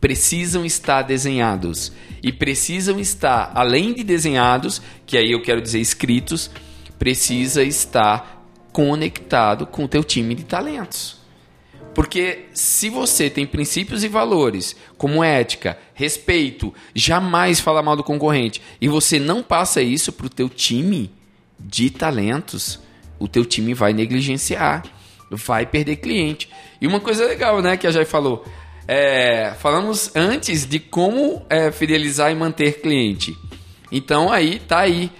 Precisam 0.00 0.64
estar 0.64 1.02
desenhados 1.02 1.90
e 2.22 2.30
precisam 2.30 3.00
estar, 3.00 3.50
além 3.56 3.92
de 3.92 4.04
desenhados, 4.04 4.80
que 5.04 5.18
aí 5.18 5.32
eu 5.32 5.42
quero 5.42 5.60
dizer 5.60 5.80
escritos, 5.80 6.48
precisa 6.96 7.64
estar 7.64 8.46
conectado 8.72 9.66
com 9.66 9.82
o 9.82 9.88
teu 9.88 10.04
time 10.04 10.32
de 10.32 10.44
talentos. 10.44 11.23
Porque 11.94 12.46
se 12.52 12.90
você 12.90 13.30
tem 13.30 13.46
princípios 13.46 14.02
e 14.02 14.08
valores, 14.08 14.74
como 14.98 15.22
ética, 15.22 15.78
respeito, 15.94 16.74
jamais 16.94 17.60
falar 17.60 17.82
mal 17.82 17.96
do 17.96 18.02
concorrente, 18.02 18.60
e 18.80 18.88
você 18.88 19.18
não 19.18 19.42
passa 19.42 19.80
isso 19.80 20.12
para 20.12 20.26
o 20.26 20.30
teu 20.30 20.48
time 20.48 21.10
de 21.58 21.90
talentos, 21.90 22.80
o 23.18 23.28
teu 23.28 23.44
time 23.44 23.72
vai 23.74 23.92
negligenciar, 23.92 24.82
vai 25.30 25.64
perder 25.64 25.96
cliente. 25.96 26.48
E 26.80 26.86
uma 26.86 27.00
coisa 27.00 27.24
legal, 27.26 27.62
né, 27.62 27.76
que 27.76 27.86
a 27.86 27.90
Jai 27.90 28.04
falou, 28.04 28.44
é, 28.86 29.54
falamos 29.58 30.10
antes 30.14 30.66
de 30.66 30.78
como 30.78 31.46
é, 31.48 31.70
fidelizar 31.70 32.30
e 32.30 32.34
manter 32.34 32.80
cliente. 32.80 33.36
Então 33.90 34.32
aí 34.32 34.58
tá 34.58 34.80
aí, 34.80 35.10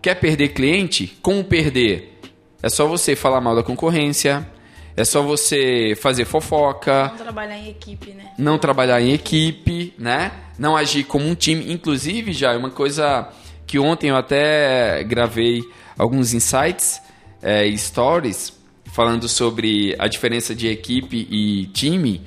quer 0.00 0.14
perder 0.14 0.48
cliente? 0.48 1.16
Como 1.22 1.44
perder? 1.44 2.20
É 2.62 2.68
só 2.68 2.86
você 2.86 3.14
falar 3.14 3.40
mal 3.40 3.54
da 3.54 3.62
concorrência, 3.62 4.48
é 4.96 5.04
só 5.04 5.22
você 5.22 5.96
fazer 6.00 6.24
fofoca, 6.24 7.08
Não 7.08 7.16
trabalhar 7.16 7.56
em 7.56 7.70
equipe, 7.70 8.10
né? 8.10 8.32
não 8.38 8.58
trabalhar 8.58 9.00
em 9.00 9.12
equipe, 9.12 9.94
né? 9.98 10.32
Não 10.58 10.76
agir 10.76 11.04
como 11.04 11.26
um 11.26 11.34
time. 11.34 11.72
Inclusive, 11.72 12.32
já 12.32 12.56
uma 12.56 12.70
coisa 12.70 13.28
que 13.66 13.78
ontem 13.78 14.10
eu 14.10 14.16
até 14.16 15.02
gravei 15.04 15.62
alguns 15.96 16.34
insights, 16.34 17.00
é, 17.40 17.70
stories, 17.76 18.52
falando 18.92 19.28
sobre 19.28 19.96
a 19.98 20.06
diferença 20.06 20.54
de 20.54 20.68
equipe 20.68 21.26
e 21.30 21.66
time, 21.72 22.20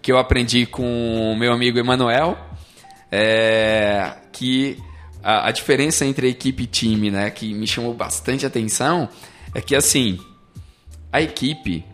que 0.00 0.10
eu 0.10 0.18
aprendi 0.18 0.64
com 0.64 1.32
o 1.32 1.36
meu 1.36 1.52
amigo 1.52 1.78
Emanuel, 1.78 2.38
é, 3.12 4.14
que 4.32 4.78
a, 5.22 5.48
a 5.48 5.50
diferença 5.50 6.06
entre 6.06 6.28
equipe 6.28 6.62
e 6.62 6.66
time, 6.66 7.10
né, 7.10 7.30
que 7.30 7.52
me 7.52 7.66
chamou 7.66 7.92
bastante 7.92 8.46
atenção, 8.46 9.08
é 9.54 9.60
que 9.60 9.74
assim, 9.76 10.18
a 11.12 11.20
equipe 11.20 11.84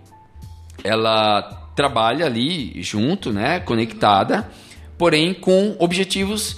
ela 0.85 1.43
trabalha 1.74 2.26
ali 2.26 2.80
junto, 2.83 3.33
né, 3.33 3.61
conectada, 3.61 4.51
porém 4.99 5.33
com 5.33 5.76
objetivos 5.78 6.57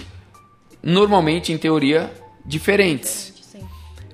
normalmente 0.82 1.52
em 1.52 1.58
teoria 1.58 2.12
diferentes. 2.44 3.32
Sim. 3.42 3.60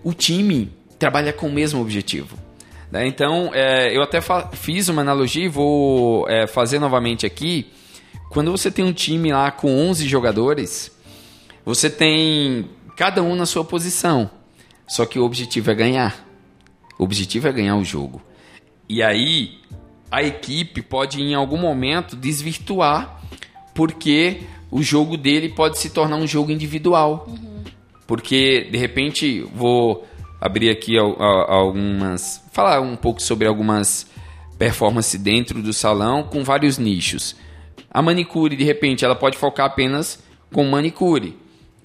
O 0.05 0.13
time 0.13 0.73
trabalha 0.99 1.33
com 1.33 1.49
o 1.49 1.53
mesmo 1.53 1.81
objetivo. 1.81 2.37
né? 2.91 3.07
Então, 3.07 3.51
é, 3.55 3.97
eu 3.97 4.03
até 4.03 4.21
fiz 4.53 4.89
uma 4.89 5.03
analogia 5.03 5.45
e 5.45 5.49
vou 5.49 6.29
é, 6.29 6.47
fazer 6.47 6.79
novamente 6.79 7.27
aqui. 7.27 7.73
Quando 8.31 8.51
você 8.51 8.71
tem 8.71 8.85
um 8.85 8.93
time 8.93 9.33
lá 9.33 9.51
com 9.51 9.75
11 9.89 10.07
jogadores, 10.07 10.97
você 11.65 11.91
tem 11.91 12.69
cada 12.97 13.23
um 13.23 13.35
na 13.35 13.47
sua 13.47 13.65
posição. 13.65 14.31
Só 14.87 15.07
que 15.07 15.19
o 15.19 15.25
objetivo 15.25 15.71
é 15.71 15.75
ganhar. 15.75 16.27
O 16.99 17.05
objetivo 17.05 17.49
é 17.49 17.53
ganhar 17.53 17.77
o 17.77 17.85
jogo. 17.85 18.21
E 18.89 19.03
aí, 19.03 19.59
a 20.11 20.23
equipe 20.23 20.83
pode 20.83 21.21
em 21.23 21.35
algum 21.35 21.57
momento 21.59 22.17
desvirtuar, 22.17 23.21
porque 23.75 24.43
o 24.71 24.83
jogo 24.83 25.17
dele 25.17 25.49
pode 25.49 25.79
se 25.79 25.91
tornar 25.91 26.17
um 26.17 26.27
jogo 26.27 26.51
individual. 26.51 27.29
Porque, 28.07 28.69
de 28.71 28.77
repente, 28.79 29.41
vou 29.55 30.07
abrir 30.41 30.71
aqui 30.71 30.99
al- 30.99 31.21
al- 31.23 31.51
algumas. 31.51 32.43
falar 32.53 32.81
um 32.81 32.97
pouco 32.97 33.23
sobre 33.23 33.47
algumas 33.47 34.07
performances 34.59 35.21
dentro 35.21 35.63
do 35.63 35.73
salão 35.73 36.25
com 36.25 36.43
vários 36.43 36.77
nichos. 36.77 37.37
A 37.91 38.03
manicure, 38.03 38.57
de 38.57 38.65
repente, 38.65 39.05
ela 39.05 39.15
pode 39.15 39.39
focar 39.39 39.67
apenas 39.67 40.23
com 40.53 40.65
manicure. 40.65 41.37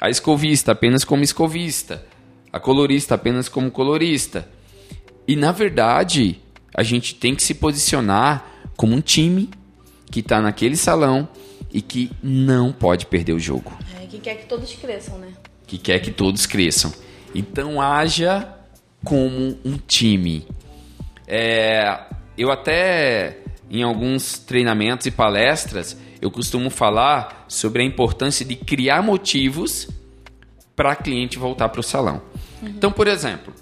A 0.01 0.09
escovista, 0.09 0.71
apenas 0.71 1.03
como 1.05 1.23
escovista. 1.23 2.05
A 2.51 2.59
colorista, 2.59 3.15
apenas 3.15 3.47
como 3.47 3.69
colorista. 3.71 4.47
E 5.28 5.36
na 5.36 5.51
verdade, 5.51 6.39
a 6.76 6.84
gente 6.84 7.15
tem 7.15 7.34
que 7.34 7.41
se 7.41 7.53
posicionar 7.53 8.45
como 8.76 8.95
um 8.95 9.01
time 9.01 9.49
que 10.11 10.19
está 10.19 10.41
naquele 10.41 10.76
salão 10.76 11.28
e 11.71 11.82
que 11.82 12.11
não 12.21 12.71
pode 12.71 13.05
perder 13.05 13.34
o 13.34 13.39
jogo, 13.39 13.71
É, 14.01 14.05
que 14.05 14.19
quer 14.19 14.36
que 14.36 14.45
todos 14.45 14.73
cresçam, 14.73 15.17
né? 15.17 15.30
que 15.65 15.78
quer 15.78 15.99
que 15.99 16.11
todos 16.11 16.45
cresçam. 16.45 16.93
Então 17.34 17.82
haja 17.82 18.47
como 19.03 19.57
um 19.63 19.78
time. 19.88 20.45
É, 21.28 22.01
eu 22.38 22.51
até 22.51 23.39
em 23.69 23.82
alguns 23.82 24.38
treinamentos 24.38 25.07
e 25.07 25.11
palestras 25.11 25.97
eu 26.21 26.30
costumo 26.30 26.69
falar 26.69 27.45
sobre 27.47 27.82
a 27.82 27.86
importância 27.86 28.45
de 28.45 28.55
criar 28.55 29.01
motivos 29.01 29.88
para 30.76 30.95
cliente 30.95 31.38
voltar 31.38 31.69
para 31.69 31.80
o 31.80 31.84
salão. 31.84 32.21
Então, 32.61 32.91
por 32.91 33.07
exemplo, 33.07 33.53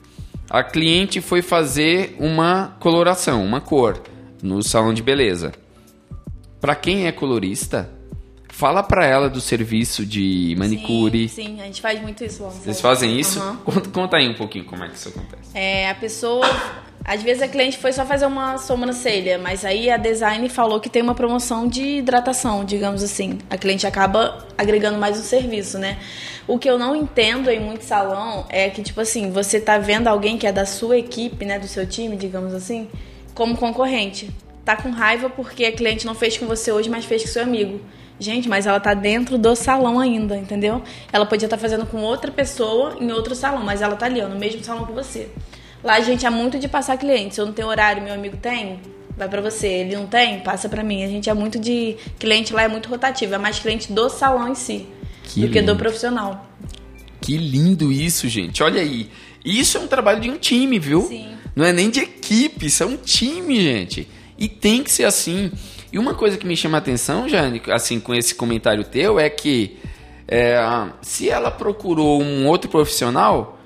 a 0.50 0.64
cliente 0.64 1.22
foi 1.22 1.42
fazer 1.42 2.16
uma 2.20 2.76
coloração, 2.80 3.44
uma 3.44 3.62
cor 3.62 4.02
no 4.42 4.62
salão 4.62 4.94
de 4.94 5.02
beleza. 5.02 5.52
Para 6.60 6.76
quem 6.76 7.08
é 7.08 7.12
colorista, 7.12 7.90
fala 8.50 8.84
para 8.84 9.06
ela 9.06 9.30
do 9.30 9.42
serviço 9.42 10.06
de 10.06 10.56
manicure. 10.58 11.28
Sim, 11.28 11.44
sim, 11.44 11.62
a 11.62 11.66
gente 11.66 11.82
faz 11.82 12.02
muito 12.02 12.24
isso 12.24 12.44
lá. 12.44 12.50
Vocês 12.50 12.80
fazem 12.80 13.20
isso? 13.20 13.40
Conta, 13.66 13.90
conta 13.90 14.18
aí 14.18 14.30
um 14.30 14.36
pouquinho 14.36 14.66
como 14.66 14.84
é 14.84 14.90
que 14.90 14.96
isso 14.96 15.10
acontece. 15.10 15.58
É, 15.58 15.90
a 15.90 15.96
pessoa. 15.96 16.46
Às 17.06 17.22
vezes 17.22 17.44
a 17.44 17.50
cliente 17.50 17.78
foi 17.78 17.92
só 17.92 18.06
fazer 18.06 18.26
uma 18.26 18.58
sobrancelha, 18.58 19.38
mas 19.38 19.66
aí 19.66 19.90
a 19.90 19.98
design 19.98 20.48
falou 20.48 20.80
que 20.80 20.90
tem 20.90 21.02
uma 21.02 21.14
promoção 21.14 21.68
de 21.68 21.98
hidratação, 21.98 22.64
digamos 22.64 23.04
assim. 23.04 23.40
A 23.50 23.58
cliente 23.58 23.86
acaba 23.86 24.48
agregando 24.58 24.98
mais 24.98 25.20
um 25.20 25.24
serviço, 25.24 25.78
né? 25.78 25.98
O 26.48 26.58
que 26.58 26.70
eu 26.70 26.80
não 26.80 26.96
entendo 26.96 27.50
em 27.50 27.60
muito 27.60 27.84
salão 27.84 28.46
é 28.48 28.70
que, 28.70 28.82
tipo 28.82 29.02
assim, 29.02 29.32
você 29.32 29.60
tá 29.60 29.78
vendo 29.78 30.08
alguém 30.08 30.38
que 30.38 30.48
é 30.48 30.52
da 30.52 30.66
sua 30.66 30.98
equipe, 30.98 31.44
né, 31.46 31.60
do 31.60 31.68
seu 31.68 31.86
time, 31.86 32.16
digamos 32.16 32.54
assim, 32.54 32.88
como 33.36 33.58
concorrente. 33.58 34.30
Tá 34.64 34.78
com 34.78 34.90
raiva 34.90 35.30
porque 35.30 35.66
a 35.66 35.74
cliente 35.74 36.06
não 36.06 36.16
fez 36.16 36.38
com 36.38 36.46
você 36.46 36.72
hoje, 36.72 36.90
mas 36.90 37.04
fez 37.04 37.24
com 37.24 37.28
seu 37.28 37.44
amigo. 37.44 37.82
Gente, 38.18 38.48
mas 38.48 38.66
ela 38.66 38.80
tá 38.80 38.94
dentro 38.94 39.38
do 39.38 39.54
salão 39.58 40.00
ainda, 40.00 40.38
entendeu? 40.38 40.82
Ela 41.12 41.26
podia 41.26 41.48
estar 41.48 41.58
fazendo 41.58 41.86
com 41.86 42.02
outra 42.02 42.32
pessoa 42.32 42.96
em 42.98 43.12
outro 43.12 43.36
salão, 43.36 43.62
mas 43.62 43.82
ela 43.82 43.98
tá 43.98 44.06
ali, 44.06 44.22
ó, 44.22 44.30
no 44.30 44.40
mesmo 44.40 44.64
salão 44.64 44.86
que 44.86 44.94
você. 44.94 45.30
Lá 45.84 45.96
a 45.96 46.02
gente 46.02 46.26
é 46.26 46.30
muito 46.30 46.58
de 46.58 46.68
passar 46.68 46.98
cliente. 46.98 47.36
Se 47.36 47.42
eu 47.42 47.46
não 47.46 47.54
tenho 47.54 47.68
horário, 47.68 48.02
meu 48.02 48.14
amigo 48.14 48.38
tem, 48.38 48.80
vai 49.18 49.28
pra 49.28 49.42
você. 49.42 49.68
Ele 49.68 49.96
não 49.96 50.08
tem, 50.08 50.40
passa 50.40 50.70
pra 50.70 50.84
mim. 50.84 51.04
A 51.04 51.08
gente 51.08 51.30
é 51.30 51.34
muito 51.34 51.60
de 51.60 51.98
cliente 52.18 52.54
lá 52.54 52.64
é 52.64 52.68
muito 52.68 52.90
rotativo, 52.90 53.36
é 53.36 53.38
mais 53.38 53.60
cliente 53.60 53.92
do 53.92 54.10
salão 54.10 54.50
em 54.50 54.56
si. 54.56 54.88
que 55.24 55.42
do 55.42 55.42
lindo. 55.42 55.54
que 55.54 55.62
do 55.62 55.76
profissional. 55.76 56.46
Que 57.20 57.38
lindo 57.38 57.92
isso, 57.92 58.28
gente. 58.28 58.64
Olha 58.64 58.82
aí. 58.82 59.10
Isso 59.44 59.78
é 59.78 59.82
um 59.82 59.88
trabalho 59.88 60.22
de 60.22 60.30
um 60.30 60.38
time, 60.38 60.80
viu? 60.80 61.02
Sim. 61.02 61.34
Não 61.56 61.66
é 61.66 61.74
nem 61.74 61.90
de 61.90 62.00
equipe, 62.00 62.66
isso 62.66 62.82
é 62.82 62.86
um 62.86 62.98
time, 62.98 63.62
gente. 63.62 64.08
E 64.38 64.48
tem 64.48 64.84
que 64.84 64.92
ser 64.92 65.04
assim. 65.04 65.52
E 65.92 66.00
uma 66.00 66.16
coisa 66.16 66.38
que 66.38 66.48
me 66.48 66.58
chama 66.58 66.78
a 66.78 66.80
atenção, 66.80 67.30
Jane, 67.30 67.62
assim, 67.70 68.00
com 68.00 68.16
esse 68.16 68.34
comentário 68.34 68.84
teu, 68.84 69.20
é 69.20 69.30
que 69.30 69.78
é, 70.28 70.58
se 71.02 71.30
ela 71.30 71.52
procurou 71.52 72.22
um 72.22 72.48
outro 72.48 72.70
profissional 72.70 73.60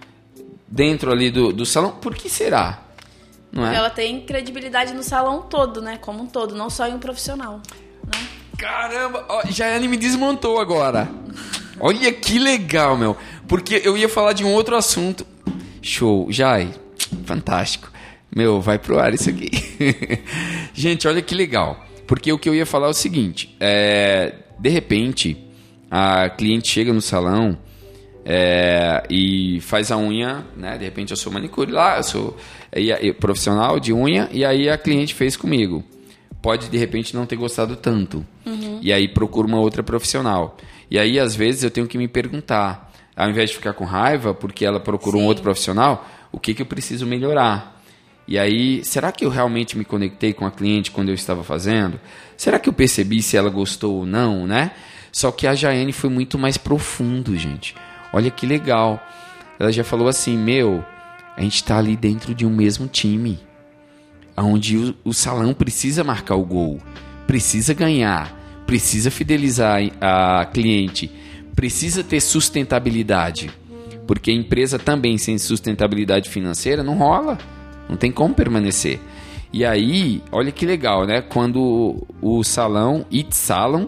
dentro 0.67 1.11
ali 1.11 1.31
do, 1.31 1.53
do 1.53 1.65
salão, 1.65 1.91
por 1.91 2.15
que 2.15 2.29
será? 2.29 2.83
Não 3.51 3.65
é? 3.65 3.75
Ela 3.75 3.89
tem 3.89 4.21
credibilidade 4.21 4.93
no 4.93 5.03
salão 5.03 5.41
todo, 5.41 5.81
né? 5.81 5.97
Como 5.97 6.23
um 6.23 6.27
todo, 6.27 6.55
não 6.55 6.69
só 6.69 6.87
em 6.87 6.93
um 6.93 6.99
profissional. 6.99 7.61
Né? 8.05 8.27
Caramba, 8.57 9.25
ó, 9.29 9.43
Jaiane 9.49 9.87
me 9.87 9.97
desmontou 9.97 10.59
agora. 10.59 11.09
Olha 11.79 12.11
que 12.11 12.39
legal, 12.39 12.97
meu. 12.97 13.15
Porque 13.47 13.81
eu 13.83 13.97
ia 13.97 14.09
falar 14.09 14.33
de 14.33 14.43
um 14.43 14.51
outro 14.51 14.75
assunto. 14.75 15.25
Show. 15.81 16.27
Jai, 16.31 16.73
fantástico. 17.25 17.91
Meu, 18.35 18.59
vai 18.59 18.77
pro 18.77 18.99
ar 18.99 19.13
isso 19.13 19.29
aqui. 19.29 19.49
Gente, 20.73 21.07
olha 21.07 21.21
que 21.21 21.33
legal. 21.33 21.85
Porque 22.05 22.31
o 22.31 22.39
que 22.39 22.49
eu 22.49 22.55
ia 22.55 22.65
falar 22.65 22.87
é 22.87 22.89
o 22.89 22.93
seguinte: 22.93 23.55
é, 23.59 24.33
de 24.59 24.69
repente, 24.69 25.37
a 25.89 26.29
cliente 26.29 26.67
chega 26.67 26.91
no 26.91 27.01
salão 27.01 27.57
é, 28.29 29.03
e 29.09 29.61
faz 29.61 29.89
a 29.89 29.97
unha, 29.97 30.45
né? 30.53 30.77
De 30.77 30.83
repente 30.83 31.11
eu 31.11 31.17
sou 31.17 31.31
manicure 31.31 31.71
lá, 31.71 31.95
eu 31.95 32.03
sou 32.03 32.37
profissional 33.21 33.79
de 33.79 33.93
unha, 33.93 34.27
e 34.33 34.43
aí 34.43 34.69
a 34.69 34.77
cliente 34.77 35.15
fez 35.15 35.37
comigo. 35.37 35.81
Pode 36.41 36.69
de 36.69 36.77
repente 36.77 37.15
não 37.15 37.25
ter 37.25 37.37
gostado 37.37 37.77
tanto. 37.77 38.25
Uhum. 38.45 38.79
E 38.81 38.91
aí 38.91 39.07
procura 39.07 39.47
uma 39.47 39.59
outra 39.59 39.81
profissional. 39.81 40.57
E 40.91 40.99
aí, 40.99 41.17
às 41.17 41.35
vezes, 41.35 41.63
eu 41.63 41.71
tenho 41.71 41.87
que 41.87 41.97
me 41.97 42.07
perguntar, 42.07 42.91
ao 43.15 43.29
invés 43.29 43.49
de 43.49 43.55
ficar 43.55 43.73
com 43.73 43.85
raiva 43.85 44.33
porque 44.33 44.65
ela 44.65 44.79
procurou 44.79 45.21
Sim. 45.21 45.25
um 45.25 45.29
outro 45.29 45.43
profissional, 45.43 46.05
o 46.29 46.37
que, 46.37 46.53
que 46.53 46.61
eu 46.61 46.65
preciso 46.65 47.05
melhorar? 47.05 47.81
E 48.27 48.37
aí, 48.37 48.83
será 48.83 49.09
que 49.09 49.23
eu 49.23 49.29
realmente 49.29 49.77
me 49.77 49.85
conectei 49.85 50.33
com 50.33 50.45
a 50.45 50.51
cliente 50.51 50.91
quando 50.91 51.09
eu 51.09 51.15
estava 51.15 51.45
fazendo? 51.45 51.97
Será 52.35 52.59
que 52.59 52.67
eu 52.67 52.73
percebi 52.73 53.21
se 53.21 53.37
ela 53.37 53.49
gostou 53.49 53.99
ou 53.99 54.05
não, 54.05 54.45
né? 54.45 54.71
Só 55.13 55.31
que 55.31 55.47
a 55.47 55.55
Jaiane 55.55 55.93
foi 55.93 56.09
muito 56.09 56.37
mais 56.37 56.57
profundo, 56.57 57.37
gente. 57.37 57.73
Olha 58.13 58.31
que 58.31 58.45
legal. 58.45 59.01
Ela 59.59 59.71
já 59.71 59.83
falou 59.83 60.07
assim: 60.07 60.37
Meu, 60.37 60.83
a 61.35 61.41
gente 61.41 61.55
está 61.55 61.77
ali 61.77 61.95
dentro 61.95 62.33
de 62.33 62.45
um 62.45 62.49
mesmo 62.49 62.87
time. 62.87 63.39
Onde 64.35 64.77
o, 64.77 64.95
o 65.03 65.13
salão 65.13 65.53
precisa 65.53 66.03
marcar 66.03 66.35
o 66.35 66.45
gol, 66.45 66.79
precisa 67.25 67.73
ganhar, 67.73 68.31
precisa 68.67 69.09
fidelizar 69.09 69.81
a 69.99 70.45
cliente, 70.45 71.11
precisa 71.55 72.03
ter 72.03 72.21
sustentabilidade. 72.21 73.49
Porque 74.05 74.31
empresa 74.31 74.77
também 74.77 75.17
sem 75.17 75.37
sustentabilidade 75.37 76.29
financeira 76.29 76.83
não 76.83 76.95
rola, 76.95 77.37
não 77.89 77.97
tem 77.97 78.11
como 78.11 78.33
permanecer. 78.33 78.99
E 79.51 79.65
aí, 79.65 80.21
olha 80.31 80.51
que 80.51 80.65
legal, 80.65 81.05
né? 81.05 81.21
Quando 81.21 82.05
o 82.21 82.43
salão, 82.43 83.05
It 83.11 83.35
Salon, 83.35 83.87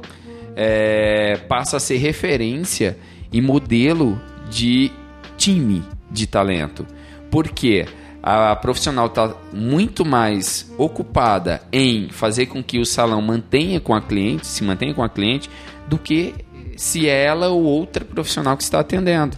é, 0.55 1.37
passa 1.47 1.77
a 1.77 1.79
ser 1.79 1.97
referência 1.97 2.97
e 3.31 3.41
modelo 3.41 4.19
de 4.49 4.91
time 5.37 5.83
de 6.09 6.27
talento. 6.27 6.85
Porque 7.29 7.85
a 8.21 8.55
profissional 8.55 9.07
está 9.07 9.33
muito 9.53 10.05
mais 10.05 10.71
ocupada 10.77 11.61
em 11.71 12.09
fazer 12.09 12.47
com 12.47 12.61
que 12.63 12.79
o 12.79 12.85
salão 12.85 13.21
mantenha 13.21 13.79
com 13.79 13.93
a 13.93 14.01
cliente, 14.01 14.47
se 14.47 14.63
mantenha 14.63 14.93
com 14.93 15.03
a 15.03 15.09
cliente, 15.09 15.49
do 15.87 15.97
que 15.97 16.35
se 16.75 17.07
é 17.07 17.25
ela 17.25 17.49
ou 17.49 17.63
outra 17.63 18.03
profissional 18.03 18.55
que 18.57 18.63
está 18.63 18.79
atendendo. 18.79 19.37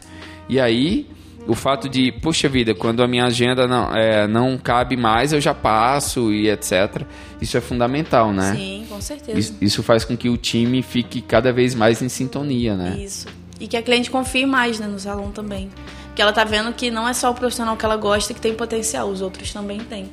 E 0.50 0.60
aí, 0.60 1.08
o 1.48 1.56
fato 1.56 1.88
de, 1.90 2.12
puxa 2.12 2.48
vida, 2.48 2.74
quando 2.74 3.02
a 3.02 3.08
minha 3.08 3.26
agenda 3.26 3.68
não, 3.68 3.96
é, 3.96 4.28
não 4.28 4.58
cabe 4.58 4.96
mais, 4.96 5.34
eu 5.34 5.42
já 5.42 5.54
passo 5.54 6.32
e 6.32 6.50
etc. 6.50 7.04
Isso 7.40 7.58
é 7.58 7.62
fundamental, 7.62 8.32
né? 8.32 8.54
Sim, 8.56 8.86
com 8.90 9.02
certeza. 9.02 9.40
Isso, 9.40 9.58
isso 9.62 9.84
faz 9.84 10.04
com 10.04 10.16
que 10.16 10.30
o 10.30 10.38
time 10.38 10.82
fique 10.82 11.22
cada 11.22 11.52
vez 11.52 11.74
mais 11.74 12.02
em 12.02 12.10
sintonia, 12.10 12.76
né? 12.76 12.98
Isso. 13.00 13.28
E 13.62 13.68
que 13.68 13.78
a 13.78 13.84
cliente 13.84 14.10
confie 14.10 14.44
mais 14.44 14.80
né, 14.80 14.88
no 14.88 15.00
salão 15.00 15.32
também. 15.32 15.70
Que 16.16 16.22
ela 16.22 16.34
tá 16.34 16.44
vendo 16.44 16.74
que 16.74 16.90
não 16.90 17.08
é 17.08 17.14
só 17.14 17.30
o 17.30 17.36
profissional 17.36 17.78
que 17.78 17.86
ela 17.86 17.96
gosta 17.96 18.34
que 18.34 18.42
tem 18.42 18.56
potencial, 18.56 19.08
os 19.08 19.22
outros 19.22 19.54
também 19.54 19.80
têm. 19.82 20.10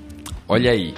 Olha 0.47 0.71
aí. 0.71 0.95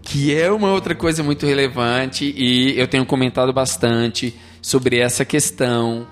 Que 0.00 0.34
é 0.34 0.50
uma 0.50 0.72
outra 0.72 0.94
coisa 0.94 1.22
muito 1.22 1.44
relevante 1.44 2.34
e 2.34 2.78
eu 2.80 2.88
tenho 2.88 3.04
comentado 3.04 3.52
bastante 3.52 4.34
sobre 4.62 4.98
essa 4.98 5.22
questão 5.22 6.06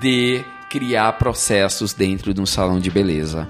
de 0.00 0.44
criar 0.68 1.12
processos 1.12 1.94
dentro 1.94 2.34
de 2.34 2.40
um 2.40 2.46
salão 2.46 2.80
de 2.80 2.90
beleza, 2.90 3.48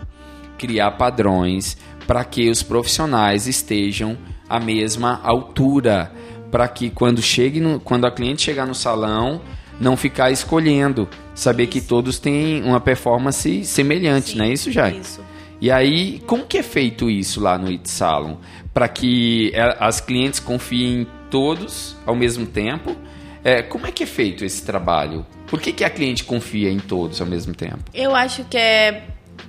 criar 0.58 0.92
padrões 0.92 1.78
para 2.06 2.24
que 2.24 2.50
os 2.50 2.62
profissionais 2.62 3.46
estejam 3.46 4.18
à 4.48 4.60
mesma 4.60 5.18
altura, 5.24 6.12
para 6.50 6.68
que 6.68 6.90
quando 6.90 7.22
chegue 7.22 7.58
no, 7.58 7.80
quando 7.80 8.06
a 8.06 8.10
cliente 8.10 8.42
chegar 8.42 8.66
no 8.66 8.74
salão, 8.74 9.40
não 9.80 9.96
ficar 9.96 10.30
escolhendo, 10.30 11.08
saber 11.34 11.64
isso. 11.64 11.72
que 11.72 11.80
todos 11.80 12.18
têm 12.18 12.62
uma 12.62 12.80
performance 12.80 13.64
semelhante, 13.64 14.32
Sim, 14.32 14.38
não 14.38 14.44
é 14.44 14.52
isso, 14.52 14.70
Jai? 14.70 14.98
Isso. 15.00 15.20
E 15.60 15.70
aí, 15.70 16.22
como 16.26 16.44
que 16.44 16.58
é 16.58 16.62
feito 16.62 17.10
isso 17.10 17.40
lá 17.40 17.58
no 17.58 17.68
It 17.68 17.90
Salon? 17.90 18.36
Para 18.72 18.88
que 18.88 19.52
as 19.80 20.00
clientes 20.00 20.38
confiem 20.38 21.00
em 21.00 21.06
todos 21.30 21.96
ao 22.06 22.14
mesmo 22.14 22.46
tempo? 22.46 22.96
É, 23.42 23.62
como 23.62 23.86
é 23.86 23.90
que 23.90 24.02
é 24.02 24.06
feito 24.06 24.44
esse 24.44 24.64
trabalho? 24.64 25.26
Por 25.48 25.60
que, 25.60 25.72
que 25.72 25.82
a 25.82 25.90
cliente 25.90 26.22
confia 26.24 26.70
em 26.70 26.78
todos 26.78 27.20
ao 27.20 27.26
mesmo 27.26 27.54
tempo? 27.54 27.78
Eu 27.94 28.14
acho 28.14 28.44
que 28.44 28.56
é 28.56 29.04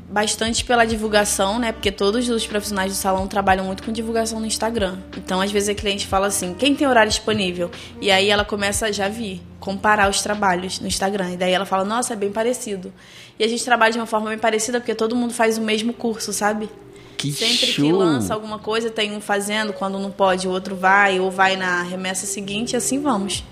bastante 0.10 0.64
pela 0.66 0.86
divulgação, 0.86 1.60
né? 1.60 1.72
Porque 1.72 1.92
todos 1.92 2.28
os 2.30 2.46
profissionais 2.46 2.92
do 2.92 2.96
salão 2.98 3.28
trabalham 3.28 3.66
muito 3.66 3.84
com 3.84 3.92
divulgação 3.92 4.40
no 4.40 4.46
Instagram. 4.46 4.98
Então, 5.18 5.40
às 5.42 5.52
vezes 5.52 5.70
a 5.70 5.76
cliente 5.76 6.08
fala 6.08 6.28
assim: 6.28 6.54
"Quem 6.54 6.76
tem 6.76 6.88
horário 6.88 7.10
disponível?" 7.10 7.70
E 8.02 8.10
aí 8.10 8.30
ela 8.30 8.44
começa 8.44 8.88
a 8.88 8.92
já 8.92 9.08
vir 9.08 9.42
comparar 9.60 10.10
os 10.10 10.22
trabalhos 10.22 10.80
no 10.80 10.88
Instagram. 10.88 11.34
E 11.34 11.38
daí 11.38 11.52
ela 11.52 11.66
fala: 11.66 11.84
"Nossa, 11.86 12.14
é 12.14 12.16
bem 12.16 12.32
parecido". 12.32 12.92
E 13.38 13.44
a 13.44 13.48
gente 13.48 13.64
trabalha 13.64 13.92
de 13.94 14.00
uma 14.00 14.06
forma 14.06 14.30
bem 14.30 14.40
parecida 14.40 14.80
porque 14.80 14.96
todo 14.96 15.16
mundo 15.16 15.34
faz 15.34 15.58
o 15.58 15.62
mesmo 15.62 15.94
curso, 15.94 16.34
sabe? 16.34 16.70
Que 17.18 17.32
Sempre 17.34 17.68
show. 17.68 17.86
que 17.86 17.92
lança 17.92 18.34
alguma 18.34 18.60
coisa, 18.60 18.90
tem 18.90 19.12
um 19.12 19.20
fazendo, 19.20 19.74
quando 19.74 20.00
não 20.00 20.10
pode, 20.10 20.48
o 20.48 20.52
outro 20.52 20.74
vai, 20.76 21.20
ou 21.20 21.30
vai 21.30 21.58
na 21.58 21.84
remessa 21.84 22.26
seguinte, 22.26 22.74
e 22.74 22.76
assim 22.78 23.02
vamos. 23.02 23.44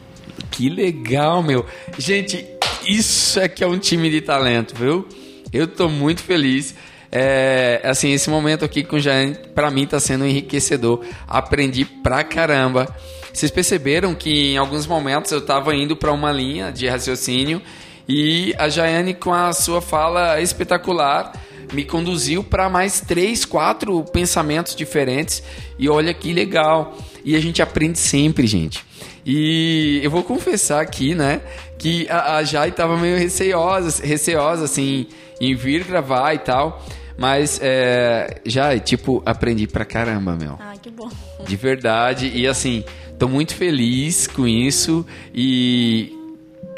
Que 0.52 0.70
legal, 0.70 1.44
meu. 1.44 1.66
Gente, 1.98 2.46
isso 2.86 3.40
é 3.40 3.50
que 3.50 3.64
é 3.64 3.68
um 3.68 3.78
time 3.78 4.10
de 4.10 4.22
talento, 4.22 4.74
viu? 4.74 5.06
Eu 5.52 5.68
tô 5.68 5.90
muito 5.90 6.22
feliz. 6.22 6.76
É, 7.12 7.82
assim, 7.84 8.12
esse 8.12 8.30
momento 8.30 8.66
aqui 8.66 8.84
com 8.84 8.98
o 8.98 9.00
Jane, 9.00 9.36
para 9.56 9.72
mim 9.72 9.88
tá 9.88 10.00
sendo 10.00 10.26
enriquecedor. 10.26 11.04
Aprendi 11.28 11.86
pra 11.86 12.24
caramba. 12.24 12.94
Vocês 13.34 13.52
perceberam 13.52 14.16
que 14.16 14.54
em 14.54 14.58
alguns 14.58 14.88
momentos 14.88 15.32
eu 15.32 15.40
estava 15.40 15.76
indo 15.76 15.96
para 15.96 16.12
uma 16.12 16.32
linha 16.32 16.72
de 16.72 16.88
raciocínio 16.88 17.62
e 18.08 18.56
a 18.58 18.70
Jaiane, 18.70 19.14
com 19.14 19.34
a 19.34 19.52
sua 19.52 19.82
fala 19.82 20.40
espetacular, 20.42 21.34
me 21.74 21.84
conduziu 21.84 22.42
para 22.42 22.70
mais 22.70 23.02
três, 23.02 23.44
quatro 23.44 24.02
pensamentos 24.06 24.74
diferentes. 24.74 25.44
E 25.78 25.90
olha 25.90 26.14
que 26.14 26.34
legal. 26.34 26.98
E 27.26 27.36
a 27.36 27.40
gente 27.42 27.62
aprende 27.62 28.00
sempre, 28.00 28.48
gente. 28.48 28.86
E 29.26 30.00
eu 30.02 30.10
vou 30.10 30.24
confessar 30.24 30.82
aqui, 30.82 31.14
né, 31.14 31.42
que 31.78 32.08
a, 32.10 32.38
a 32.38 32.44
Jai 32.46 32.70
estava 32.70 32.96
meio 32.96 33.18
receosa, 33.18 34.02
receosa, 34.02 34.64
assim, 34.64 35.06
em 35.40 35.56
vir 35.56 35.84
gravar 35.84 36.34
e 36.34 36.40
tal. 36.40 36.84
Mas 37.18 37.60
é, 37.64 38.42
já, 38.46 38.78
tipo, 38.78 39.24
aprendi 39.26 39.66
pra 39.66 39.84
caramba, 39.84 40.36
meu. 40.36 40.58
Ah, 40.60 40.76
que 40.82 40.92
bom. 40.92 41.10
De 41.46 41.56
verdade. 41.56 42.32
E 42.34 42.48
assim, 42.48 42.84
tô 43.18 43.28
muito 43.28 43.56
feliz 43.56 44.28
com 44.28 44.48
isso. 44.48 45.06
E, 45.34 46.16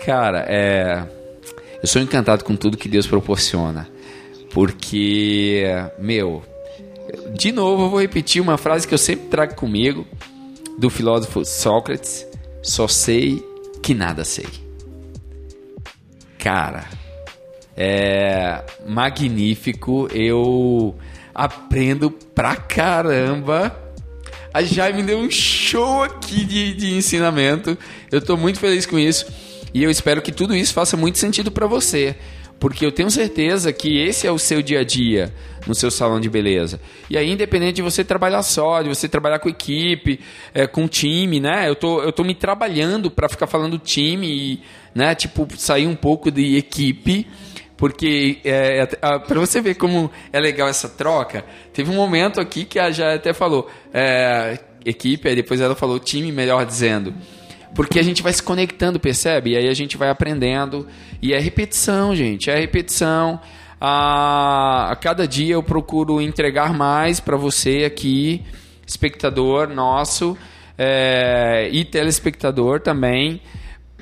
cara, 0.06 0.46
é. 0.48 1.04
Eu 1.82 1.88
sou 1.88 2.02
encantado 2.02 2.44
com 2.44 2.56
tudo 2.56 2.78
que 2.78 2.88
Deus 2.88 3.06
proporciona. 3.06 3.88
Porque, 4.54 5.64
meu, 5.98 6.44
de 7.34 7.52
novo 7.52 7.84
eu 7.84 7.90
vou 7.90 8.00
repetir 8.00 8.42
uma 8.42 8.58
frase 8.58 8.88
que 8.88 8.94
eu 8.94 8.98
sempre 8.98 9.28
trago 9.28 9.56
comigo, 9.56 10.06
do 10.78 10.90
filósofo 10.90 11.44
Sócrates: 11.44 12.26
Só 12.64 12.88
sei 12.88 13.44
que 13.82 13.94
nada 13.94 14.24
sei. 14.24 14.48
Cara, 16.38 16.86
é 17.82 18.62
magnífico. 18.86 20.10
Eu 20.14 20.96
aprendo 21.34 22.12
pra 22.12 22.58
caramba. 22.58 23.74
A 24.54 24.62
Jaime 24.62 25.02
deu 25.02 25.18
um 25.18 25.32
show 25.32 26.04
aqui 26.04 26.44
de, 26.44 26.74
de 26.74 26.94
ensinamento. 26.94 27.78
Eu 28.12 28.20
tô 28.20 28.36
muito 28.36 28.60
feliz 28.60 28.86
com 28.86 29.00
isso. 29.00 29.26
E 29.74 29.82
eu 29.82 29.90
espero 29.90 30.22
que 30.22 30.32
tudo 30.32 30.54
isso 30.54 30.74
faça 30.74 30.98
muito 30.98 31.20
sentido 31.20 31.52
para 31.52 31.68
você. 31.68 32.18
Porque 32.60 32.86
eu 32.86 32.92
tenho 32.92 33.10
certeza 33.10 33.72
que 33.72 33.98
esse 33.98 34.28
é 34.28 34.32
o 34.32 34.38
seu 34.38 34.62
dia 34.62 34.82
a 34.82 34.84
dia 34.84 35.34
no 35.66 35.74
seu 35.74 35.90
salão 35.90 36.20
de 36.20 36.30
beleza. 36.30 36.82
E 37.10 37.18
aí, 37.18 37.30
independente 37.30 37.76
de 37.76 37.82
você 37.82 38.04
trabalhar 38.04 38.44
só, 38.44 38.82
de 38.82 38.90
você 38.90 39.08
trabalhar 39.08 39.40
com 39.40 39.48
equipe, 39.48 40.20
é, 40.54 40.68
com 40.68 40.88
time, 40.88 41.40
né? 41.40 41.70
Eu 41.70 41.76
tô, 41.76 42.02
eu 42.02 42.12
tô 42.12 42.24
me 42.24 42.36
trabalhando 42.36 43.10
para 43.10 43.30
ficar 43.30 43.48
falando 43.48 43.78
time 43.78 44.28
e, 44.28 44.62
né? 44.94 45.16
Tipo, 45.16 45.48
sair 45.58 45.88
um 45.88 45.96
pouco 45.96 46.30
de 46.30 46.58
equipe. 46.58 47.26
Porque, 47.80 48.40
é, 48.44 48.86
para 48.86 49.40
você 49.40 49.62
ver 49.62 49.76
como 49.76 50.12
é 50.34 50.40
legal 50.42 50.68
essa 50.68 50.90
troca, 50.90 51.46
teve 51.72 51.90
um 51.90 51.96
momento 51.96 52.42
aqui 52.42 52.66
que 52.66 52.78
a 52.78 52.92
já 52.92 53.16
até 53.16 53.32
falou 53.32 53.70
é, 53.94 54.60
equipe, 54.84 55.30
aí 55.30 55.34
depois 55.34 55.62
ela 55.62 55.74
falou 55.74 55.98
time, 55.98 56.30
melhor 56.30 56.66
dizendo. 56.66 57.14
Porque 57.74 57.98
a 57.98 58.04
gente 58.04 58.22
vai 58.22 58.34
se 58.34 58.44
conectando, 58.44 59.00
percebe? 59.00 59.52
E 59.52 59.58
aí 59.58 59.70
a 59.70 59.74
gente 59.74 59.96
vai 59.96 60.10
aprendendo. 60.10 60.86
E 61.22 61.34
é 61.34 61.40
repetição, 61.40 62.14
gente. 62.14 62.50
É 62.50 62.60
repetição. 62.60 63.40
A, 63.80 64.92
a 64.92 64.96
cada 64.98 65.26
dia 65.26 65.54
eu 65.54 65.64
procuro 65.64 66.22
entregar 66.22 66.74
mais 66.74 67.22
para 67.22 67.38
você 67.38 67.86
aqui, 67.86 68.44
espectador 68.86 69.70
nosso 69.70 70.38
é, 70.78 71.70
e 71.72 71.86
telespectador 71.86 72.82
também. 72.82 73.40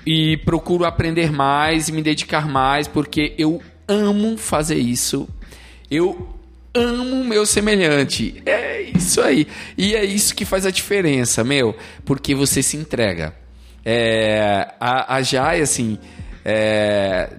E 0.09 0.37
procuro 0.37 0.85
aprender 0.85 1.33
mais 1.33 1.89
e 1.89 1.91
me 1.91 2.01
dedicar 2.01 2.47
mais, 2.47 2.87
porque 2.87 3.33
eu 3.37 3.61
amo 3.85 4.37
fazer 4.37 4.77
isso. 4.77 5.27
Eu 5.91 6.29
amo 6.73 7.25
meu 7.25 7.45
semelhante. 7.45 8.41
É 8.45 8.83
isso 8.83 9.19
aí. 9.19 9.45
E 9.77 9.95
é 9.95 10.05
isso 10.05 10.33
que 10.33 10.45
faz 10.45 10.65
a 10.65 10.71
diferença, 10.71 11.43
meu. 11.43 11.75
Porque 12.05 12.33
você 12.33 12.63
se 12.63 12.77
entrega. 12.77 13.35
É, 13.83 14.69
a, 14.79 15.15
a 15.15 15.21
Jai, 15.21 15.59
assim, 15.59 15.99
é, 16.45 17.29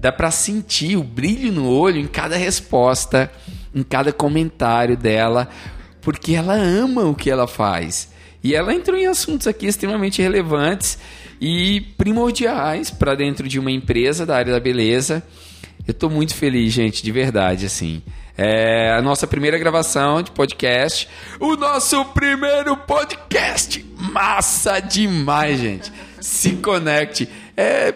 dá 0.00 0.10
para 0.10 0.32
sentir 0.32 0.96
o 0.96 1.04
brilho 1.04 1.52
no 1.52 1.70
olho 1.70 2.00
em 2.00 2.08
cada 2.08 2.36
resposta, 2.36 3.30
em 3.72 3.84
cada 3.84 4.12
comentário 4.12 4.96
dela, 4.96 5.48
porque 6.00 6.34
ela 6.34 6.54
ama 6.54 7.04
o 7.04 7.14
que 7.14 7.30
ela 7.30 7.46
faz. 7.46 8.10
E 8.42 8.52
ela 8.52 8.74
entrou 8.74 8.98
em 8.98 9.06
assuntos 9.06 9.46
aqui 9.46 9.66
extremamente 9.66 10.20
relevantes 10.20 10.98
e 11.40 11.80
primordiais 11.96 12.90
para 12.90 13.14
dentro 13.14 13.48
de 13.48 13.58
uma 13.58 13.70
empresa 13.70 14.24
da 14.24 14.36
área 14.36 14.52
da 14.52 14.60
beleza. 14.60 15.22
Eu 15.86 15.92
estou 15.92 16.10
muito 16.10 16.34
feliz, 16.34 16.72
gente, 16.72 17.02
de 17.02 17.12
verdade, 17.12 17.66
assim. 17.66 18.02
É 18.36 18.92
a 18.92 19.00
nossa 19.00 19.26
primeira 19.26 19.56
gravação 19.56 20.20
de 20.22 20.30
podcast. 20.30 21.08
O 21.40 21.56
nosso 21.56 22.04
primeiro 22.06 22.76
podcast. 22.76 23.84
Massa 23.96 24.80
demais, 24.80 25.58
gente. 25.58 25.92
Se 26.20 26.52
conecte. 26.56 27.28
É, 27.56 27.94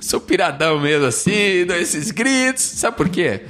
sou 0.00 0.20
piradão 0.20 0.80
mesmo 0.80 1.06
assim, 1.06 1.66
dou 1.66 1.76
esses 1.76 2.10
gritos. 2.10 2.62
Sabe 2.62 2.96
por 2.96 3.08
quê? 3.08 3.42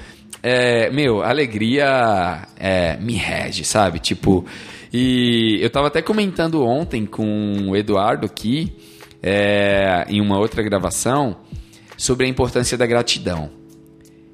É, 0.43 0.91
meu, 0.91 1.23
alegria 1.23 2.49
é, 2.59 2.97
me 2.97 3.15
rege, 3.15 3.65
sabe? 3.65 3.99
Tipo, 3.99 4.45
e 4.93 5.59
eu 5.61 5.71
tava 5.71 5.89
até 5.89 6.01
comentando 6.01 6.65
ontem 6.65 7.05
com 7.05 7.69
o 7.69 7.77
Eduardo 7.77 8.27
aqui, 8.27 8.73
é, 9.23 10.07
em 10.09 10.21
uma 10.21 10.39
outra 10.39 10.63
gravação, 10.63 11.37
sobre 11.97 12.27
a 12.27 12.29
importância 12.29 12.79
da 12.79 12.87
gratidão. 12.87 13.51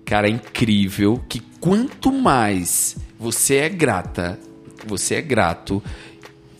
Cara, 0.04 0.28
é 0.28 0.30
incrível 0.30 1.22
que 1.28 1.40
quanto 1.60 2.12
mais 2.12 2.96
você 3.18 3.56
é 3.56 3.68
grata, 3.68 4.38
você 4.86 5.14
é 5.16 5.22
grato 5.22 5.82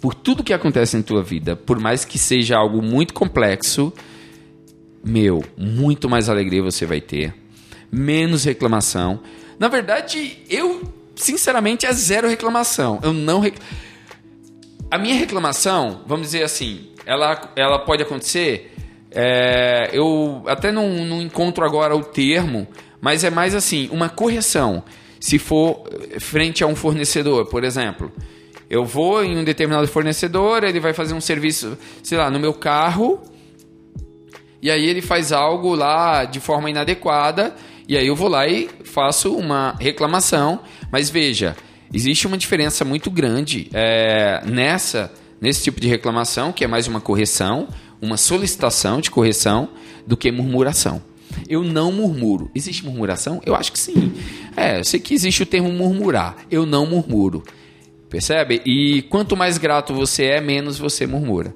por 0.01 0.15
tudo 0.15 0.43
que 0.43 0.53
acontece 0.53 0.97
em 0.97 1.03
tua 1.03 1.23
vida, 1.23 1.55
por 1.55 1.79
mais 1.79 2.05
que 2.05 2.19
seja 2.19 2.57
algo 2.57 2.83
muito 2.83 3.13
complexo, 3.13 3.93
meu, 5.05 5.45
muito 5.57 6.09
mais 6.09 6.29
alegria 6.29 6.63
você 6.63 6.87
vai 6.87 7.01
ter, 7.01 7.35
menos 7.93 8.45
reclamação. 8.45 9.21
Na 9.59 9.69
verdade, 9.69 10.39
eu 10.49 10.83
sinceramente 11.15 11.87
é 11.87 11.93
zero 11.93 12.29
reclamação. 12.29 12.99
Eu 13.03 13.13
não 13.13 13.41
rec... 13.41 13.55
a 14.91 14.99
minha 14.99 15.15
reclamação, 15.15 16.03
vamos 16.07 16.29
dizer 16.29 16.43
assim, 16.43 16.89
ela, 17.07 17.53
ela 17.57 17.79
pode 17.79 18.03
acontecer. 18.03 18.73
É, 19.11 19.91
eu 19.93 20.43
até 20.47 20.73
não, 20.73 20.89
não 21.05 21.23
encontro 21.23 21.65
agora 21.65 21.95
o 21.95 22.03
termo, 22.03 22.67
mas 23.01 23.23
é 23.23 23.31
mais 23.31 23.55
assim, 23.55 23.89
uma 23.93 24.09
correção. 24.09 24.83
Se 25.21 25.39
for 25.39 25.85
frente 26.19 26.65
a 26.65 26.67
um 26.67 26.75
fornecedor, 26.75 27.47
por 27.47 27.65
exemplo, 27.65 28.13
eu 28.69 28.85
vou 28.85 29.25
em 29.25 29.39
um 29.39 29.45
determinado 29.45 29.87
fornecedor, 29.87 30.65
ele 30.65 30.81
vai 30.81 30.93
fazer 30.93 31.15
um 31.15 31.21
serviço, 31.21 31.79
sei 32.03 32.19
lá, 32.19 32.31
no 32.31 32.41
meu 32.41 32.53
carro, 32.53 33.23
e 34.61 34.71
aí 34.71 34.85
ele 34.85 35.01
faz 35.01 35.31
algo 35.31 35.75
lá 35.75 36.25
de 36.25 36.41
forma 36.41 36.69
inadequada, 36.69 37.55
e 37.87 37.97
aí 37.97 38.07
eu 38.07 38.17
vou 38.17 38.29
lá 38.29 38.49
e 38.49 38.69
faço 38.85 39.37
uma 39.37 39.77
reclamação. 39.79 40.61
Mas 40.91 41.11
veja, 41.11 41.55
existe 41.93 42.27
uma 42.27 42.37
diferença 42.37 42.85
muito 42.85 43.11
grande 43.11 43.69
é, 43.73 44.43
nessa 44.47 45.13
nesse 45.45 45.63
tipo 45.63 45.79
de 45.79 45.87
reclamação, 45.87 46.53
que 46.53 46.65
é 46.65 46.67
mais 46.67 46.89
uma 46.89 47.03
correção, 47.03 47.69
uma 48.01 48.17
solicitação 48.17 48.99
de 48.99 49.11
correção, 49.11 49.69
do 50.07 50.17
que 50.17 50.33
murmuração. 50.33 51.03
Eu 51.47 51.63
não 51.63 51.93
murmuro. 51.93 52.51
Existe 52.55 52.83
murmuração? 52.83 53.43
Eu 53.45 53.55
acho 53.55 53.71
que 53.71 53.79
sim. 53.79 54.11
É, 54.57 54.79
eu 54.79 54.85
sei 54.85 54.99
que 54.99 55.13
existe 55.13 55.43
o 55.43 55.47
termo 55.47 55.71
murmurar. 55.71 56.35
Eu 56.51 56.65
não 56.65 56.87
murmuro. 56.87 57.43
Percebe? 58.09 58.63
E 58.65 59.03
quanto 59.11 59.37
mais 59.37 59.59
grato 59.59 59.93
você 59.93 60.25
é, 60.25 60.41
menos 60.41 60.79
você 60.79 61.07
murmura. 61.07 61.55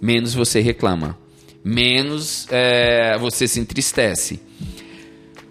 Menos 0.00 0.34
você 0.34 0.58
reclama. 0.58 1.16
Menos 1.64 2.48
é, 2.50 3.16
você 3.18 3.46
se 3.46 3.60
entristece. 3.60 4.40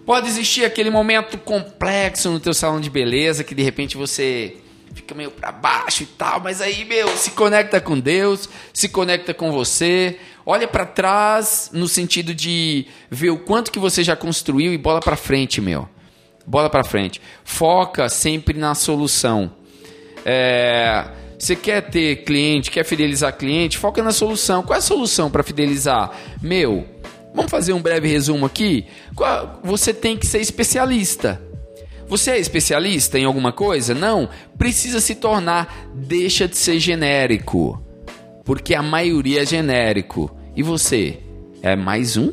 Pode 0.04 0.28
existir 0.28 0.66
aquele 0.66 0.90
momento 0.90 1.38
complexo 1.38 2.30
no 2.30 2.38
teu 2.38 2.52
salão 2.52 2.82
de 2.82 2.90
beleza 2.90 3.42
que 3.42 3.54
de 3.54 3.62
repente 3.62 3.96
você 3.96 4.56
fica 4.94 5.14
meio 5.14 5.30
para 5.30 5.50
baixo 5.50 6.02
e 6.02 6.06
tal, 6.06 6.40
mas 6.40 6.60
aí, 6.60 6.84
meu, 6.84 7.08
se 7.16 7.30
conecta 7.32 7.80
com 7.80 7.98
Deus, 7.98 8.48
se 8.72 8.88
conecta 8.88 9.32
com 9.32 9.50
você, 9.50 10.18
olha 10.44 10.68
para 10.68 10.84
trás 10.84 11.70
no 11.72 11.88
sentido 11.88 12.34
de 12.34 12.86
ver 13.10 13.30
o 13.30 13.38
quanto 13.38 13.70
que 13.70 13.78
você 13.78 14.04
já 14.04 14.16
construiu 14.16 14.72
e 14.72 14.78
bola 14.78 15.00
para 15.00 15.16
frente, 15.16 15.60
meu. 15.60 15.88
Bola 16.46 16.68
para 16.68 16.84
frente. 16.84 17.20
Foca 17.44 18.08
sempre 18.08 18.58
na 18.58 18.74
solução. 18.74 19.52
É, 20.24 21.08
você 21.38 21.54
quer 21.56 21.82
ter 21.82 22.24
cliente, 22.24 22.70
quer 22.70 22.84
fidelizar 22.84 23.36
cliente, 23.36 23.78
foca 23.78 24.02
na 24.02 24.12
solução. 24.12 24.62
Qual 24.62 24.74
é 24.74 24.78
a 24.78 24.82
solução 24.82 25.30
para 25.30 25.42
fidelizar? 25.42 26.10
Meu, 26.40 26.84
vamos 27.34 27.50
fazer 27.50 27.72
um 27.72 27.80
breve 27.80 28.08
resumo 28.08 28.46
aqui. 28.46 28.86
Você 29.62 29.94
tem 29.94 30.16
que 30.16 30.26
ser 30.26 30.40
especialista. 30.40 31.40
Você 32.12 32.32
é 32.32 32.38
especialista 32.38 33.18
em 33.18 33.24
alguma 33.24 33.52
coisa? 33.52 33.94
Não. 33.94 34.28
Precisa 34.58 35.00
se 35.00 35.14
tornar. 35.14 35.88
Deixa 35.94 36.46
de 36.46 36.58
ser 36.58 36.78
genérico 36.78 37.82
porque 38.44 38.74
a 38.74 38.82
maioria 38.82 39.42
é 39.42 39.46
genérico. 39.46 40.30
E 40.54 40.62
você? 40.62 41.20
É 41.62 41.76
mais 41.76 42.16
um? 42.16 42.32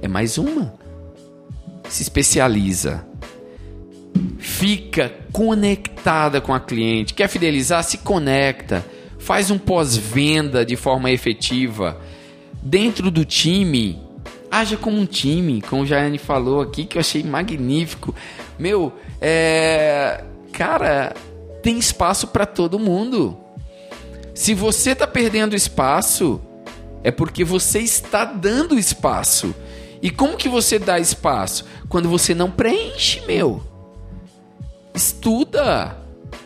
É 0.00 0.08
mais 0.08 0.38
uma? 0.38 0.74
Se 1.88 2.02
especializa. 2.02 3.06
Fica 4.38 5.12
conectada 5.32 6.40
com 6.40 6.54
a 6.54 6.60
cliente. 6.60 7.14
Quer 7.14 7.28
fidelizar? 7.28 7.84
Se 7.84 7.98
conecta. 7.98 8.84
Faz 9.18 9.50
um 9.50 9.58
pós-venda 9.58 10.64
de 10.64 10.76
forma 10.76 11.10
efetiva. 11.10 12.00
Dentro 12.62 13.10
do 13.10 13.24
time, 13.24 13.98
haja 14.50 14.76
como 14.76 14.98
um 14.98 15.06
time, 15.06 15.62
como 15.62 15.82
o 15.82 15.86
Jaiane 15.86 16.18
falou 16.18 16.60
aqui, 16.60 16.84
que 16.84 16.96
eu 16.96 17.00
achei 17.00 17.22
magnífico. 17.22 18.14
Meu, 18.58 18.92
é. 19.20 20.24
Cara, 20.52 21.14
tem 21.62 21.78
espaço 21.78 22.28
para 22.28 22.46
todo 22.46 22.78
mundo. 22.78 23.38
Se 24.34 24.54
você 24.54 24.90
está 24.90 25.06
perdendo 25.06 25.54
espaço, 25.54 26.40
é 27.02 27.10
porque 27.10 27.44
você 27.44 27.80
está 27.80 28.24
dando 28.24 28.78
espaço. 28.78 29.54
E 30.00 30.10
como 30.10 30.36
que 30.36 30.48
você 30.48 30.78
dá 30.78 30.98
espaço? 30.98 31.64
Quando 31.88 32.08
você 32.08 32.34
não 32.34 32.50
preenche, 32.50 33.20
meu. 33.26 33.62
Estuda. 34.94 35.96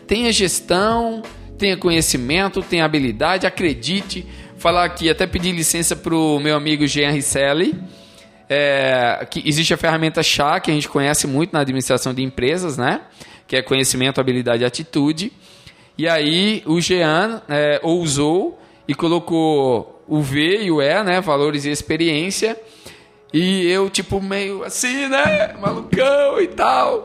Tenha 0.07 0.33
gestão, 0.33 1.23
tenha 1.59 1.77
conhecimento, 1.77 2.63
tenha 2.63 2.85
habilidade, 2.85 3.47
acredite. 3.47 4.27
Falar 4.57 4.85
aqui, 4.85 5.11
até 5.11 5.27
pedir 5.27 5.53
licença 5.53 5.97
para 5.97 6.15
o 6.15 6.39
meu 6.39 6.57
amigo 6.57 6.87
Jean 6.87 7.11
Risselli. 7.11 7.79
É, 8.55 9.27
que 9.31 9.43
existe 9.49 9.73
a 9.73 9.79
ferramenta 9.79 10.23
chá 10.23 10.61
que 10.61 10.71
a 10.71 10.75
gente 10.75 10.87
conhece 10.87 11.27
muito 11.27 11.55
na 11.55 11.61
administração 11.61 12.13
de 12.13 12.23
empresas, 12.23 12.77
né? 12.77 13.01
Que 13.49 13.57
é 13.57 13.63
conhecimento, 13.63 14.21
habilidade 14.21 14.63
e 14.63 14.67
atitude. 14.67 15.33
E 15.97 16.07
aí 16.07 16.63
o 16.67 16.79
Jean 16.79 17.41
é, 17.49 17.81
ousou 17.83 18.61
e 18.87 18.95
colocou 18.95 20.05
o 20.07 20.21
V 20.21 20.65
e 20.65 20.71
o 20.71 20.83
E, 20.83 21.03
né? 21.03 21.19
Valores 21.23 21.65
e 21.65 21.71
experiência. 21.71 22.61
E 23.33 23.65
eu, 23.71 23.89
tipo, 23.89 24.21
meio 24.21 24.65
assim, 24.65 25.09
né? 25.09 25.55
Malucão 25.59 26.39
e 26.39 26.49
tal. 26.49 27.05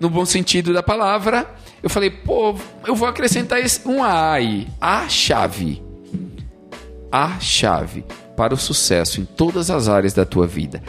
No 0.00 0.10
bom 0.10 0.24
sentido 0.24 0.72
da 0.72 0.82
palavra. 0.82 1.48
Eu 1.80 1.88
falei, 1.88 2.10
pô, 2.10 2.56
eu 2.84 2.96
vou 2.96 3.06
acrescentar 3.06 3.60
esse, 3.60 3.86
um 3.88 4.02
A 4.02 4.32
aí. 4.32 4.66
A 4.80 5.08
chave. 5.08 5.80
A 7.12 7.38
chave 7.38 8.04
para 8.40 8.54
o 8.54 8.56
sucesso 8.56 9.20
em 9.20 9.26
todas 9.26 9.70
as 9.70 9.86
áreas 9.86 10.14
da 10.14 10.24
tua 10.24 10.46
vida. 10.46 10.82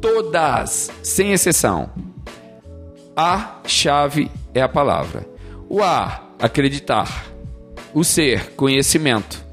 Todas, 0.00 0.90
sem 1.02 1.32
exceção. 1.32 1.90
A 3.14 3.60
chave 3.66 4.30
é 4.54 4.62
a 4.62 4.68
palavra. 4.70 5.28
O 5.68 5.82
A, 5.82 6.30
acreditar. 6.40 7.26
O 7.92 8.02
ser, 8.02 8.54
conhecimento. 8.54 9.44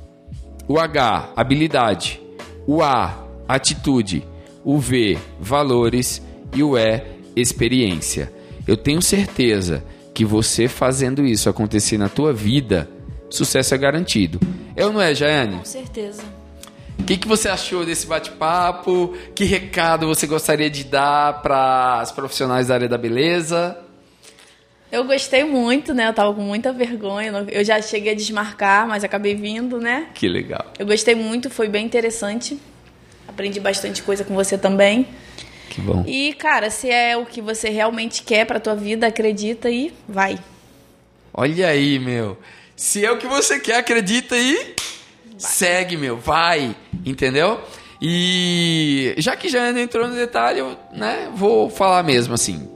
O 0.65 0.79
H, 0.79 1.33
habilidade. 1.35 2.21
O 2.65 2.81
A, 2.81 3.21
atitude. 3.49 4.25
O 4.63 4.79
V, 4.79 5.17
valores. 5.37 6.21
E 6.55 6.63
o 6.63 6.77
E, 6.77 7.03
experiência. 7.35 8.31
Eu 8.65 8.77
tenho 8.77 9.01
certeza 9.01 9.83
que 10.13 10.23
você 10.23 10.69
fazendo 10.69 11.25
isso 11.25 11.49
acontecer 11.49 11.97
na 11.97 12.07
tua 12.07 12.31
vida, 12.31 12.89
sucesso 13.29 13.75
é 13.75 13.77
garantido. 13.77 14.39
Eu 14.73 14.87
é 14.87 14.93
não 14.93 15.01
é, 15.01 15.13
Jaiane? 15.13 15.57
Com 15.57 15.65
certeza. 15.65 16.23
O 17.01 17.03
que, 17.03 17.17
que 17.17 17.27
você 17.27 17.49
achou 17.49 17.83
desse 17.83 18.05
bate-papo? 18.05 19.17
Que 19.33 19.43
recado 19.43 20.05
você 20.05 20.27
gostaria 20.27 20.69
de 20.69 20.83
dar 20.83 21.41
para 21.41 21.99
as 21.99 22.11
profissionais 22.11 22.67
da 22.67 22.75
área 22.75 22.87
da 22.87 22.97
beleza? 22.97 23.75
Eu 24.91 25.03
gostei 25.03 25.43
muito, 25.43 25.95
né? 25.95 26.07
Eu 26.07 26.13
tava 26.13 26.31
com 26.31 26.43
muita 26.43 26.71
vergonha. 26.71 27.31
Eu 27.49 27.65
já 27.65 27.81
cheguei 27.81 28.11
a 28.11 28.15
desmarcar, 28.15 28.87
mas 28.87 29.03
acabei 29.03 29.33
vindo, 29.33 29.79
né? 29.79 30.09
Que 30.13 30.27
legal. 30.27 30.63
Eu 30.77 30.85
gostei 30.85 31.15
muito, 31.15 31.49
foi 31.49 31.67
bem 31.67 31.83
interessante. 31.83 32.59
Aprendi 33.27 33.59
bastante 33.59 34.03
coisa 34.03 34.23
com 34.23 34.35
você 34.35 34.55
também. 34.55 35.07
Que 35.71 35.81
bom. 35.81 36.03
E, 36.05 36.33
cara, 36.33 36.69
se 36.69 36.87
é 36.91 37.17
o 37.17 37.25
que 37.25 37.41
você 37.41 37.69
realmente 37.69 38.21
quer 38.21 38.45
pra 38.45 38.59
tua 38.59 38.75
vida, 38.75 39.07
acredita 39.07 39.71
e 39.71 39.91
vai. 40.07 40.37
Olha 41.33 41.67
aí, 41.67 41.97
meu. 41.97 42.37
Se 42.75 43.03
é 43.03 43.11
o 43.11 43.17
que 43.17 43.27
você 43.27 43.59
quer, 43.59 43.77
acredita 43.77 44.37
e 44.37 44.75
vai. 45.41 45.51
segue, 45.51 45.97
meu. 45.97 46.17
Vai. 46.17 46.75
Entendeu? 47.05 47.59
E 48.01 49.13
já 49.17 49.35
que 49.35 49.47
Jane 49.47 49.79
entrou 49.79 50.07
no 50.07 50.15
detalhe, 50.15 50.59
eu 50.59 50.75
né, 50.91 51.29
vou 51.35 51.69
falar 51.69 52.01
mesmo 52.03 52.33
assim. 52.33 52.67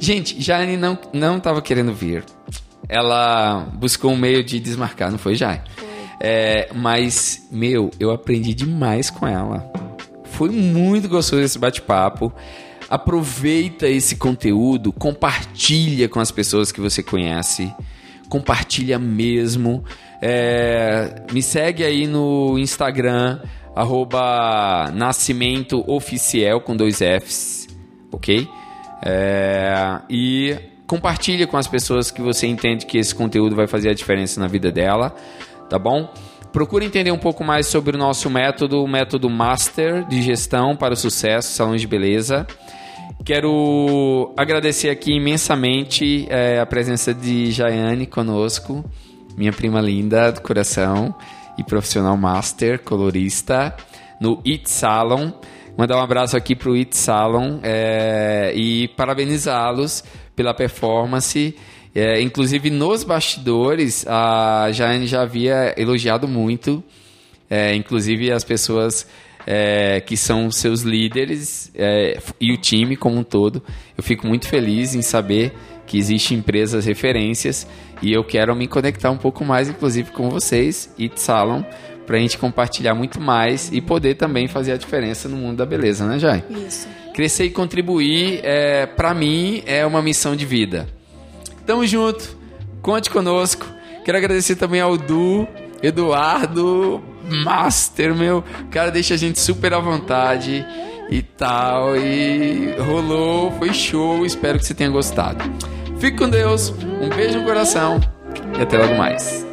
Gente, 0.00 0.40
Jane 0.40 0.76
não, 0.76 0.98
não 1.12 1.38
tava 1.38 1.60
querendo 1.60 1.92
vir. 1.92 2.24
Ela 2.88 3.68
buscou 3.74 4.12
um 4.12 4.16
meio 4.16 4.42
de 4.42 4.58
desmarcar, 4.58 5.10
não 5.10 5.18
foi? 5.18 5.36
Foi. 5.36 5.86
É, 6.20 6.68
mas, 6.74 7.46
meu, 7.50 7.90
eu 8.00 8.10
aprendi 8.10 8.54
demais 8.54 9.10
com 9.10 9.26
ela. 9.26 9.70
Foi 10.24 10.48
muito 10.48 11.08
gostoso 11.08 11.42
esse 11.42 11.58
bate-papo. 11.58 12.32
Aproveita 12.88 13.88
esse 13.88 14.16
conteúdo, 14.16 14.92
compartilha 14.92 16.08
com 16.08 16.20
as 16.20 16.30
pessoas 16.30 16.70
que 16.70 16.80
você 16.80 17.02
conhece, 17.02 17.72
compartilha 18.28 18.98
mesmo. 18.98 19.84
É, 20.20 21.22
me 21.32 21.42
segue 21.42 21.84
aí 21.84 22.06
no 22.06 22.58
Instagram, 22.58 23.40
arroba 23.74 24.92
com 26.64 26.76
dois 26.76 26.98
Fs, 26.98 27.68
ok? 28.10 28.48
É, 29.04 30.00
e 30.08 30.56
compartilha 30.86 31.46
com 31.46 31.56
as 31.56 31.66
pessoas 31.66 32.10
que 32.10 32.22
você 32.22 32.46
entende 32.46 32.86
que 32.86 32.98
esse 32.98 33.14
conteúdo 33.14 33.54
vai 33.54 33.66
fazer 33.66 33.90
a 33.90 33.94
diferença 33.94 34.40
na 34.40 34.46
vida 34.46 34.70
dela, 34.70 35.14
tá 35.68 35.78
bom? 35.78 36.12
Procure 36.52 36.86
entender 36.86 37.10
um 37.12 37.18
pouco 37.18 37.44
mais 37.44 37.66
sobre 37.66 37.96
o 37.96 37.98
nosso 37.98 38.30
método, 38.30 38.82
o 38.82 38.88
método 38.88 39.28
Master 39.28 40.06
de 40.06 40.22
Gestão 40.22 40.74
para 40.74 40.94
o 40.94 40.96
Sucesso, 40.96 41.52
Salão 41.52 41.76
de 41.76 41.86
Beleza. 41.86 42.46
Quero 43.24 44.32
agradecer 44.36 44.88
aqui 44.88 45.12
imensamente 45.12 46.26
é, 46.30 46.60
a 46.60 46.66
presença 46.66 47.12
de 47.12 47.50
Jaiane 47.50 48.06
conosco, 48.06 48.84
minha 49.36 49.52
prima 49.52 49.80
linda 49.80 50.30
do 50.30 50.40
coração 50.40 51.14
e 51.58 51.64
profissional 51.64 52.16
master, 52.16 52.78
colorista, 52.80 53.74
no 54.20 54.40
It 54.46 54.70
Salon. 54.70 55.32
Mandar 55.76 55.96
um 55.96 56.02
abraço 56.02 56.36
aqui 56.36 56.54
para 56.54 56.70
o 56.70 56.74
It 56.74 56.96
Salon 56.96 57.58
é, 57.62 58.52
e 58.54 58.88
parabenizá-los 58.88 60.04
pela 60.34 60.54
performance. 60.54 61.56
É, 61.94 62.20
inclusive 62.20 62.70
nos 62.70 63.04
bastidores, 63.04 64.06
a 64.06 64.68
Jane 64.70 65.06
já 65.06 65.22
havia 65.22 65.74
elogiado 65.76 66.28
muito, 66.28 66.84
é, 67.48 67.74
inclusive 67.74 68.30
as 68.30 68.44
pessoas 68.44 69.06
é, 69.46 70.00
que 70.00 70.16
são 70.16 70.50
seus 70.50 70.82
líderes 70.82 71.70
é, 71.74 72.18
e 72.40 72.52
o 72.52 72.56
time 72.56 72.96
como 72.96 73.16
um 73.16 73.22
todo. 73.22 73.62
Eu 73.96 74.02
fico 74.02 74.26
muito 74.26 74.48
feliz 74.48 74.94
em 74.94 75.02
saber 75.02 75.52
que 75.86 75.96
existem 75.96 76.38
empresas 76.38 76.84
referências 76.84 77.66
e 78.02 78.12
eu 78.12 78.24
quero 78.24 78.54
me 78.56 78.66
conectar 78.66 79.10
um 79.10 79.16
pouco 79.16 79.44
mais, 79.44 79.68
inclusive 79.68 80.10
com 80.10 80.28
vocês, 80.28 80.92
It 80.98 81.20
Salon, 81.20 81.62
para 82.04 82.16
a 82.16 82.20
gente 82.20 82.36
compartilhar 82.38 82.94
muito 82.94 83.20
mais 83.20 83.70
e 83.72 83.80
poder 83.80 84.16
também 84.16 84.48
fazer 84.48 84.72
a 84.72 84.76
diferença 84.76 85.28
no 85.28 85.36
mundo 85.36 85.58
da 85.58 85.66
beleza, 85.66 86.06
né, 86.06 86.18
Jai? 86.18 86.44
Isso. 86.50 86.88
Crescer 87.14 87.44
e 87.44 87.50
contribuir, 87.50 88.40
é, 88.42 88.84
para 88.84 89.14
mim, 89.14 89.62
é 89.64 89.86
uma 89.86 90.02
missão 90.02 90.36
de 90.36 90.44
vida. 90.44 90.88
Tamo 91.64 91.86
junto, 91.86 92.36
conte 92.82 93.08
conosco. 93.10 93.66
Quero 94.04 94.18
agradecer 94.18 94.56
também 94.56 94.80
ao 94.80 94.96
Du, 94.96 95.48
Eduardo, 95.82 97.02
Master, 97.28 98.14
meu. 98.14 98.38
O 98.38 98.70
cara 98.70 98.90
deixa 98.90 99.14
a 99.14 99.16
gente 99.16 99.38
super 99.38 99.74
à 99.74 99.78
vontade 99.78 100.64
e 101.10 101.22
tal. 101.22 101.96
E 101.96 102.74
rolou, 102.78 103.52
foi 103.52 103.72
show. 103.72 104.24
Espero 104.24 104.58
que 104.58 104.66
você 104.66 104.74
tenha 104.74 104.90
gostado. 104.90 105.44
Fique 105.98 106.18
com 106.18 106.28
Deus, 106.28 106.70
um 107.00 107.08
beijo 107.08 107.38
no 107.38 107.44
coração 107.44 108.00
e 108.58 108.62
até 108.62 108.76
logo 108.76 108.96
mais. 108.96 109.45